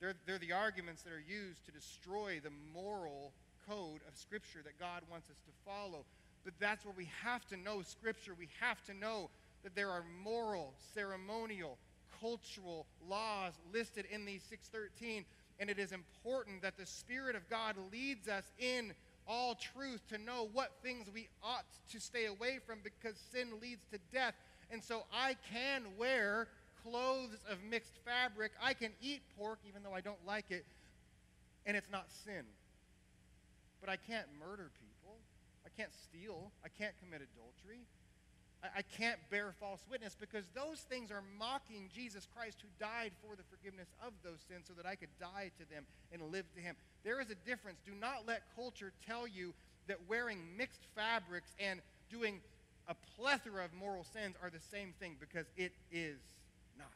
They're, 0.00 0.14
they're 0.26 0.38
the 0.38 0.52
arguments 0.52 1.02
that 1.02 1.12
are 1.12 1.22
used 1.26 1.66
to 1.66 1.72
destroy 1.72 2.40
the 2.42 2.50
moral 2.72 3.32
code 3.68 4.00
of 4.08 4.16
Scripture 4.16 4.60
that 4.64 4.78
God 4.80 5.02
wants 5.10 5.28
us 5.28 5.36
to 5.44 5.52
follow. 5.64 6.04
But 6.42 6.54
that's 6.58 6.86
where 6.86 6.94
we 6.96 7.08
have 7.22 7.46
to 7.48 7.56
know 7.56 7.82
Scripture. 7.82 8.32
We 8.38 8.48
have 8.60 8.82
to 8.86 8.94
know 8.94 9.28
that 9.62 9.74
there 9.74 9.90
are 9.90 10.04
moral, 10.22 10.74
ceremonial, 10.94 11.78
cultural 12.20 12.86
laws 13.08 13.52
listed 13.72 14.06
in 14.10 14.24
these 14.24 14.42
613. 14.48 15.24
And 15.58 15.68
it 15.68 15.78
is 15.78 15.92
important 15.92 16.62
that 16.62 16.78
the 16.78 16.86
Spirit 16.86 17.36
of 17.36 17.48
God 17.50 17.76
leads 17.92 18.28
us 18.28 18.44
in 18.58 18.92
all 19.28 19.54
truth 19.54 20.00
to 20.08 20.18
know 20.18 20.48
what 20.52 20.72
things 20.82 21.08
we 21.12 21.28
ought 21.42 21.66
to 21.92 22.00
stay 22.00 22.26
away 22.26 22.58
from 22.66 22.78
because 22.82 23.16
sin 23.32 23.48
leads 23.60 23.84
to 23.92 23.98
death. 24.12 24.34
And 24.70 24.82
so 24.82 25.04
I 25.12 25.36
can 25.52 25.84
wear 25.98 26.48
clothes 26.82 27.38
of 27.50 27.58
mixed 27.68 27.98
fabric. 28.04 28.52
I 28.62 28.74
can 28.74 28.92
eat 29.02 29.22
pork 29.38 29.58
even 29.68 29.82
though 29.82 29.94
I 29.94 30.00
don't 30.00 30.24
like 30.26 30.50
it, 30.50 30.64
and 31.66 31.76
it's 31.76 31.90
not 31.90 32.06
sin. 32.24 32.44
But 33.80 33.90
I 33.90 33.96
can't 33.96 34.26
murder 34.38 34.70
people. 34.80 35.16
I 35.64 35.68
can't 35.76 35.92
steal. 35.94 36.50
I 36.64 36.68
can't 36.68 36.94
commit 37.02 37.20
adultery. 37.22 37.84
I, 38.62 38.82
can't 38.82 39.18
bear 39.30 39.54
false 39.58 39.80
witness 39.90 40.14
because 40.18 40.44
those 40.54 40.80
things 40.80 41.10
are 41.10 41.22
mocking 41.38 41.88
Jesus 41.94 42.28
Christ 42.36 42.58
who 42.60 42.68
died 42.78 43.12
for 43.22 43.34
the 43.34 43.42
forgiveness 43.44 43.88
of 44.06 44.12
those 44.22 44.40
sins 44.48 44.66
so 44.68 44.74
that 44.74 44.84
I 44.84 44.96
could 44.96 45.08
die 45.18 45.50
to 45.58 45.70
them 45.70 45.84
and 46.12 46.20
live 46.30 46.44
to 46.54 46.60
him. 46.60 46.76
There 47.02 47.20
is 47.20 47.30
a 47.30 47.34
difference. 47.46 47.78
Do 47.86 47.92
not 47.98 48.26
let 48.26 48.42
culture 48.54 48.92
tell 49.06 49.26
you 49.26 49.54
that 49.88 49.96
wearing 50.08 50.38
mixed 50.58 50.84
fabrics 50.94 51.54
and 51.58 51.80
doing 52.10 52.40
a 52.88 52.94
plethora 53.16 53.64
of 53.64 53.72
moral 53.72 54.04
sins 54.04 54.36
are 54.42 54.50
the 54.50 54.60
same 54.70 54.92
thing 55.00 55.16
because 55.18 55.46
it 55.56 55.72
is 55.90 56.18
not. 56.78 56.88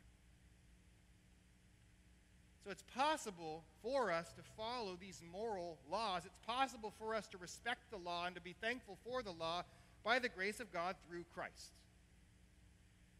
So 2.65 2.71
it's 2.71 2.85
possible 2.95 3.63
for 3.83 4.13
us 4.13 4.33
to 4.33 4.43
follow 4.57 4.99
these 5.01 5.23
moral 5.33 5.79
laws. 5.91 6.23
It's 6.27 6.47
possible 6.47 6.93
for 6.99 7.15
us 7.15 7.27
to 7.29 7.39
respect 7.39 7.91
the 7.91 7.97
law 7.97 8.27
and 8.27 8.35
to 8.35 8.43
be 8.43 8.55
thankful 8.61 8.99
for 9.05 9.23
the 9.23 9.31
law 9.31 9.63
by 10.05 10.19
the 10.19 10.29
grace 10.29 10.61
of 10.61 10.73
God 10.73 10.97
through 11.09 11.25
Christ. 11.35 11.73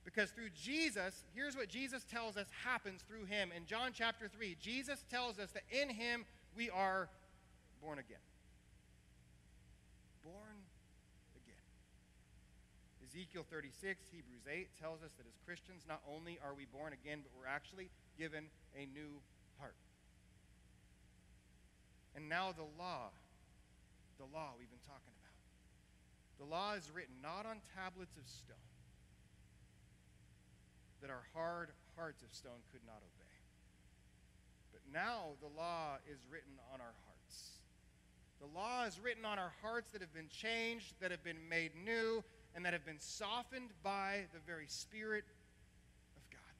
Because 0.05 0.31
through 0.31 0.51
Jesus, 0.55 1.25
here's 1.35 1.57
what 1.57 1.69
Jesus 1.69 2.05
tells 2.05 2.37
us 2.37 2.47
happens 2.63 3.01
through 3.09 3.25
him. 3.25 3.51
In 3.57 3.65
John 3.65 3.93
chapter 3.95 4.29
3, 4.29 4.57
Jesus 4.61 5.03
tells 5.11 5.39
us 5.39 5.51
that 5.53 5.65
in 5.71 5.89
him 5.89 6.27
we 6.55 6.69
are 6.69 7.09
born 7.83 7.99
again. 7.99 8.21
Born 10.23 10.61
again. 11.35 11.65
Ezekiel 13.03 13.47
36, 13.51 14.05
Hebrews 14.13 14.45
8 14.51 14.69
tells 14.79 15.03
us 15.03 15.11
that 15.17 15.27
as 15.27 15.39
Christians, 15.47 15.85
not 15.89 16.03
only 16.07 16.39
are 16.45 16.53
we 16.55 16.67
born 16.67 16.93
again, 16.93 17.21
but 17.23 17.33
we're 17.39 17.49
actually 17.49 17.89
given 18.19 18.45
a 18.77 18.85
new 18.93 19.21
heart. 19.59 19.77
And 22.15 22.29
now 22.29 22.53
the 22.53 22.69
law, 22.79 23.09
the 24.19 24.29
law 24.37 24.53
we've 24.59 24.71
been 24.71 24.85
talking 24.87 25.13
about. 25.17 25.24
The 26.39 26.45
law 26.45 26.75
is 26.75 26.91
written 26.95 27.15
not 27.23 27.47
on 27.47 27.59
tablets 27.75 28.17
of 28.17 28.29
stone 28.29 28.57
that 31.05 31.11
our 31.11 31.25
hard 31.35 31.69
hearts 31.97 32.23
of 32.23 32.33
stone 32.33 32.65
could 32.73 32.81
not 32.87 32.97
obey. 32.97 33.37
But 34.73 34.81
now 34.91 35.37
the 35.43 35.53
law 35.55 35.97
is 36.11 36.19
written 36.33 36.57
on 36.73 36.81
our 36.81 36.95
hearts. 37.05 37.61
The 38.41 38.49
law 38.59 38.87
is 38.87 38.99
written 38.99 39.27
on 39.27 39.39
our 39.39 39.53
hearts 39.61 39.91
that 39.93 40.01
have 40.01 40.15
been 40.15 40.31
changed, 40.31 40.95
that 41.01 41.11
have 41.11 41.23
been 41.23 41.47
made 41.47 41.73
new, 41.77 42.25
and 42.55 42.65
that 42.65 42.73
have 42.73 42.87
been 42.87 42.99
softened 42.99 43.69
by 43.83 44.25
the 44.33 44.41
very 44.47 44.67
Spirit 44.67 45.25
of 46.17 46.23
God. 46.31 46.57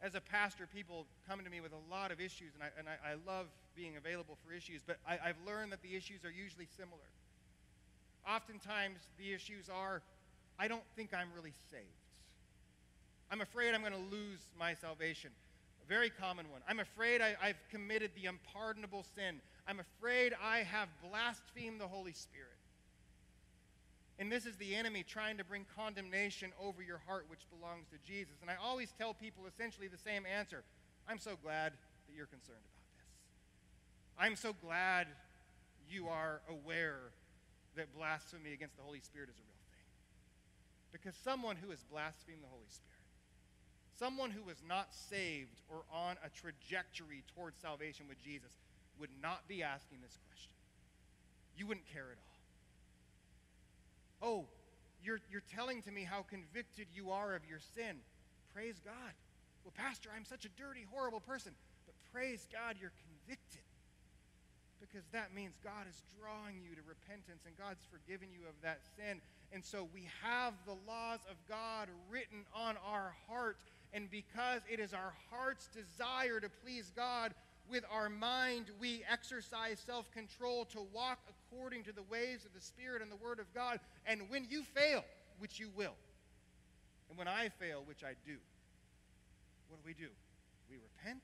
as 0.00 0.14
a 0.14 0.20
pastor, 0.20 0.68
people 0.72 1.06
come 1.28 1.42
to 1.42 1.50
me 1.50 1.60
with 1.60 1.72
a 1.72 1.92
lot 1.92 2.12
of 2.12 2.20
issues, 2.20 2.54
and 2.54 2.62
I, 2.62 2.68
and 2.78 2.86
I, 2.88 3.12
I 3.12 3.14
love 3.26 3.46
being 3.74 3.96
available 3.96 4.38
for 4.46 4.52
issues, 4.52 4.82
but 4.86 4.98
I, 5.06 5.18
I've 5.24 5.40
learned 5.44 5.72
that 5.72 5.82
the 5.82 5.96
issues 5.96 6.24
are 6.24 6.30
usually 6.30 6.68
similar. 6.76 7.10
Oftentimes, 8.28 8.98
the 9.18 9.32
issues 9.32 9.68
are 9.68 10.02
I 10.58 10.68
don't 10.68 10.84
think 10.94 11.14
I'm 11.14 11.28
really 11.34 11.54
saved. 11.70 11.84
I'm 13.30 13.40
afraid 13.40 13.74
I'm 13.74 13.80
going 13.80 13.92
to 13.92 14.14
lose 14.14 14.40
my 14.58 14.74
salvation. 14.74 15.30
A 15.82 15.88
very 15.88 16.10
common 16.10 16.50
one. 16.50 16.60
I'm 16.68 16.80
afraid 16.80 17.22
I, 17.22 17.34
I've 17.42 17.56
committed 17.70 18.10
the 18.14 18.26
unpardonable 18.26 19.06
sin. 19.14 19.40
I'm 19.66 19.80
afraid 19.80 20.34
I 20.42 20.58
have 20.58 20.88
blasphemed 21.08 21.80
the 21.80 21.88
Holy 21.88 22.12
Spirit. 22.12 22.48
And 24.18 24.30
this 24.30 24.44
is 24.44 24.56
the 24.56 24.74
enemy 24.74 25.02
trying 25.02 25.38
to 25.38 25.44
bring 25.44 25.64
condemnation 25.74 26.52
over 26.60 26.82
your 26.82 27.00
heart, 27.06 27.24
which 27.28 27.40
belongs 27.48 27.86
to 27.88 27.96
Jesus. 28.06 28.34
And 28.42 28.50
I 28.50 28.56
always 28.62 28.92
tell 28.98 29.14
people 29.14 29.44
essentially 29.46 29.88
the 29.88 29.96
same 29.96 30.24
answer 30.26 30.62
I'm 31.08 31.18
so 31.18 31.32
glad 31.42 31.72
that 31.72 32.14
you're 32.14 32.26
concerned 32.26 32.58
about 32.58 32.84
this. 32.98 33.06
I'm 34.18 34.36
so 34.36 34.52
glad 34.52 35.06
you 35.88 36.08
are 36.08 36.42
aware 36.50 37.12
that 37.76 37.94
blasphemy 37.96 38.52
against 38.52 38.76
the 38.76 38.82
Holy 38.82 39.00
Spirit 39.00 39.28
is 39.28 39.38
a 39.38 39.46
real 39.46 39.64
thing. 39.70 39.86
Because 40.92 41.14
someone 41.22 41.56
who 41.56 41.70
has 41.70 41.82
blasphemed 41.84 42.42
the 42.42 42.50
Holy 42.50 42.68
Spirit, 42.68 43.06
someone 43.98 44.30
who 44.30 44.42
was 44.42 44.62
not 44.66 44.88
saved 44.92 45.60
or 45.68 45.84
on 45.92 46.16
a 46.24 46.30
trajectory 46.30 47.22
towards 47.34 47.60
salvation 47.60 48.06
with 48.08 48.18
Jesus, 48.22 48.52
would 48.98 49.10
not 49.22 49.46
be 49.48 49.62
asking 49.62 49.98
this 50.02 50.18
question. 50.28 50.52
You 51.56 51.66
wouldn't 51.66 51.86
care 51.92 52.08
at 52.12 52.18
all. 52.18 52.30
Oh, 54.22 54.44
you're, 55.02 55.20
you're 55.30 55.42
telling 55.54 55.82
to 55.82 55.90
me 55.90 56.04
how 56.04 56.22
convicted 56.28 56.88
you 56.92 57.10
are 57.10 57.34
of 57.34 57.42
your 57.48 57.60
sin. 57.74 57.96
Praise 58.52 58.80
God. 58.84 59.14
Well, 59.64 59.72
Pastor, 59.76 60.10
I'm 60.14 60.24
such 60.24 60.44
a 60.44 60.50
dirty, 60.60 60.84
horrible 60.90 61.20
person. 61.20 61.52
But 61.86 61.94
praise 62.12 62.46
God, 62.52 62.76
you're 62.80 62.92
convicted. 63.26 63.62
Because 64.80 65.04
that 65.12 65.34
means 65.34 65.54
God 65.62 65.84
is 65.88 66.02
drawing 66.18 66.56
you 66.64 66.74
to 66.74 66.82
repentance 66.88 67.44
and 67.46 67.56
God's 67.56 67.84
forgiven 67.92 68.28
you 68.32 68.48
of 68.48 68.54
that 68.62 68.80
sin. 68.96 69.20
And 69.52 69.64
so 69.64 69.86
we 69.92 70.08
have 70.22 70.54
the 70.64 70.76
laws 70.88 71.20
of 71.30 71.36
God 71.48 71.88
written 72.10 72.44
on 72.54 72.76
our 72.84 73.14
heart. 73.28 73.58
And 73.92 74.10
because 74.10 74.62
it 74.70 74.80
is 74.80 74.94
our 74.94 75.12
heart's 75.30 75.68
desire 75.68 76.40
to 76.40 76.48
please 76.64 76.90
God, 76.96 77.34
with 77.70 77.84
our 77.92 78.08
mind 78.08 78.66
we 78.80 79.02
exercise 79.10 79.78
self 79.78 80.10
control 80.10 80.64
to 80.66 80.80
walk 80.92 81.18
according 81.28 81.84
to 81.84 81.92
the 81.92 82.02
ways 82.02 82.44
of 82.44 82.52
the 82.54 82.60
Spirit 82.60 83.02
and 83.02 83.10
the 83.10 83.16
Word 83.16 83.38
of 83.38 83.52
God. 83.54 83.78
And 84.06 84.22
when 84.28 84.46
you 84.48 84.62
fail, 84.62 85.04
which 85.38 85.60
you 85.60 85.68
will, 85.76 85.94
and 87.08 87.18
when 87.18 87.28
I 87.28 87.48
fail, 87.48 87.82
which 87.86 88.02
I 88.02 88.14
do, 88.26 88.36
what 89.68 89.82
do 89.82 89.86
we 89.86 89.94
do? 89.94 90.10
We 90.70 90.76
repent, 90.78 91.22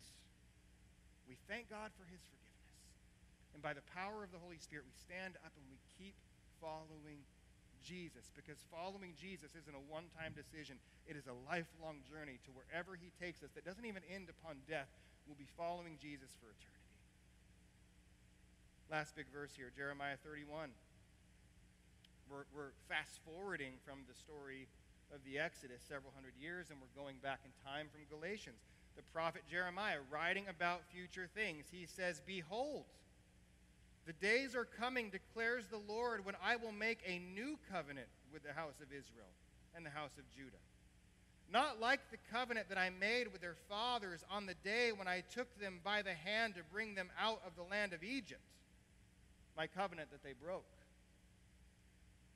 we 1.29 1.37
thank 1.49 1.71
God 1.71 1.91
for 1.99 2.05
His 2.11 2.21
forgiveness. 2.23 2.46
And 3.57 3.65
by 3.65 3.73
the 3.73 3.87
power 3.97 4.21
of 4.21 4.37
the 4.37 4.43
Holy 4.45 4.61
Spirit, 4.61 4.85
we 4.85 4.93
stand 4.93 5.41
up 5.41 5.57
and 5.57 5.65
we 5.73 5.81
keep 5.97 6.13
following 6.61 7.25
Jesus 7.81 8.29
because 8.37 8.61
following 8.69 9.17
Jesus 9.17 9.57
isn't 9.57 9.73
a 9.73 9.81
one 9.89 10.13
time 10.13 10.37
decision, 10.37 10.77
it 11.09 11.17
is 11.17 11.25
a 11.25 11.37
lifelong 11.49 12.05
journey 12.05 12.37
to 12.45 12.53
wherever 12.53 13.01
He 13.01 13.09
takes 13.17 13.41
us 13.41 13.49
that 13.57 13.65
doesn't 13.65 13.89
even 13.89 14.05
end 14.13 14.29
upon 14.29 14.61
death, 14.69 14.93
We'll 15.27 15.35
be 15.35 15.51
following 15.59 15.99
Jesus 15.99 16.31
for 16.39 16.47
eternity. 16.55 16.95
Last 18.87 19.19
big 19.19 19.27
verse 19.35 19.51
here, 19.59 19.75
Jeremiah 19.75 20.15
31. 20.23 20.71
We're, 22.31 22.47
we're 22.55 22.71
fast 22.87 23.19
forwarding 23.27 23.75
from 23.83 24.07
the 24.07 24.15
story 24.15 24.71
of 25.11 25.19
the 25.27 25.43
Exodus 25.43 25.83
several 25.83 26.15
hundred 26.15 26.39
years, 26.39 26.71
and 26.71 26.79
we're 26.79 26.95
going 26.95 27.19
back 27.19 27.43
in 27.43 27.51
time 27.67 27.91
from 27.91 28.07
Galatians. 28.07 28.63
The 28.95 29.03
prophet 29.11 29.43
Jeremiah, 29.51 29.99
writing 30.15 30.47
about 30.47 30.87
future 30.95 31.27
things, 31.27 31.67
he 31.75 31.91
says, 31.91 32.23
Behold, 32.23 32.87
the 34.07 34.13
days 34.13 34.55
are 34.55 34.65
coming, 34.65 35.11
declares 35.11 35.67
the 35.67 35.81
Lord, 35.93 36.25
when 36.25 36.37
I 36.43 36.57
will 36.57 36.73
make 36.73 37.01
a 37.07 37.19
new 37.19 37.59
covenant 37.71 38.09
with 38.33 38.43
the 38.45 38.53
house 38.53 38.81
of 38.81 38.89
Israel 38.89 39.31
and 39.75 39.85
the 39.85 39.91
house 39.91 40.13
of 40.19 40.25
Judah 40.37 40.63
not 41.53 41.81
like 41.81 42.01
the 42.11 42.19
covenant 42.33 42.69
that 42.69 42.79
I 42.79 42.91
made 42.91 43.33
with 43.33 43.41
their 43.41 43.57
fathers 43.69 44.25
on 44.31 44.47
the 44.47 44.55
day 44.65 44.91
when 44.93 45.07
I 45.07 45.23
took 45.33 45.47
them 45.61 45.81
by 45.85 46.03
the 46.03 46.15
hand 46.15 46.55
to 46.57 46.63
bring 46.73 46.95
them 46.95 47.11
out 47.21 47.41
of 47.47 47.55
the 47.55 47.63
land 47.63 47.93
of 47.93 48.03
Egypt, 48.03 48.43
my 49.57 49.67
covenant 49.67 50.11
that 50.11 50.23
they 50.25 50.33
broke, 50.33 50.67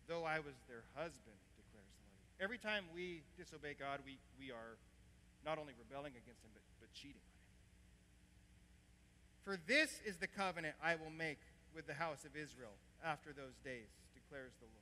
though 0.06 0.24
I 0.24 0.38
was 0.38 0.54
their 0.68 0.84
husband, 0.94 1.36
declares 1.58 1.90
the 1.98 2.06
Lord. 2.06 2.22
Every 2.40 2.58
time 2.58 2.84
we 2.94 3.22
disobey 3.36 3.74
God, 3.78 4.00
we, 4.06 4.18
we 4.38 4.52
are 4.52 4.78
not 5.44 5.58
only 5.58 5.72
rebelling 5.78 6.12
against 6.12 6.42
Him, 6.44 6.50
but, 6.54 6.62
but 6.78 6.92
cheating 6.94 7.20
on 7.20 7.34
Him. 7.34 7.50
For 9.42 9.58
this 9.66 10.00
is 10.06 10.18
the 10.18 10.28
covenant 10.28 10.76
I 10.82 10.94
will 10.94 11.10
make 11.10 11.40
with 11.74 11.86
the 11.86 11.94
house 11.94 12.24
of 12.24 12.36
Israel 12.36 12.74
after 13.04 13.32
those 13.32 13.56
days, 13.64 13.88
declares 14.14 14.52
the 14.60 14.66
Lord. 14.66 14.80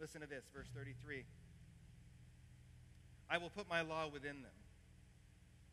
Listen 0.00 0.20
to 0.20 0.26
this, 0.26 0.44
verse 0.54 0.68
33. 0.74 1.24
I 3.28 3.38
will 3.38 3.50
put 3.50 3.68
my 3.68 3.82
law 3.82 4.08
within 4.12 4.42
them, 4.42 4.58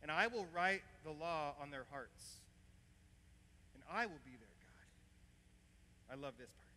and 0.02 0.12
I 0.12 0.28
will 0.28 0.46
write 0.54 0.84
the 1.04 1.12
law 1.12 1.56
on 1.62 1.72
their 1.72 1.86
hearts, 1.92 2.42
and 3.74 3.84
I 3.90 4.06
will 4.06 4.22
be 4.26 4.38
their 4.38 4.56
God. 4.62 6.14
I 6.14 6.16
love 6.22 6.34
this 6.38 6.52
part. 6.52 6.68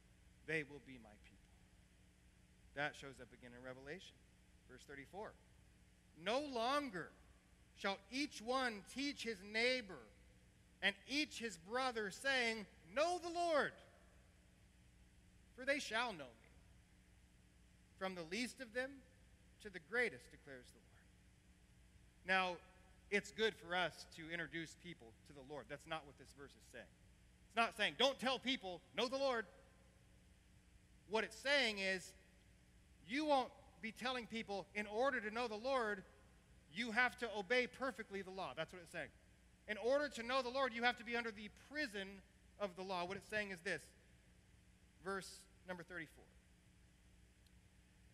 They 0.46 0.62
will 0.62 0.80
be 0.86 0.98
my 1.02 1.12
people. 1.24 1.38
That 2.76 2.94
shows 2.94 3.20
up 3.20 3.28
again 3.32 3.50
in 3.58 3.64
Revelation, 3.64 4.14
verse 4.70 4.82
34. 4.88 5.32
No 6.24 6.40
longer 6.40 7.08
shall 7.76 7.98
each 8.10 8.40
one 8.40 8.82
teach 8.94 9.22
his 9.22 9.38
neighbor 9.52 9.98
and 10.82 10.94
each 11.08 11.38
his 11.38 11.58
brother, 11.58 12.10
saying, 12.10 12.66
Know 12.94 13.18
the 13.22 13.30
Lord, 13.30 13.72
for 15.56 15.64
they 15.64 15.78
shall 15.78 16.12
know 16.12 16.18
me. 16.18 16.50
From 17.98 18.14
the 18.14 18.24
least 18.30 18.60
of 18.60 18.72
them 18.72 18.90
to 19.62 19.70
the 19.70 19.78
greatest, 19.90 20.30
declares 20.30 20.66
the 20.66 20.78
Lord. 20.78 20.90
Now, 22.26 22.56
it's 23.10 23.30
good 23.30 23.54
for 23.54 23.74
us 23.74 24.06
to 24.16 24.30
introduce 24.32 24.76
people 24.82 25.08
to 25.26 25.32
the 25.32 25.52
Lord. 25.52 25.66
That's 25.68 25.86
not 25.86 26.06
what 26.06 26.16
this 26.18 26.28
verse 26.38 26.50
is 26.50 26.66
saying. 26.72 26.84
It's 27.48 27.56
not 27.56 27.76
saying, 27.76 27.94
don't 27.98 28.18
tell 28.18 28.38
people, 28.38 28.80
know 28.96 29.08
the 29.08 29.18
Lord. 29.18 29.44
What 31.10 31.24
it's 31.24 31.36
saying 31.36 31.78
is, 31.78 32.12
you 33.08 33.24
won't 33.26 33.50
be 33.82 33.92
telling 33.92 34.26
people, 34.26 34.66
in 34.74 34.86
order 34.86 35.20
to 35.20 35.30
know 35.30 35.48
the 35.48 35.56
Lord, 35.56 36.02
you 36.72 36.92
have 36.92 37.18
to 37.18 37.28
obey 37.36 37.66
perfectly 37.66 38.22
the 38.22 38.30
law. 38.30 38.52
That's 38.56 38.72
what 38.72 38.80
it's 38.82 38.92
saying. 38.92 39.08
In 39.68 39.76
order 39.78 40.08
to 40.08 40.22
know 40.22 40.42
the 40.42 40.48
Lord, 40.48 40.72
you 40.72 40.84
have 40.84 40.96
to 40.98 41.04
be 41.04 41.16
under 41.16 41.30
the 41.30 41.48
prison 41.70 42.08
of 42.60 42.76
the 42.76 42.82
law. 42.82 43.04
What 43.04 43.16
it's 43.16 43.28
saying 43.28 43.50
is 43.50 43.58
this 43.64 43.82
verse 45.04 45.30
number 45.66 45.82
34. 45.82 46.24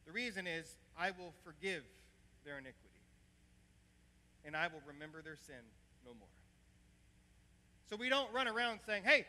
The 0.07 0.13
reason 0.13 0.47
is, 0.47 0.77
I 0.99 1.11
will 1.11 1.35
forgive 1.45 1.83
their 2.45 2.59
iniquity, 2.59 3.03
and 4.45 4.57
I 4.57 4.69
will 4.69 4.83
remember 4.87 5.21
their 5.21 5.37
sin 5.37 5.57
no 6.05 6.13
more. 6.15 6.29
So 7.91 7.97
we 7.97 8.09
don't 8.09 8.33
run 8.33 8.47
around 8.49 8.81
saying, 8.87 9.03
hey, 9.05 9.27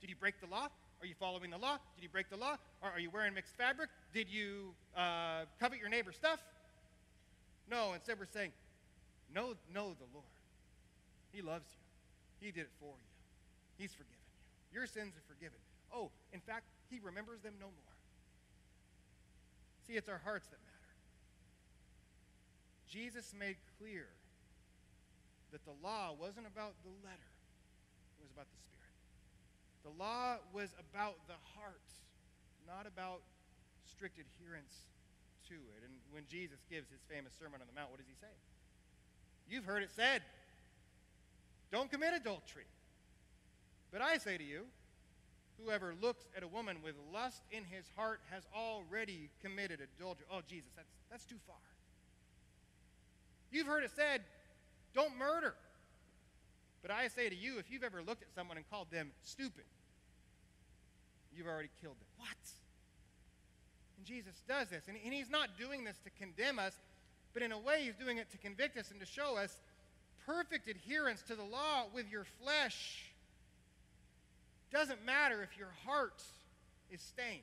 did 0.00 0.10
you 0.10 0.16
break 0.16 0.40
the 0.40 0.46
law? 0.46 0.68
Are 1.00 1.06
you 1.06 1.14
following 1.18 1.50
the 1.50 1.58
law? 1.58 1.78
Did 1.96 2.04
you 2.04 2.08
break 2.08 2.30
the 2.30 2.36
law? 2.36 2.56
Or 2.80 2.90
are 2.90 3.00
you 3.00 3.10
wearing 3.10 3.34
mixed 3.34 3.56
fabric? 3.56 3.90
Did 4.14 4.28
you 4.28 4.74
uh, 4.96 5.42
covet 5.58 5.78
your 5.78 5.88
neighbor's 5.88 6.14
stuff? 6.14 6.38
No, 7.68 7.92
instead 7.94 8.18
we're 8.18 8.26
saying, 8.26 8.52
know, 9.34 9.54
know 9.72 9.94
the 9.98 10.06
Lord. 10.12 10.26
He 11.32 11.42
loves 11.42 11.66
you. 12.40 12.46
He 12.46 12.52
did 12.52 12.62
it 12.62 12.70
for 12.78 12.86
you. 12.86 13.08
He's 13.78 13.92
forgiven. 13.92 14.21
Your 14.72 14.86
sins 14.86 15.12
are 15.16 15.26
forgiven. 15.28 15.58
Oh, 15.92 16.10
in 16.32 16.40
fact, 16.40 16.64
he 16.88 16.98
remembers 16.98 17.40
them 17.40 17.54
no 17.60 17.66
more. 17.66 17.96
See, 19.86 19.94
it's 19.94 20.08
our 20.08 20.20
hearts 20.24 20.48
that 20.48 20.58
matter. 20.64 20.72
Jesus 22.88 23.32
made 23.38 23.56
clear 23.78 24.08
that 25.52 25.64
the 25.64 25.76
law 25.84 26.16
wasn't 26.16 26.46
about 26.48 26.72
the 26.84 26.92
letter, 27.04 27.32
it 28.16 28.24
was 28.24 28.32
about 28.32 28.48
the 28.48 28.60
Spirit. 28.64 28.96
The 29.84 29.92
law 30.00 30.40
was 30.52 30.72
about 30.80 31.20
the 31.28 31.36
heart, 31.56 31.88
not 32.64 32.86
about 32.86 33.20
strict 33.84 34.16
adherence 34.16 34.88
to 35.48 35.54
it. 35.54 35.84
And 35.84 35.92
when 36.12 36.24
Jesus 36.28 36.64
gives 36.70 36.88
his 36.88 37.00
famous 37.08 37.32
Sermon 37.36 37.60
on 37.60 37.66
the 37.68 37.76
Mount, 37.76 37.90
what 37.90 38.00
does 38.00 38.08
he 38.08 38.16
say? 38.16 38.32
You've 39.48 39.64
heard 39.64 39.82
it 39.82 39.90
said, 39.94 40.22
don't 41.70 41.90
commit 41.90 42.14
adultery. 42.14 42.64
But 43.92 44.00
I 44.00 44.16
say 44.18 44.38
to 44.38 44.44
you, 44.44 44.62
whoever 45.62 45.94
looks 46.00 46.24
at 46.36 46.42
a 46.42 46.48
woman 46.48 46.78
with 46.82 46.94
lust 47.12 47.42
in 47.50 47.64
his 47.64 47.84
heart 47.96 48.20
has 48.30 48.44
already 48.56 49.28
committed 49.42 49.80
adultery. 49.80 50.24
Oh, 50.32 50.40
Jesus, 50.48 50.70
that's, 50.74 50.88
that's 51.10 51.24
too 51.24 51.36
far. 51.46 51.56
You've 53.50 53.66
heard 53.66 53.84
it 53.84 53.90
said, 53.94 54.22
don't 54.94 55.16
murder. 55.18 55.54
But 56.80 56.90
I 56.90 57.08
say 57.08 57.28
to 57.28 57.36
you, 57.36 57.58
if 57.58 57.70
you've 57.70 57.84
ever 57.84 58.02
looked 58.02 58.22
at 58.22 58.28
someone 58.34 58.56
and 58.56 58.68
called 58.70 58.90
them 58.90 59.12
stupid, 59.22 59.64
you've 61.36 61.46
already 61.46 61.70
killed 61.80 61.94
them. 61.94 62.08
What? 62.16 62.50
And 63.98 64.06
Jesus 64.06 64.42
does 64.48 64.68
this. 64.68 64.84
And, 64.88 64.96
and 65.04 65.12
he's 65.12 65.30
not 65.30 65.50
doing 65.58 65.84
this 65.84 65.98
to 66.04 66.10
condemn 66.18 66.58
us, 66.58 66.74
but 67.34 67.42
in 67.42 67.52
a 67.52 67.58
way, 67.58 67.82
he's 67.84 67.94
doing 67.94 68.18
it 68.18 68.30
to 68.32 68.38
convict 68.38 68.76
us 68.78 68.90
and 68.90 68.98
to 69.00 69.06
show 69.06 69.36
us 69.36 69.60
perfect 70.26 70.66
adherence 70.68 71.22
to 71.22 71.34
the 71.34 71.44
law 71.44 71.84
with 71.94 72.10
your 72.10 72.24
flesh 72.42 73.11
doesn't 74.72 75.04
matter 75.04 75.42
if 75.42 75.58
your 75.58 75.72
heart 75.84 76.22
is 76.90 77.00
stained. 77.00 77.40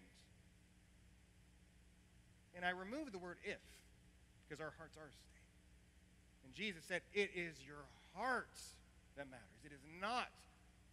And 2.55 2.65
I 2.65 2.71
remove 2.71 3.11
the 3.11 3.19
word 3.19 3.37
if 3.43 3.59
because 4.47 4.59
our 4.59 4.73
hearts 4.77 4.97
are 4.97 5.09
stained. 5.09 5.29
And 6.45 6.53
Jesus 6.53 6.83
said, 6.87 7.01
It 7.13 7.29
is 7.35 7.55
your 7.65 7.85
heart 8.15 8.49
that 9.15 9.29
matters. 9.29 9.61
It 9.63 9.71
is 9.71 9.81
not 10.01 10.27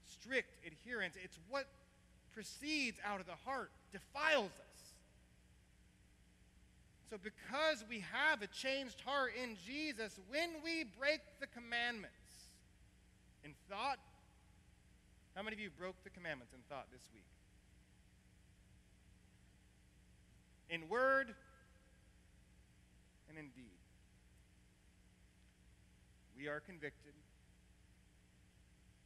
strict 0.07 0.55
adherence. 0.67 1.15
It's 1.23 1.39
what 1.49 1.67
proceeds 2.33 2.99
out 3.05 3.21
of 3.21 3.27
the 3.27 3.39
heart, 3.45 3.71
defiles 3.93 4.51
us. 4.51 4.77
So, 7.09 7.17
because 7.23 7.85
we 7.89 8.05
have 8.13 8.43
a 8.43 8.47
changed 8.49 9.01
heart 9.07 9.33
in 9.43 9.57
Jesus, 9.65 10.19
when 10.29 10.51
we 10.63 10.85
break 10.99 11.21
the 11.41 11.47
commandments 11.47 12.13
in 13.45 13.55
thought, 13.71 13.99
many 15.47 15.55
of 15.55 15.63
you 15.63 15.71
broke 15.71 15.95
the 16.03 16.11
commandments 16.11 16.51
in 16.51 16.59
thought 16.67 16.91
this 16.91 17.07
week? 17.15 17.31
In 20.67 20.91
word 20.91 21.31
and 23.31 23.39
in 23.39 23.55
deed. 23.55 23.79
We 26.35 26.51
are 26.51 26.59
convicted. 26.59 27.15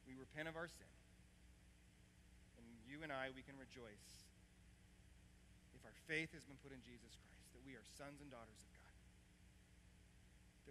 We 0.09 0.17
repent 0.17 0.49
of 0.49 0.57
our 0.57 0.65
sin. 0.65 0.89
And 2.57 2.65
you 2.89 3.05
and 3.05 3.13
I, 3.13 3.29
we 3.37 3.45
can 3.45 3.61
rejoice 3.61 4.25
if 5.77 5.85
our 5.85 5.93
faith 6.09 6.33
has 6.33 6.49
been 6.49 6.57
put 6.65 6.73
in 6.73 6.81
Jesus 6.81 7.21
Christ, 7.21 7.53
that 7.53 7.61
we 7.69 7.77
are 7.77 7.85
sons 8.01 8.25
and 8.25 8.33
daughters 8.33 8.57
of 8.57 8.69
God. 8.81 8.97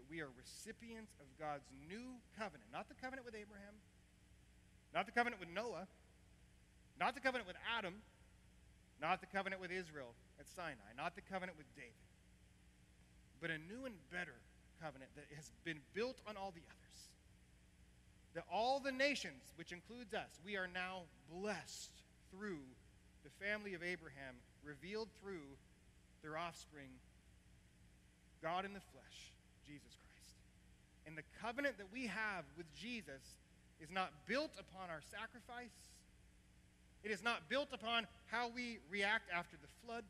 That 0.02 0.06
we 0.10 0.26
are 0.26 0.34
recipients 0.34 1.14
of 1.22 1.30
God's 1.38 1.70
new 1.86 2.18
covenant, 2.34 2.74
not 2.74 2.90
the 2.90 2.98
covenant 2.98 3.22
with 3.22 3.38
Abraham 3.38 3.78
not 4.94 5.06
the 5.06 5.12
covenant 5.12 5.40
with 5.40 5.50
Noah, 5.50 5.88
not 7.00 7.16
the 7.16 7.22
covenant 7.22 7.48
with 7.48 7.58
Adam, 7.78 7.96
not 9.02 9.22
the 9.22 9.28
covenant 9.28 9.62
with 9.62 9.72
Israel 9.72 10.14
at 10.40 10.48
Sinai, 10.48 10.92
not 10.98 11.16
the 11.16 11.22
covenant 11.22 11.58
with 11.58 11.68
David, 11.76 11.94
but 13.42 13.50
a 13.50 13.58
new 13.58 13.86
and 13.86 13.96
better 14.12 14.36
covenant 14.82 15.12
that 15.16 15.26
has 15.36 15.52
been 15.64 15.80
built 15.94 16.18
on 16.28 16.36
all 16.38 16.52
the 16.52 16.64
others. 16.64 16.98
That 18.36 18.46
all 18.52 18.80
the 18.80 18.92
nations, 18.92 19.54
which 19.56 19.72
includes 19.72 20.14
us, 20.14 20.30
we 20.46 20.56
are 20.56 20.68
now 20.68 21.04
blessed 21.32 21.92
through 22.32 22.62
the 23.24 23.46
family 23.46 23.74
of 23.74 23.84
Abraham, 23.84 24.36
revealed 24.64 25.10
through 25.22 25.58
their 26.22 26.38
offspring, 26.38 26.90
God 28.44 28.66
in 28.66 28.74
the 28.74 28.84
flesh, 28.94 29.34
Jesus 29.66 29.98
Christ. 29.98 30.36
And 31.08 31.18
the 31.18 31.28
covenant 31.42 31.78
that 31.78 31.92
we 31.92 32.08
have 32.08 32.46
with 32.58 32.68
Jesus 32.76 33.24
is 33.80 33.90
not 33.92 34.12
built 34.28 34.52
upon 34.60 34.90
our 34.90 35.02
sacrifice. 35.02 35.96
It 37.04 37.12
is 37.12 37.24
not 37.24 37.48
built 37.48 37.70
upon 37.72 38.08
how 38.28 38.50
we 38.54 38.80
react 38.92 39.32
after 39.32 39.56
the 39.56 39.72
flood. 39.86 40.04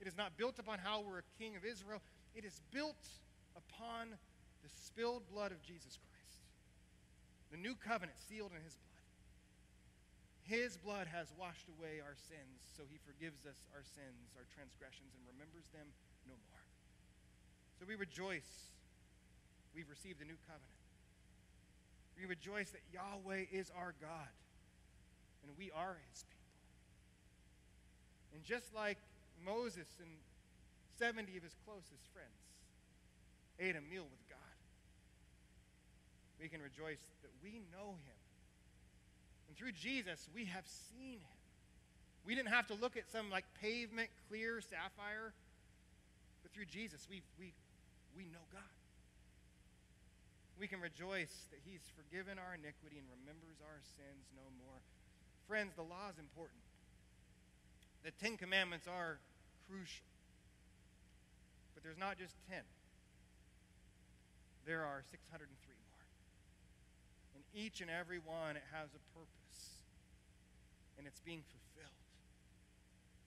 It 0.00 0.06
is 0.06 0.16
not 0.16 0.36
built 0.36 0.58
upon 0.58 0.78
how 0.78 1.00
we're 1.00 1.24
a 1.24 1.30
king 1.38 1.56
of 1.56 1.64
Israel. 1.64 2.02
It 2.34 2.44
is 2.44 2.60
built 2.72 3.08
upon 3.56 4.12
the 4.62 4.68
spilled 4.68 5.24
blood 5.32 5.52
of 5.52 5.62
Jesus 5.62 5.96
Christ. 5.96 6.40
The 7.52 7.56
new 7.56 7.74
covenant 7.74 8.18
sealed 8.18 8.52
in 8.52 8.60
his 8.60 8.76
blood. 8.76 8.94
His 10.44 10.76
blood 10.76 11.08
has 11.08 11.32
washed 11.40 11.72
away 11.72 12.04
our 12.04 12.16
sins, 12.28 12.60
so 12.76 12.84
he 12.84 13.00
forgives 13.00 13.48
us 13.48 13.64
our 13.72 13.80
sins, 13.80 14.36
our 14.36 14.44
transgressions, 14.52 15.16
and 15.16 15.24
remembers 15.24 15.64
them 15.72 15.88
no 16.28 16.36
more. 16.52 16.64
So 17.80 17.88
we 17.88 17.96
rejoice. 17.96 18.68
We've 19.72 19.88
received 19.88 20.20
a 20.20 20.28
new 20.28 20.36
covenant. 20.44 20.83
We 22.18 22.26
rejoice 22.26 22.70
that 22.70 22.82
Yahweh 22.92 23.46
is 23.52 23.70
our 23.76 23.94
God 24.00 24.28
and 25.46 25.52
we 25.58 25.70
are 25.70 25.96
his 26.10 26.24
people. 26.24 26.40
And 28.34 28.42
just 28.42 28.74
like 28.74 28.98
Moses 29.44 29.86
and 30.00 30.10
70 30.98 31.36
of 31.36 31.42
his 31.42 31.54
closest 31.66 32.08
friends 32.12 32.42
ate 33.60 33.76
a 33.76 33.84
meal 33.92 34.08
with 34.08 34.24
God, 34.28 34.56
we 36.40 36.48
can 36.48 36.60
rejoice 36.60 37.00
that 37.22 37.30
we 37.42 37.62
know 37.72 37.94
him. 37.94 38.20
And 39.48 39.56
through 39.56 39.72
Jesus, 39.72 40.28
we 40.34 40.46
have 40.46 40.64
seen 40.66 41.20
him. 41.20 41.38
We 42.26 42.34
didn't 42.34 42.48
have 42.48 42.66
to 42.68 42.74
look 42.74 42.96
at 42.96 43.10
some 43.12 43.30
like 43.30 43.44
pavement 43.60 44.08
clear 44.28 44.60
sapphire, 44.60 45.32
but 46.42 46.52
through 46.52 46.66
Jesus, 46.66 47.06
we, 47.08 47.22
we, 47.38 47.52
we 48.16 48.24
know 48.24 48.42
God. 48.52 48.62
We 50.58 50.66
can 50.66 50.80
rejoice 50.80 51.50
that 51.50 51.60
He's 51.64 51.82
forgiven 51.94 52.38
our 52.38 52.54
iniquity 52.54 52.98
and 52.98 53.06
remembers 53.10 53.58
our 53.64 53.80
sins 53.96 54.30
no 54.34 54.46
more. 54.62 54.78
Friends, 55.46 55.74
the 55.76 55.84
law 55.84 56.08
is 56.10 56.18
important. 56.18 56.62
The 58.04 58.12
Ten 58.16 58.36
Commandments 58.36 58.86
are 58.86 59.18
crucial. 59.68 60.06
But 61.74 61.82
there's 61.82 61.98
not 61.98 62.18
just 62.18 62.38
10, 62.48 62.62
there 64.64 64.86
are 64.86 65.02
603 65.10 65.42
more. 65.90 66.06
And 67.34 67.42
each 67.52 67.80
and 67.80 67.90
every 67.90 68.22
one, 68.22 68.56
it 68.56 68.64
has 68.70 68.94
a 68.94 69.02
purpose, 69.10 69.82
and 70.96 71.06
it's 71.06 71.20
being 71.20 71.42
fulfilled. 71.50 72.04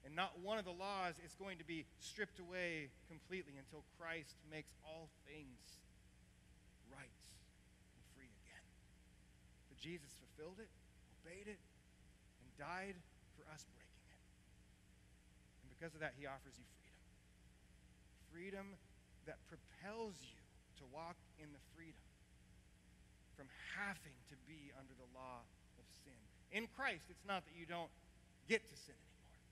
And 0.08 0.16
not 0.16 0.40
one 0.40 0.58
of 0.58 0.64
the 0.64 0.72
laws 0.72 1.20
is 1.20 1.36
going 1.36 1.60
to 1.60 1.68
be 1.68 1.84
stripped 2.00 2.40
away 2.40 2.88
completely 3.12 3.60
until 3.60 3.84
Christ 4.00 4.40
makes 4.48 4.72
all 4.88 5.12
things 5.28 5.60
right 6.88 7.20
and 7.92 8.04
free 8.16 8.32
again. 8.48 8.64
But 9.78 9.86
Jesus 9.86 10.10
fulfilled 10.18 10.58
it, 10.58 10.74
obeyed 11.22 11.46
it, 11.46 11.62
and 11.62 12.50
died 12.58 12.98
for 13.38 13.46
us 13.54 13.62
breaking 13.78 14.10
it. 14.10 14.22
And 15.62 15.70
because 15.78 15.94
of 15.94 16.02
that, 16.02 16.18
he 16.18 16.26
offers 16.26 16.58
you 16.58 16.66
freedom. 16.82 17.06
Freedom 18.34 18.68
that 19.30 19.38
propels 19.46 20.18
you 20.26 20.42
to 20.82 20.84
walk 20.90 21.14
in 21.38 21.46
the 21.54 21.62
freedom 21.78 22.02
from 23.38 23.46
having 23.78 24.18
to 24.34 24.36
be 24.50 24.74
under 24.82 24.98
the 24.98 25.06
law 25.14 25.46
of 25.78 25.86
sin. 26.02 26.18
In 26.50 26.66
Christ, 26.74 27.06
it's 27.14 27.28
not 27.30 27.46
that 27.46 27.54
you 27.54 27.70
don't 27.70 27.94
get 28.50 28.66
to 28.66 28.76
sin 28.82 28.98
anymore, 28.98 29.46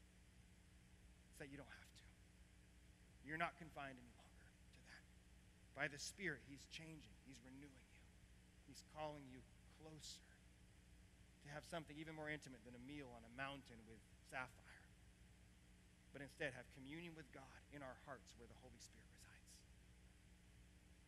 it's 1.30 1.38
that 1.38 1.54
you 1.54 1.58
don't 1.62 1.70
have 1.70 1.94
to. 2.02 2.06
You're 3.30 3.38
not 3.38 3.54
confined 3.62 3.94
any 3.94 4.14
longer 4.18 4.42
to 4.74 4.82
that. 4.90 5.06
By 5.78 5.86
the 5.86 6.02
Spirit, 6.02 6.42
He's 6.50 6.66
changing, 6.74 7.14
He's 7.30 7.38
renewing 7.46 7.86
you, 7.94 8.02
He's 8.66 8.82
calling 8.98 9.22
you 9.30 9.46
closer 9.82 10.24
to 11.44 11.48
have 11.54 11.64
something 11.66 11.96
even 11.98 12.16
more 12.18 12.30
intimate 12.30 12.64
than 12.66 12.74
a 12.74 12.84
meal 12.84 13.10
on 13.14 13.22
a 13.26 13.32
mountain 13.38 13.78
with 13.86 14.02
sapphire, 14.32 14.86
but 16.12 16.22
instead 16.22 16.56
have 16.58 16.66
communion 16.74 17.14
with 17.14 17.30
God 17.36 17.60
in 17.76 17.86
our 17.86 17.98
hearts 18.10 18.34
where 18.40 18.50
the 18.50 18.60
Holy 18.66 18.80
Spirit 18.82 19.06
resides. 19.14 19.52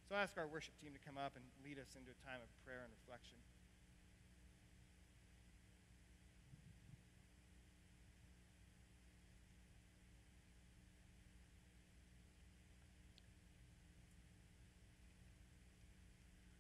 So 0.08 0.16
I 0.16 0.24
ask 0.24 0.38
our 0.38 0.48
worship 0.48 0.78
team 0.80 0.96
to 0.96 1.02
come 1.04 1.20
up 1.20 1.36
and 1.36 1.44
lead 1.66 1.82
us 1.82 1.98
into 1.98 2.14
a 2.14 2.20
time 2.24 2.40
of 2.40 2.50
prayer 2.64 2.86
and 2.86 2.94
reflection. 3.04 3.40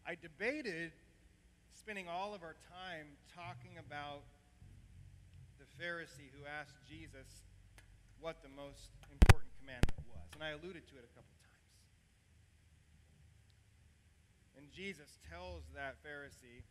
I 0.07 0.15
debated 0.15 0.91
spending 1.77 2.09
all 2.09 2.33
of 2.33 2.41
our 2.41 2.57
time 2.73 3.13
talking 3.37 3.77
about 3.77 4.25
the 5.61 5.69
Pharisee 5.77 6.33
who 6.33 6.41
asked 6.49 6.81
Jesus 6.89 7.45
what 8.17 8.41
the 8.41 8.49
most 8.49 8.89
important 9.13 9.53
commandment 9.61 10.01
was. 10.09 10.25
And 10.33 10.41
I 10.41 10.57
alluded 10.57 10.89
to 10.89 10.95
it 10.97 11.05
a 11.05 11.11
couple 11.13 11.29
times. 11.37 11.69
And 14.57 14.65
Jesus 14.73 15.21
tells 15.29 15.69
that 15.77 16.01
Pharisee 16.01 16.65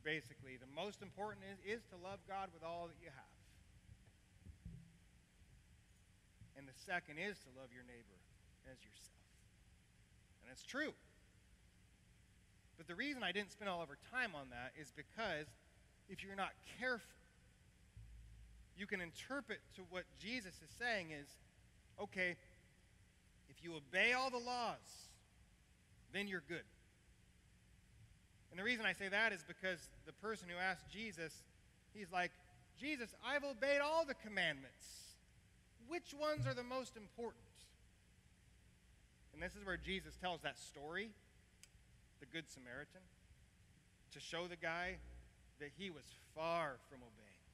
basically 0.00 0.56
the 0.56 0.72
most 0.72 1.04
important 1.04 1.44
is, 1.44 1.60
is 1.68 1.84
to 1.92 1.96
love 2.00 2.24
God 2.24 2.48
with 2.56 2.64
all 2.64 2.88
that 2.88 2.96
you 3.04 3.12
have. 3.12 3.34
And 6.56 6.64
the 6.64 6.74
second 6.88 7.20
is 7.20 7.36
to 7.44 7.50
love 7.52 7.68
your 7.68 7.84
neighbor 7.84 8.16
as 8.64 8.80
yourself. 8.80 9.22
And 10.40 10.48
it's 10.48 10.64
true. 10.64 10.96
But 12.78 12.86
the 12.86 12.94
reason 12.94 13.22
I 13.22 13.32
didn't 13.32 13.50
spend 13.50 13.68
all 13.68 13.82
of 13.82 13.90
our 13.90 13.98
time 14.10 14.32
on 14.34 14.48
that 14.50 14.72
is 14.80 14.92
because 14.96 15.46
if 16.08 16.22
you're 16.22 16.36
not 16.36 16.52
careful, 16.80 17.18
you 18.78 18.86
can 18.86 19.00
interpret 19.00 19.58
to 19.74 19.82
what 19.90 20.04
Jesus 20.18 20.54
is 20.54 20.70
saying 20.78 21.08
is 21.10 21.26
okay, 22.00 22.36
if 23.50 23.64
you 23.64 23.74
obey 23.74 24.12
all 24.12 24.30
the 24.30 24.38
laws, 24.38 25.10
then 26.12 26.28
you're 26.28 26.44
good. 26.48 26.62
And 28.50 28.58
the 28.58 28.62
reason 28.62 28.86
I 28.86 28.92
say 28.92 29.08
that 29.08 29.32
is 29.32 29.44
because 29.46 29.90
the 30.06 30.12
person 30.12 30.48
who 30.48 30.56
asked 30.56 30.88
Jesus, 30.88 31.32
he's 31.92 32.12
like, 32.12 32.30
Jesus, 32.80 33.14
I've 33.26 33.42
obeyed 33.42 33.80
all 33.80 34.04
the 34.04 34.14
commandments. 34.14 34.86
Which 35.88 36.14
ones 36.14 36.46
are 36.46 36.54
the 36.54 36.62
most 36.62 36.96
important? 36.96 37.42
And 39.34 39.42
this 39.42 39.56
is 39.56 39.66
where 39.66 39.76
Jesus 39.76 40.14
tells 40.20 40.40
that 40.42 40.58
story 40.58 41.10
the 42.20 42.26
Good 42.26 42.50
Samaritan 42.50 43.02
to 44.12 44.20
show 44.20 44.46
the 44.46 44.56
guy 44.56 44.98
that 45.60 45.70
he 45.76 45.90
was 45.90 46.06
far 46.34 46.78
from 46.88 47.02
obeying 47.02 47.44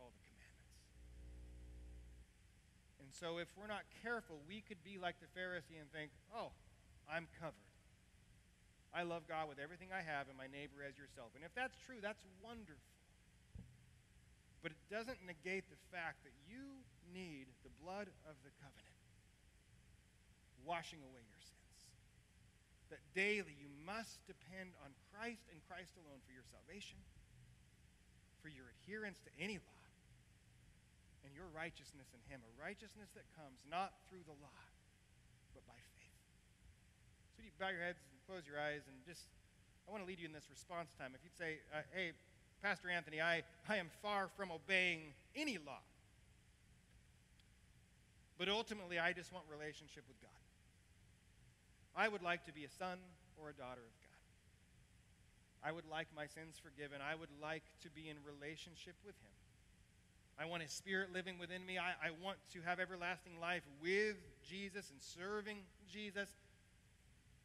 all 0.00 0.10
the 0.12 0.24
commandments. 0.28 0.76
And 3.04 3.08
so, 3.12 3.38
if 3.38 3.48
we're 3.56 3.70
not 3.70 3.84
careful, 4.02 4.40
we 4.48 4.64
could 4.64 4.80
be 4.84 4.96
like 4.96 5.16
the 5.20 5.30
Pharisee 5.32 5.76
and 5.80 5.88
think, 5.92 6.10
oh, 6.32 6.52
I'm 7.08 7.28
covered. 7.40 7.68
I 8.90 9.06
love 9.06 9.28
God 9.30 9.46
with 9.46 9.62
everything 9.62 9.94
I 9.94 10.02
have 10.02 10.26
and 10.26 10.34
my 10.34 10.50
neighbor 10.50 10.82
as 10.82 10.98
yourself. 10.98 11.30
And 11.38 11.46
if 11.46 11.54
that's 11.54 11.78
true, 11.86 12.02
that's 12.02 12.26
wonderful. 12.42 12.90
But 14.66 14.74
it 14.74 14.82
doesn't 14.90 15.22
negate 15.22 15.70
the 15.70 15.78
fact 15.94 16.26
that 16.26 16.34
you 16.44 16.82
need 17.14 17.46
the 17.62 17.70
blood 17.80 18.10
of 18.26 18.34
the 18.42 18.50
covenant 18.58 18.90
washing 20.66 21.00
away 21.00 21.22
your 21.24 21.42
that 22.90 23.02
daily 23.14 23.54
you 23.56 23.70
must 23.86 24.20
depend 24.26 24.74
on 24.82 24.90
Christ 25.14 25.46
and 25.50 25.58
Christ 25.70 25.94
alone 26.02 26.18
for 26.26 26.34
your 26.34 26.46
salvation, 26.50 26.98
for 28.42 28.50
your 28.50 28.68
adherence 28.82 29.22
to 29.24 29.32
any 29.38 29.62
law, 29.62 29.84
and 31.22 31.30
your 31.32 31.46
righteousness 31.54 32.10
in 32.10 32.22
Him, 32.26 32.42
a 32.42 32.52
righteousness 32.58 33.10
that 33.14 33.26
comes 33.38 33.62
not 33.70 33.94
through 34.10 34.26
the 34.26 34.36
law, 34.42 34.62
but 35.54 35.62
by 35.70 35.78
faith. 35.94 36.18
So 37.38 37.46
you 37.46 37.54
bow 37.56 37.70
your 37.70 37.86
heads 37.86 38.02
and 38.10 38.18
close 38.26 38.42
your 38.44 38.58
eyes 38.58 38.82
and 38.90 38.96
just, 39.06 39.30
I 39.86 39.94
want 39.94 40.02
to 40.02 40.08
lead 40.08 40.18
you 40.18 40.26
in 40.26 40.34
this 40.34 40.50
response 40.50 40.90
time. 40.98 41.14
If 41.14 41.22
you'd 41.22 41.38
say, 41.38 41.62
uh, 41.70 41.86
hey, 41.94 42.12
Pastor 42.62 42.90
Anthony, 42.90 43.20
I, 43.20 43.42
I 43.68 43.76
am 43.76 43.88
far 44.02 44.28
from 44.36 44.50
obeying 44.50 45.14
any 45.34 45.56
law. 45.56 45.80
But 48.40 48.48
ultimately, 48.48 48.98
I 48.98 49.12
just 49.12 49.32
want 49.32 49.44
relationship 49.52 50.04
with 50.08 50.20
God. 50.20 50.39
I 51.96 52.08
would 52.08 52.22
like 52.22 52.44
to 52.46 52.52
be 52.52 52.64
a 52.64 52.70
son 52.78 52.98
or 53.40 53.50
a 53.50 53.54
daughter 53.54 53.82
of 53.82 53.94
God. 54.00 54.10
I 55.62 55.72
would 55.72 55.88
like 55.90 56.08
my 56.16 56.26
sins 56.26 56.56
forgiven. 56.56 56.98
I 57.04 57.14
would 57.14 57.32
like 57.42 57.64
to 57.82 57.90
be 57.90 58.08
in 58.08 58.16
relationship 58.24 58.94
with 59.04 59.14
Him. 59.20 59.34
I 60.40 60.46
want 60.46 60.62
His 60.62 60.72
Spirit 60.72 61.12
living 61.12 61.38
within 61.38 61.66
me. 61.66 61.76
I, 61.76 61.92
I 62.00 62.10
want 62.24 62.38
to 62.54 62.60
have 62.64 62.80
everlasting 62.80 63.36
life 63.40 63.62
with 63.82 64.16
Jesus 64.48 64.88
and 64.88 65.00
serving 65.00 65.58
Jesus. 65.92 66.28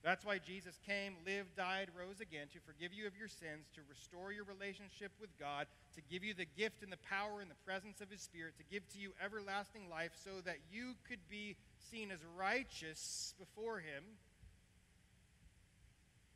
That's 0.02 0.24
why 0.24 0.38
Jesus 0.38 0.80
came, 0.86 1.18
lived, 1.26 1.58
died, 1.58 1.90
rose 1.98 2.22
again 2.22 2.48
to 2.54 2.60
forgive 2.62 2.94
you 2.94 3.08
of 3.08 3.18
your 3.18 3.28
sins, 3.28 3.68
to 3.74 3.82
restore 3.90 4.32
your 4.32 4.46
relationship 4.46 5.12
with 5.20 5.34
God, 5.40 5.66
to 5.96 6.02
give 6.10 6.24
you 6.24 6.34
the 6.34 6.48
gift 6.56 6.84
and 6.84 6.92
the 6.94 7.02
power 7.10 7.42
and 7.42 7.50
the 7.50 7.60
presence 7.66 8.00
of 8.00 8.10
His 8.14 8.22
Spirit, 8.22 8.54
to 8.62 8.64
give 8.72 8.88
to 8.94 9.00
you 9.00 9.12
everlasting 9.20 9.90
life 9.90 10.12
so 10.24 10.40
that 10.46 10.62
you 10.72 10.94
could 11.10 11.20
be 11.28 11.58
seen 11.92 12.12
as 12.12 12.20
righteous 12.38 13.34
before 13.40 13.80
Him 13.80 14.06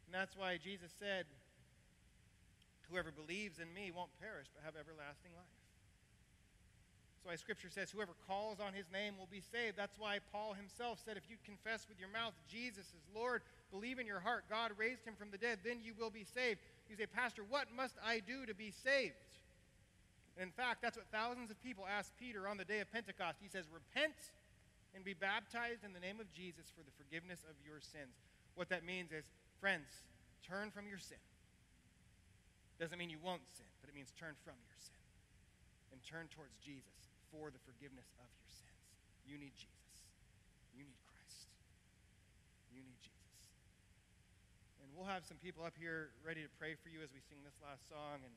and 0.09 0.17
that's 0.17 0.33
why 0.33 0.57
Jesus 0.57 0.89
said, 0.97 1.29
Whoever 2.89 3.13
believes 3.13 3.61
in 3.61 3.69
me 3.69 3.93
won't 3.93 4.09
perish 4.17 4.49
but 4.49 4.65
have 4.65 4.73
everlasting 4.73 5.29
life. 5.37 5.53
That's 7.13 7.29
why 7.29 7.37
Scripture 7.37 7.69
says, 7.69 7.93
Whoever 7.93 8.17
calls 8.25 8.57
on 8.57 8.73
his 8.73 8.89
name 8.89 9.21
will 9.21 9.29
be 9.29 9.45
saved. 9.53 9.77
That's 9.77 10.01
why 10.01 10.17
Paul 10.33 10.57
himself 10.57 10.97
said, 11.05 11.13
If 11.13 11.29
you 11.29 11.37
confess 11.45 11.85
with 11.85 12.01
your 12.01 12.09
mouth 12.09 12.33
Jesus 12.49 12.89
is 12.89 13.05
Lord, 13.13 13.45
believe 13.69 14.01
in 14.01 14.09
your 14.09 14.17
heart 14.17 14.49
God 14.49 14.73
raised 14.81 15.05
him 15.05 15.13
from 15.13 15.29
the 15.29 15.37
dead, 15.37 15.61
then 15.61 15.77
you 15.85 15.93
will 15.93 16.09
be 16.09 16.25
saved. 16.25 16.57
You 16.89 16.97
say, 16.97 17.05
Pastor, 17.05 17.45
what 17.45 17.69
must 17.69 17.93
I 18.01 18.17
do 18.25 18.49
to 18.49 18.57
be 18.57 18.73
saved? 18.73 19.13
And 20.33 20.49
in 20.49 20.53
fact, 20.57 20.81
that's 20.81 20.97
what 20.97 21.05
thousands 21.13 21.53
of 21.53 21.61
people 21.61 21.85
asked 21.85 22.17
Peter 22.17 22.49
on 22.49 22.57
the 22.57 22.65
day 22.65 22.81
of 22.81 22.89
Pentecost. 22.89 23.37
He 23.37 23.49
says, 23.53 23.69
Repent 23.69 24.33
and 24.97 25.05
be 25.05 25.13
baptized 25.13 25.85
in 25.85 25.93
the 25.93 26.01
name 26.01 26.17
of 26.17 26.33
Jesus 26.33 26.73
for 26.73 26.81
the 26.81 26.97
forgiveness 26.97 27.45
of 27.45 27.53
your 27.61 27.77
sins. 27.77 28.17
What 28.57 28.73
that 28.73 28.83
means 28.83 29.11
is 29.13 29.29
Friends, 29.59 29.91
turn 30.47 30.71
from 30.71 30.87
your 30.87 30.99
sin. 30.99 31.19
Doesn't 32.79 32.95
mean 32.95 33.11
you 33.11 33.19
won't 33.19 33.43
sin, 33.51 33.67
but 33.83 33.91
it 33.91 33.95
means 33.95 34.15
turn 34.15 34.39
from 34.47 34.55
your 34.63 34.79
sin 34.79 34.95
and 35.91 35.99
turn 35.99 36.31
towards 36.31 36.55
Jesus 36.63 37.11
for 37.27 37.51
the 37.51 37.59
forgiveness 37.67 38.07
of 38.23 38.27
your 38.39 38.47
sins. 38.47 38.87
You 39.27 39.35
need 39.35 39.51
Jesus. 39.59 39.93
You 40.71 40.87
need 40.87 40.95
Christ. 41.03 41.51
You 42.71 42.79
need 42.87 43.03
Jesus. 43.03 43.51
And 44.79 44.87
we'll 44.95 45.11
have 45.11 45.27
some 45.27 45.35
people 45.43 45.67
up 45.67 45.75
here 45.75 46.15
ready 46.23 46.39
to 46.39 46.51
pray 46.55 46.79
for 46.79 46.87
you 46.87 47.03
as 47.03 47.11
we 47.11 47.19
sing 47.27 47.43
this 47.43 47.59
last 47.59 47.83
song. 47.91 48.23
And 48.23 48.33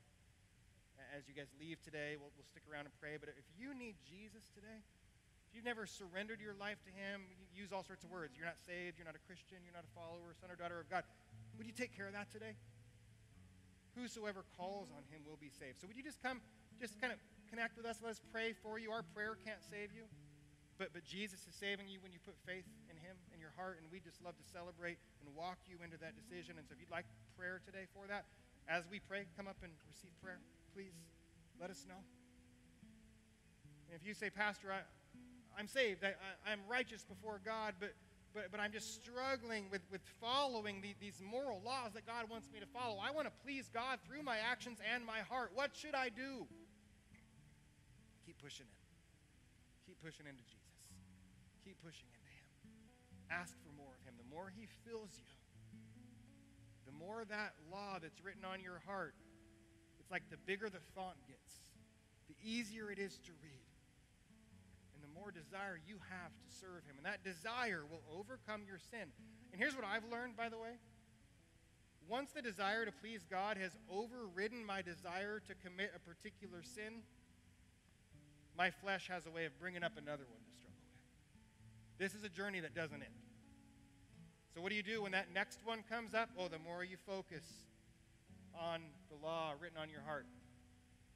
as 1.14 1.30
you 1.30 1.38
guys 1.38 1.54
leave 1.62 1.78
today, 1.86 2.18
we'll, 2.18 2.34
we'll 2.34 2.50
stick 2.50 2.66
around 2.66 2.90
and 2.90 2.94
pray. 2.98 3.14
But 3.14 3.30
if 3.38 3.46
you 3.54 3.78
need 3.78 3.94
Jesus 4.02 4.42
today, 4.58 4.82
you've 5.54 5.68
never 5.68 5.86
surrendered 5.86 6.40
your 6.40 6.56
life 6.56 6.80
to 6.84 6.92
Him, 6.92 7.24
you 7.28 7.36
use 7.52 7.70
all 7.72 7.84
sorts 7.84 8.04
of 8.04 8.10
words. 8.10 8.34
You're 8.36 8.48
not 8.48 8.58
saved, 8.58 8.98
you're 8.98 9.08
not 9.08 9.16
a 9.16 9.24
Christian, 9.28 9.60
you're 9.64 9.76
not 9.76 9.84
a 9.84 9.92
follower, 9.94 10.32
son 10.36 10.50
or 10.50 10.56
daughter 10.56 10.80
of 10.80 10.88
God. 10.88 11.04
Would 11.56 11.66
you 11.68 11.76
take 11.76 11.92
care 11.92 12.08
of 12.08 12.16
that 12.16 12.32
today? 12.32 12.56
Whosoever 13.96 14.44
calls 14.56 14.88
on 14.92 15.04
Him 15.12 15.20
will 15.28 15.36
be 15.36 15.52
saved. 15.52 15.80
So 15.80 15.86
would 15.86 15.96
you 15.96 16.04
just 16.04 16.20
come, 16.24 16.40
just 16.80 16.96
kind 17.00 17.12
of 17.12 17.20
connect 17.52 17.76
with 17.76 17.84
us? 17.84 18.00
Let 18.00 18.16
us 18.16 18.22
pray 18.32 18.56
for 18.56 18.80
you. 18.80 18.88
Our 18.90 19.04
prayer 19.12 19.36
can't 19.36 19.60
save 19.60 19.92
you. 19.92 20.08
But, 20.80 20.96
but 20.96 21.04
Jesus 21.04 21.44
is 21.44 21.54
saving 21.54 21.86
you 21.92 22.00
when 22.00 22.10
you 22.10 22.18
put 22.24 22.34
faith 22.48 22.64
in 22.88 22.96
Him 22.96 23.14
in 23.30 23.38
your 23.38 23.52
heart, 23.54 23.76
and 23.76 23.86
we 23.92 24.00
just 24.00 24.24
love 24.24 24.34
to 24.40 24.46
celebrate 24.48 24.96
and 25.20 25.28
walk 25.36 25.60
you 25.68 25.76
into 25.84 26.00
that 26.00 26.16
decision. 26.16 26.56
And 26.56 26.64
so 26.64 26.72
if 26.72 26.80
you'd 26.80 26.90
like 26.90 27.04
prayer 27.36 27.60
today 27.60 27.84
for 27.92 28.08
that, 28.08 28.24
as 28.66 28.88
we 28.88 28.98
pray, 28.98 29.28
come 29.36 29.46
up 29.46 29.60
and 29.60 29.70
receive 29.86 30.16
prayer, 30.24 30.40
please. 30.72 30.96
Let 31.60 31.70
us 31.70 31.84
know. 31.86 32.00
And 33.86 33.94
if 34.00 34.06
you 34.06 34.14
say, 34.14 34.30
Pastor, 34.30 34.72
I, 34.72 34.80
I'm 35.58 35.68
saved, 35.68 36.04
I, 36.04 36.52
am 36.52 36.60
righteous 36.68 37.04
before 37.04 37.40
God, 37.44 37.74
but, 37.78 37.94
but, 38.34 38.50
but 38.50 38.60
I'm 38.60 38.72
just 38.72 38.94
struggling 38.94 39.68
with, 39.70 39.82
with 39.90 40.00
following 40.20 40.80
the, 40.80 40.94
these 41.00 41.20
moral 41.22 41.60
laws 41.64 41.92
that 41.94 42.06
God 42.06 42.30
wants 42.30 42.48
me 42.52 42.60
to 42.60 42.66
follow. 42.66 42.98
I 43.02 43.10
want 43.10 43.26
to 43.26 43.32
please 43.44 43.68
God 43.72 43.98
through 44.06 44.22
my 44.22 44.36
actions 44.38 44.78
and 44.92 45.04
my 45.04 45.20
heart. 45.20 45.52
What 45.54 45.76
should 45.76 45.94
I 45.94 46.08
do? 46.08 46.46
Keep 48.26 48.40
pushing 48.42 48.66
in. 48.66 48.80
Keep 49.86 50.00
pushing 50.02 50.26
into 50.26 50.42
Jesus. 50.42 50.80
Keep 51.64 51.76
pushing 51.84 52.08
into 52.08 52.32
Him. 52.32 52.48
Ask 53.30 53.52
for 53.60 53.72
more 53.76 53.92
of 53.92 54.02
Him. 54.08 54.14
The 54.16 54.28
more 54.34 54.52
He 54.54 54.66
fills 54.88 55.12
you, 55.18 55.32
the 56.86 56.96
more 56.96 57.24
that 57.28 57.54
law 57.70 57.98
that's 58.00 58.24
written 58.24 58.44
on 58.44 58.60
your 58.60 58.80
heart, 58.86 59.14
it's 60.00 60.10
like 60.10 60.22
the 60.30 60.40
bigger 60.46 60.68
the 60.68 60.82
font 60.94 61.16
gets, 61.26 61.54
the 62.28 62.36
easier 62.42 62.90
it 62.90 62.98
is 62.98 63.18
to 63.26 63.32
read, 63.42 63.71
more 65.14 65.30
desire 65.30 65.78
you 65.86 65.96
have 66.10 66.32
to 66.32 66.48
serve 66.48 66.84
Him. 66.88 66.96
And 66.96 67.06
that 67.06 67.24
desire 67.24 67.84
will 67.88 68.02
overcome 68.10 68.62
your 68.66 68.78
sin. 68.78 69.12
And 69.52 69.60
here's 69.60 69.76
what 69.76 69.84
I've 69.84 70.04
learned, 70.10 70.36
by 70.36 70.48
the 70.48 70.58
way. 70.58 70.80
Once 72.08 72.32
the 72.32 72.42
desire 72.42 72.84
to 72.84 72.92
please 72.92 73.24
God 73.30 73.56
has 73.56 73.72
overridden 73.90 74.64
my 74.64 74.82
desire 74.82 75.40
to 75.46 75.54
commit 75.54 75.92
a 75.94 76.00
particular 76.00 76.62
sin, 76.62 77.06
my 78.56 78.70
flesh 78.70 79.08
has 79.08 79.26
a 79.26 79.30
way 79.30 79.46
of 79.46 79.58
bringing 79.58 79.82
up 79.82 79.92
another 79.96 80.24
one 80.28 80.42
to 80.44 80.52
struggle 80.52 80.82
with. 80.82 81.98
This 81.98 82.18
is 82.18 82.24
a 82.24 82.28
journey 82.28 82.60
that 82.60 82.74
doesn't 82.74 83.00
end. 83.00 83.16
So, 84.54 84.60
what 84.60 84.68
do 84.68 84.76
you 84.76 84.82
do 84.82 85.02
when 85.02 85.12
that 85.12 85.32
next 85.32 85.60
one 85.64 85.82
comes 85.88 86.12
up? 86.12 86.28
Oh, 86.36 86.48
the 86.48 86.58
more 86.58 86.84
you 86.84 86.96
focus 87.06 87.44
on 88.52 88.82
the 89.08 89.16
law 89.24 89.54
written 89.58 89.78
on 89.78 89.88
your 89.88 90.02
heart, 90.04 90.26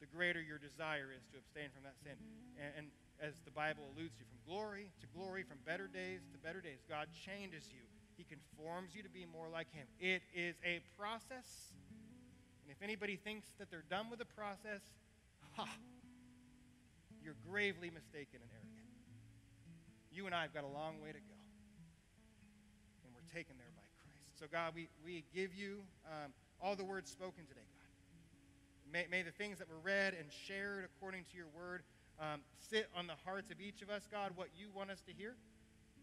the 0.00 0.06
greater 0.06 0.40
your 0.40 0.56
desire 0.56 1.12
is 1.12 1.24
to 1.32 1.36
abstain 1.36 1.68
from 1.74 1.84
that 1.84 1.96
sin. 2.00 2.16
And, 2.56 2.72
and 2.78 2.86
as 3.20 3.34
the 3.44 3.50
Bible 3.50 3.84
alludes 3.94 4.16
to, 4.16 4.24
from 4.24 4.38
glory 4.46 4.90
to 5.00 5.06
glory, 5.16 5.42
from 5.42 5.58
better 5.64 5.88
days 5.88 6.20
to 6.32 6.38
better 6.38 6.60
days, 6.60 6.84
God 6.88 7.08
changes 7.12 7.68
you. 7.72 7.82
He 8.16 8.24
conforms 8.24 8.94
you 8.94 9.02
to 9.02 9.08
be 9.08 9.26
more 9.26 9.48
like 9.52 9.72
Him. 9.72 9.86
It 10.00 10.22
is 10.34 10.56
a 10.64 10.80
process. 10.98 11.72
And 12.64 12.70
if 12.70 12.82
anybody 12.82 13.16
thinks 13.16 13.46
that 13.58 13.70
they're 13.70 13.84
done 13.88 14.08
with 14.10 14.18
the 14.18 14.30
process, 14.32 14.80
ha, 15.52 15.68
you're 17.22 17.36
gravely 17.48 17.90
mistaken 17.90 18.40
and 18.40 18.50
arrogant. 18.52 18.90
You 20.10 20.26
and 20.26 20.34
I 20.34 20.42
have 20.42 20.54
got 20.54 20.64
a 20.64 20.72
long 20.72 21.00
way 21.02 21.12
to 21.12 21.20
go 21.20 21.36
And 23.04 23.12
we're 23.12 23.28
taken 23.28 23.56
there 23.58 23.72
by 23.76 23.84
Christ. 24.00 24.40
So, 24.40 24.46
God, 24.50 24.72
we, 24.74 24.88
we 25.04 25.24
give 25.34 25.54
you 25.54 25.84
um, 26.08 26.32
all 26.60 26.74
the 26.74 26.84
words 26.84 27.10
spoken 27.10 27.44
today, 27.44 27.68
God. 27.76 28.92
May, 28.92 29.04
may 29.10 29.22
the 29.22 29.32
things 29.32 29.58
that 29.58 29.68
were 29.68 29.82
read 29.82 30.14
and 30.14 30.26
shared 30.46 30.88
according 30.88 31.24
to 31.30 31.36
your 31.36 31.48
word 31.54 31.82
um, 32.20 32.40
sit 32.70 32.88
on 32.96 33.06
the 33.06 33.14
hearts 33.24 33.50
of 33.50 33.60
each 33.60 33.82
of 33.82 33.90
us, 33.90 34.08
God, 34.10 34.32
what 34.34 34.48
you 34.56 34.68
want 34.74 34.90
us 34.90 35.00
to 35.02 35.12
hear. 35.12 35.36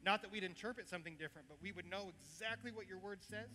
Not 0.06 0.22
that 0.22 0.32
we'd 0.32 0.44
interpret 0.44 0.88
something 0.90 1.16
different, 1.18 1.48
but 1.48 1.58
we 1.62 1.72
would 1.72 1.90
know 1.90 2.12
exactly 2.20 2.72
what 2.72 2.88
your 2.88 3.00
word 3.00 3.20
says 3.22 3.50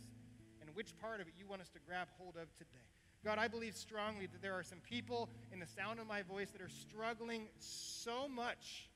and 0.61 0.75
which 0.75 0.97
part 0.99 1.21
of 1.21 1.27
it 1.27 1.35
you 1.39 1.47
want 1.47 1.61
us 1.61 1.69
to 1.71 1.79
grab 1.87 2.09
hold 2.19 2.37
of 2.37 2.53
today. 2.57 2.87
God, 3.25 3.39
I 3.39 3.49
believe 3.49 3.77
strongly 3.77 4.27
that 4.27 4.41
there 4.41 4.55
are 4.55 4.63
some 4.63 4.79
people 4.79 5.29
in 5.53 5.59
the 5.59 5.67
sound 5.67 6.01
of 6.01 6.07
my 6.07 6.23
voice 6.23 6.51
that 6.51 6.63
are 6.63 6.69
struggling 6.69 7.49
so 7.59 8.29
much 8.29 8.89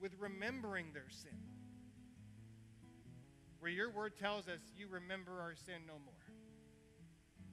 with 0.00 0.12
remembering 0.18 0.86
their 0.94 1.08
sin 1.08 1.38
where 3.62 3.70
your 3.70 3.90
word 3.90 4.16
tells 4.18 4.48
us 4.48 4.58
you 4.76 4.88
remember 4.88 5.40
our 5.40 5.54
sin 5.54 5.82
no 5.86 5.92
more. 5.92 6.14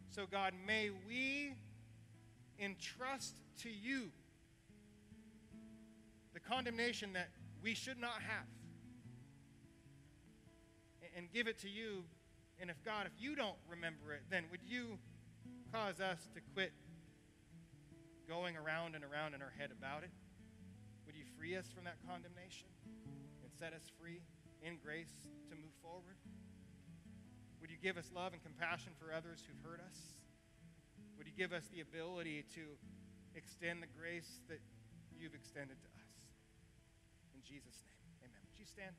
So, 0.10 0.26
God, 0.26 0.54
may 0.66 0.90
we 1.08 1.54
entrust 2.60 3.36
to 3.62 3.70
you 3.70 4.10
the 6.40 6.50
condemnation 6.50 7.14
that 7.14 7.30
we 7.62 7.74
should 7.74 8.00
not 8.00 8.22
have 8.22 8.48
and 11.16 11.32
give 11.34 11.48
it 11.48 11.60
to 11.60 11.70
you. 11.70 12.04
And 12.60 12.70
if, 12.70 12.84
God, 12.84 13.08
if 13.08 13.14
you 13.20 13.36
don't 13.36 13.58
remember 13.70 14.14
it, 14.14 14.24
then 14.30 14.46
would 14.52 14.64
you 14.64 14.98
cause 15.74 16.00
us 16.00 16.20
to 16.34 16.42
quit 16.54 16.72
going 18.28 18.56
around 18.56 18.96
and 18.96 19.04
around 19.04 19.34
in 19.34 19.42
our 19.42 19.54
head 19.58 19.72
about 19.72 20.04
it? 20.04 20.12
Would 21.06 21.16
you 21.16 21.24
free 21.38 21.56
us 21.56 21.68
from 21.74 21.84
that 21.86 21.98
condemnation 22.08 22.68
and 23.44 23.52
set 23.60 23.74
us 23.74 23.92
free 24.00 24.22
in 24.62 24.78
grace 24.84 25.28
to 25.50 25.56
move 25.56 25.74
forward? 25.82 26.16
Would 27.62 27.72
you 27.72 27.78
give 27.82 27.98
us 27.98 28.12
love 28.16 28.34
and 28.34 28.42
compassion 28.44 28.94
for 29.00 29.12
others 29.14 29.44
who've 29.44 29.64
hurt 29.64 29.82
us? 29.82 29.98
Would 31.18 31.28
you 31.28 31.34
give 31.36 31.52
us 31.52 31.68
the 31.74 31.82
ability 31.82 32.46
to 32.56 32.62
extend 33.36 33.84
the 33.84 33.92
grace 34.00 34.40
that 34.48 34.60
you've 35.18 35.36
extended 35.36 35.76
to 35.82 35.88
us? 35.88 35.99
Jesus' 37.50 37.82
name, 37.82 37.98
amen. 38.30 38.42
Would 38.46 38.60
you 38.62 38.66
stand? 38.70 38.94